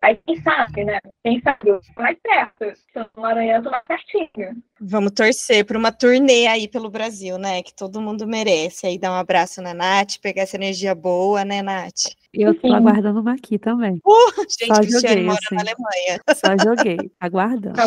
Aí 0.00 0.16
quem 0.24 0.40
sabe, 0.42 0.84
né? 0.84 1.00
Quem 1.24 1.40
sabe 1.40 1.76
mais 1.96 2.16
perto. 2.20 2.72
No 2.94 3.22
Maranhão, 3.22 3.62
tô 3.62 3.70
mais 3.70 3.84
pertinho. 3.84 4.62
Vamos 4.80 5.12
torcer 5.12 5.64
para 5.64 5.78
uma 5.78 5.90
turnê 5.90 6.46
aí 6.46 6.68
pelo 6.68 6.88
Brasil, 6.88 7.36
né? 7.38 7.62
Que 7.62 7.74
todo 7.74 8.00
mundo 8.00 8.26
merece. 8.26 8.86
Aí 8.86 8.98
dar 8.98 9.10
um 9.10 9.16
abraço 9.16 9.60
na 9.60 9.74
Nath, 9.74 10.18
pegar 10.22 10.42
essa 10.42 10.56
energia 10.56 10.94
boa, 10.94 11.44
né, 11.44 11.62
Nath? 11.62 12.14
Eu 12.32 12.54
tô 12.54 12.68
Sim. 12.68 12.74
aguardando 12.74 13.20
uma 13.20 13.32
aqui 13.32 13.58
também. 13.58 14.00
Uh, 14.04 14.36
gente, 14.48 14.66
Só 14.66 14.80
Cristiane 14.80 15.22
mora 15.22 15.38
assim. 15.44 15.54
na 15.54 15.62
Alemanha. 15.62 16.20
Só 16.34 16.56
joguei, 16.62 17.10
aguardando. 17.18 17.78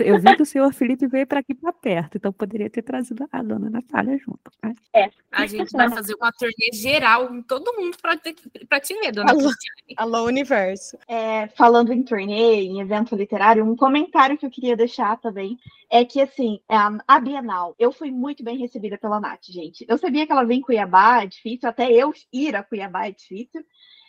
Eu 0.00 0.18
vi 0.18 0.34
que 0.34 0.42
o 0.42 0.46
senhor 0.46 0.72
Felipe 0.72 1.06
veio 1.06 1.26
para 1.26 1.40
aqui 1.40 1.54
para 1.54 1.72
perto, 1.72 2.16
então 2.16 2.32
poderia 2.32 2.70
ter 2.70 2.82
trazido 2.82 3.26
a 3.30 3.42
dona 3.42 3.68
Natália 3.68 4.18
junto. 4.18 4.50
Né? 4.62 4.74
É. 4.94 5.10
A 5.30 5.46
gente 5.46 5.70
vai 5.72 5.90
fazer 5.90 6.14
uma 6.14 6.32
turnê 6.32 6.70
geral 6.72 7.28
com 7.28 7.42
todo 7.42 7.74
mundo 7.74 7.96
para 8.00 8.80
te 8.80 8.94
ver, 8.94 9.12
dona 9.12 9.30
Alô, 9.30 9.50
Alô 9.98 10.24
Universo. 10.24 10.96
É, 11.06 11.46
falando 11.48 11.92
em 11.92 12.02
turnê, 12.02 12.62
em 12.62 12.80
evento 12.80 13.14
literário, 13.14 13.64
um 13.64 13.76
comentário 13.76 14.38
que 14.38 14.46
eu 14.46 14.50
queria 14.50 14.76
deixar 14.76 15.18
também 15.18 15.58
é 15.90 16.04
que, 16.04 16.20
assim, 16.20 16.60
a 16.68 17.20
Bienal, 17.20 17.74
eu 17.78 17.92
fui 17.92 18.10
muito 18.10 18.42
bem 18.42 18.58
recebida 18.58 18.98
pela 18.98 19.20
Nath, 19.20 19.44
gente. 19.44 19.84
Eu 19.88 19.96
sabia 19.98 20.26
que 20.26 20.32
ela 20.32 20.44
vem 20.44 20.58
em 20.58 20.62
Cuiabá, 20.62 21.22
é 21.22 21.26
difícil, 21.26 21.68
até 21.68 21.90
eu 21.90 22.12
ir 22.32 22.56
a 22.56 22.62
Cuiabá 22.62 23.06
é 23.06 23.12
difícil. 23.12 23.64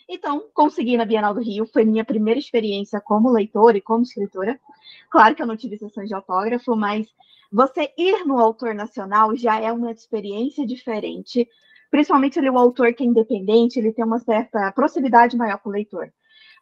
Então, 0.10 0.50
consegui 0.54 0.96
na 0.98 1.06
Bienal 1.06 1.34
do 1.34 1.42
Rio, 1.42 1.66
foi 1.66 1.84
minha 1.84 2.06
primeira 2.06 2.40
experiência 2.40 3.02
como 3.02 3.30
leitora 3.30 3.78
e 3.78 3.82
como 3.82 4.04
escritora. 4.04 4.60
Claro 5.10 5.36
que 5.36 5.42
eu 5.42 5.48
não 5.48 5.58
tive 5.58 5.78
sessões 5.78 6.08
de 6.08 6.16
autógrafo, 6.16 6.76
mas 6.76 7.08
você 7.52 7.92
ir 7.98 8.26
no 8.26 8.40
autor 8.40 8.74
nacional 8.74 9.36
já 9.36 9.60
é 9.60 9.72
uma 9.72 9.92
experiência 9.92 10.66
diferente, 10.66 11.48
principalmente 11.92 12.40
ele, 12.40 12.50
o 12.50 12.58
autor 12.58 12.94
que 12.94 13.04
é 13.04 13.06
independente, 13.06 13.80
ele 13.80 13.92
tem 13.92 14.04
uma 14.04 14.20
certa 14.20 14.72
proximidade 14.72 15.38
maior 15.38 15.60
com 15.60 15.70
o 15.70 15.74
leitor. 15.74 16.12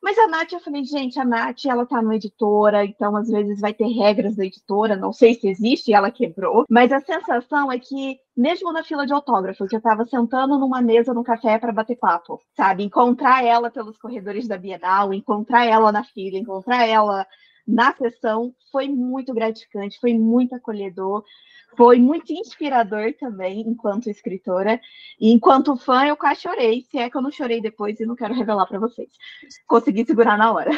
Mas 0.01 0.17
a 0.17 0.27
Nath, 0.27 0.51
eu 0.53 0.59
falei, 0.59 0.83
gente, 0.83 1.19
a 1.19 1.25
Nath, 1.25 1.65
ela 1.65 1.85
tá 1.85 2.01
numa 2.01 2.15
editora, 2.15 2.85
então 2.85 3.15
às 3.15 3.27
vezes 3.27 3.59
vai 3.59 3.73
ter 3.73 3.87
regras 3.87 4.35
da 4.35 4.45
editora, 4.45 4.95
não 4.95 5.11
sei 5.11 5.33
se 5.33 5.47
existe, 5.47 5.93
ela 5.93 6.11
quebrou. 6.11 6.65
Mas 6.69 6.91
a 6.91 6.99
sensação 6.99 7.71
é 7.71 7.79
que, 7.79 8.19
mesmo 8.35 8.71
na 8.71 8.83
fila 8.83 9.05
de 9.05 9.13
autógrafo, 9.13 9.67
que 9.67 9.75
eu 9.75 9.81
tava 9.81 10.05
sentando 10.05 10.57
numa 10.59 10.81
mesa 10.81 11.13
no 11.13 11.23
café 11.23 11.57
para 11.57 11.71
bater 11.71 11.95
papo, 11.95 12.39
sabe? 12.55 12.83
Encontrar 12.83 13.43
ela 13.43 13.69
pelos 13.69 13.97
corredores 13.97 14.47
da 14.47 14.57
Bienal, 14.57 15.13
encontrar 15.13 15.65
ela 15.65 15.91
na 15.91 16.03
fila, 16.03 16.37
encontrar 16.37 16.85
ela 16.87 17.25
na 17.67 17.93
sessão, 17.95 18.53
foi 18.71 18.87
muito 18.87 19.33
gratificante, 19.33 19.99
foi 19.99 20.13
muito 20.13 20.55
acolhedor 20.55 21.23
foi 21.77 21.99
muito 21.99 22.31
inspirador 22.31 23.13
também, 23.19 23.61
enquanto 23.61 24.09
escritora. 24.09 24.79
E 25.19 25.31
enquanto 25.31 25.75
fã, 25.75 26.05
eu 26.05 26.17
quase 26.17 26.41
chorei, 26.41 26.85
se 26.89 26.97
é 26.97 27.09
que 27.09 27.17
eu 27.17 27.21
não 27.21 27.31
chorei 27.31 27.61
depois 27.61 27.99
e 27.99 28.05
não 28.05 28.15
quero 28.15 28.33
revelar 28.33 28.65
para 28.65 28.79
vocês. 28.79 29.09
Consegui 29.67 30.05
segurar 30.05 30.37
na 30.37 30.51
hora. 30.51 30.71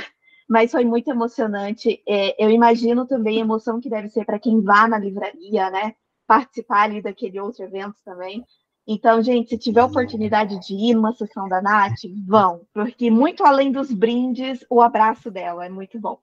Mas 0.49 0.71
foi 0.71 0.85
muito 0.85 1.09
emocionante. 1.09 2.01
É, 2.07 2.43
eu 2.43 2.49
imagino 2.49 3.05
também 3.05 3.37
a 3.37 3.41
emoção 3.41 3.81
que 3.81 3.89
deve 3.89 4.09
ser 4.09 4.25
para 4.25 4.39
quem 4.39 4.61
vá 4.61 4.87
na 4.87 4.97
livraria, 4.97 5.69
né? 5.69 5.93
Participar 6.25 6.83
ali 6.83 7.01
daquele 7.01 7.39
outro 7.39 7.63
evento 7.63 7.95
também. 8.03 8.45
Então, 8.87 9.21
gente, 9.21 9.49
se 9.49 9.57
tiver 9.57 9.83
oportunidade 9.83 10.57
de 10.59 10.73
ir 10.73 10.93
numa 10.93 11.11
sessão 11.11 11.49
da 11.49 11.61
Nath, 11.61 11.99
vão, 12.25 12.61
porque 12.73 13.11
muito 13.11 13.45
além 13.45 13.71
dos 13.71 13.91
brindes, 13.91 14.65
o 14.69 14.81
abraço 14.81 15.29
dela 15.29 15.65
é 15.65 15.69
muito 15.69 15.99
bom. 15.99 16.19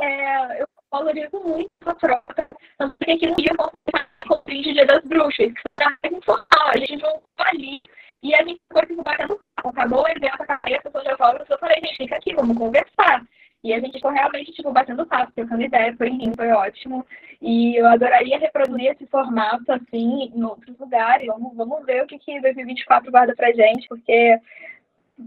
É, 0.00 0.62
eu 0.62 0.66
valorizo 0.90 1.40
muito 1.40 1.70
a 1.86 1.94
troca. 1.94 2.48
Tanto 2.76 2.96
que 2.98 3.10
aqui 3.10 3.26
no 3.26 3.34
Rio 3.34 3.56
com 4.28 4.34
o 4.34 4.62
Dia 4.62 4.86
das 4.86 5.04
Bruxas, 5.04 5.52
que 5.52 5.62
está 5.70 5.96
mais 6.02 6.14
informal, 6.14 6.68
a 6.68 6.76
gente 6.76 6.96
não 6.96 7.20
ali. 7.38 7.80
E 8.22 8.34
a 8.34 8.44
gente 8.44 8.60
foi 8.70 8.86
se 8.86 8.94
batendo 8.96 9.40
acabou 9.56 10.02
o 10.02 10.08
evento, 10.08 10.42
acabei 10.42 10.76
a 10.76 10.82
sessão 10.82 11.02
de 11.02 11.08
autógrafos, 11.10 11.50
eu 11.50 11.58
falei, 11.58 11.80
gente, 11.80 11.96
fica 11.96 12.16
aqui, 12.16 12.34
vamos 12.34 12.56
conversar. 12.56 13.24
E 13.62 13.74
a 13.74 13.80
gente 13.80 13.94
ficou 13.94 14.12
realmente, 14.12 14.52
tipo, 14.52 14.72
batendo 14.72 15.06
papo, 15.06 15.32
trocando 15.32 15.62
ideia, 15.62 15.96
foi 15.96 16.10
lindo, 16.10 16.36
foi 16.36 16.48
ótimo. 16.50 17.04
E 17.42 17.76
eu 17.76 17.86
adoraria 17.86 18.38
reproduzir 18.38 18.92
esse 18.92 19.06
formato, 19.06 19.70
assim, 19.72 20.30
em 20.34 20.42
outros 20.44 20.78
lugares. 20.78 21.26
Vamos, 21.26 21.56
vamos 21.56 21.84
ver 21.84 22.02
o 22.04 22.06
que, 22.06 22.18
que 22.18 22.40
2024 22.40 23.10
guarda 23.10 23.34
pra 23.34 23.52
gente, 23.52 23.88
porque 23.88 24.38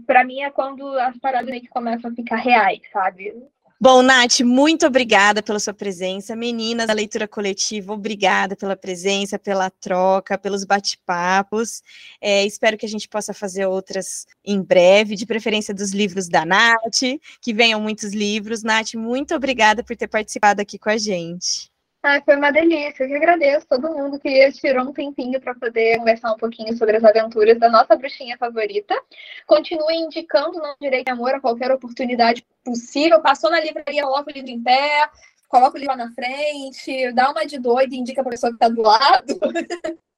pra 0.06 0.24
mim 0.24 0.40
é 0.40 0.50
quando 0.50 0.86
as 0.98 1.16
paradas 1.18 1.50
meio 1.50 1.62
que 1.62 1.68
começam 1.68 2.10
a 2.10 2.14
ficar 2.14 2.36
reais, 2.36 2.80
sabe? 2.90 3.34
Bom, 3.82 4.00
Nath, 4.00 4.42
muito 4.42 4.86
obrigada 4.86 5.42
pela 5.42 5.58
sua 5.58 5.74
presença. 5.74 6.36
Meninas 6.36 6.86
da 6.86 6.92
leitura 6.92 7.26
coletiva, 7.26 7.92
obrigada 7.92 8.54
pela 8.54 8.76
presença, 8.76 9.40
pela 9.40 9.70
troca, 9.70 10.38
pelos 10.38 10.64
bate-papos. 10.64 11.82
É, 12.20 12.46
espero 12.46 12.78
que 12.78 12.86
a 12.86 12.88
gente 12.88 13.08
possa 13.08 13.34
fazer 13.34 13.66
outras 13.66 14.24
em 14.44 14.62
breve, 14.62 15.16
de 15.16 15.26
preferência 15.26 15.74
dos 15.74 15.90
livros 15.90 16.28
da 16.28 16.44
Nath, 16.44 17.18
que 17.40 17.52
venham 17.52 17.80
muitos 17.80 18.12
livros. 18.12 18.62
Nath, 18.62 18.94
muito 18.94 19.34
obrigada 19.34 19.82
por 19.82 19.96
ter 19.96 20.06
participado 20.06 20.62
aqui 20.62 20.78
com 20.78 20.88
a 20.88 20.96
gente. 20.96 21.71
Ah, 22.04 22.20
foi 22.20 22.34
uma 22.34 22.50
delícia. 22.50 23.04
Eu 23.04 23.08
que 23.08 23.14
agradeço 23.14 23.66
todo 23.68 23.88
mundo 23.88 24.18
que 24.18 24.50
tirou 24.52 24.86
um 24.86 24.92
tempinho 24.92 25.40
para 25.40 25.54
poder 25.54 25.98
conversar 25.98 26.32
um 26.32 26.36
pouquinho 26.36 26.76
sobre 26.76 26.96
as 26.96 27.04
aventuras 27.04 27.58
da 27.60 27.68
nossa 27.68 27.94
bruxinha 27.94 28.36
favorita. 28.36 29.00
Continue 29.46 29.94
indicando 29.98 30.58
no 30.58 30.74
Direito 30.80 31.06
de 31.06 31.12
Amor 31.12 31.36
a 31.36 31.40
qualquer 31.40 31.70
oportunidade 31.70 32.44
possível. 32.64 33.20
Passou 33.22 33.50
na 33.50 33.60
livraria, 33.60 34.02
coloca 34.02 34.30
o 34.30 34.34
livro 34.34 34.50
em 34.50 34.60
pé, 34.60 35.08
coloca 35.48 35.76
o 35.76 35.78
livro 35.78 35.96
lá 35.96 36.04
na 36.04 36.12
frente, 36.12 37.12
dá 37.12 37.30
uma 37.30 37.46
de 37.46 37.58
doida 37.60 37.94
e 37.94 37.98
indica 37.98 38.20
a 38.20 38.24
pessoa 38.24 38.50
que 38.50 38.56
está 38.56 38.68
do 38.68 38.82
lado. 38.82 39.38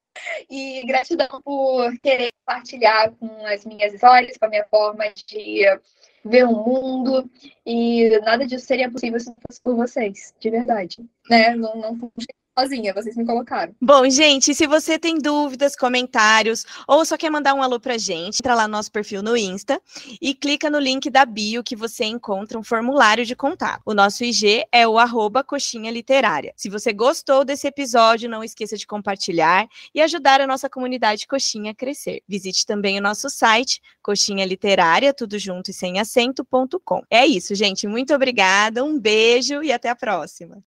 e 0.51 0.85
gratidão 0.87 1.41
por 1.43 1.99
querer 2.01 2.31
compartilhar 2.45 3.11
com 3.13 3.47
as 3.47 3.65
minhas 3.65 3.95
histórias, 3.95 4.37
com 4.37 4.47
a 4.47 4.49
minha 4.49 4.65
forma 4.65 5.05
de 5.27 5.65
ver 6.25 6.45
o 6.45 6.53
mundo, 6.53 7.31
e 7.67 8.19
nada 8.21 8.47
disso 8.47 8.67
seria 8.67 8.91
possível 8.91 9.21
se 9.21 9.27
não 9.27 9.37
fosse 9.47 9.61
por 9.61 9.77
vocês, 9.77 10.35
de 10.41 10.51
verdade. 10.51 11.05
Né? 11.29 11.55
Não, 11.55 11.77
não 11.77 11.99
sozinha, 12.59 12.95
vocês 12.95 13.17
me 13.17 13.27
colocaram. 13.27 13.75
Bom, 13.81 14.09
gente, 14.09 14.55
se 14.55 14.67
você 14.67 14.99
tem 14.99 15.19
dúvidas, 15.19 15.75
comentários, 15.75 16.65
ou 16.87 17.05
só 17.05 17.17
quer 17.17 17.31
mandar 17.31 17.55
um 17.55 17.63
alô 17.63 17.81
pra 17.81 17.99
gente, 17.99 18.39
entra 18.39 18.55
lá 18.55 18.69
no 18.69 18.73
nosso 18.73 18.91
perfil 18.91 19.23
no 19.23 19.37
Insta 19.37 19.81
e 20.21 20.35
clica 20.35 20.71
no 20.71 20.79
link 20.79 21.11
da 21.11 21.25
bio 21.25 21.65
que 21.65 21.75
você 21.75 22.05
encontra 22.05 22.59
um 22.59 22.63
formulário 22.63 23.25
de 23.25 23.35
contato. 23.35 23.83
O 23.85 23.93
nosso 23.93 24.25
IG 24.25 24.65
é 24.71 24.87
o 24.87 24.99
arroba 24.99 25.43
coxinha 25.43 25.91
literária. 25.91 26.53
Se 26.57 26.71
você 26.71 26.93
gostou 26.93 27.45
desse 27.45 27.67
episódio, 27.67 28.31
não 28.31 28.45
esqueça 28.45 28.77
de 28.77 28.87
compartilhar 28.87 29.67
e 29.95 30.01
ajudar 30.01 30.41
a 30.41 30.47
nossa 30.47 30.71
comunidade 30.71 31.27
coxinha 31.27 31.73
a 31.73 31.75
crescer. 31.75 32.23
Visite 32.29 32.65
também 32.65 32.99
o 32.99 33.03
nosso 33.03 33.29
site, 33.29 33.81
coxinha 34.03 34.45
literária, 34.45 35.13
tudo 35.13 35.39
junto 35.39 35.71
e 35.71 35.75
sem 35.75 35.99
acento.com. 35.99 37.03
É 37.11 37.27
isso, 37.27 37.55
gente. 37.55 37.87
Muito 37.87 38.15
obrigada, 38.15 38.85
um 38.85 38.99
beijo 38.99 39.63
e 39.63 39.73
até 39.73 39.89
a 39.89 39.97
próxima. 39.97 40.63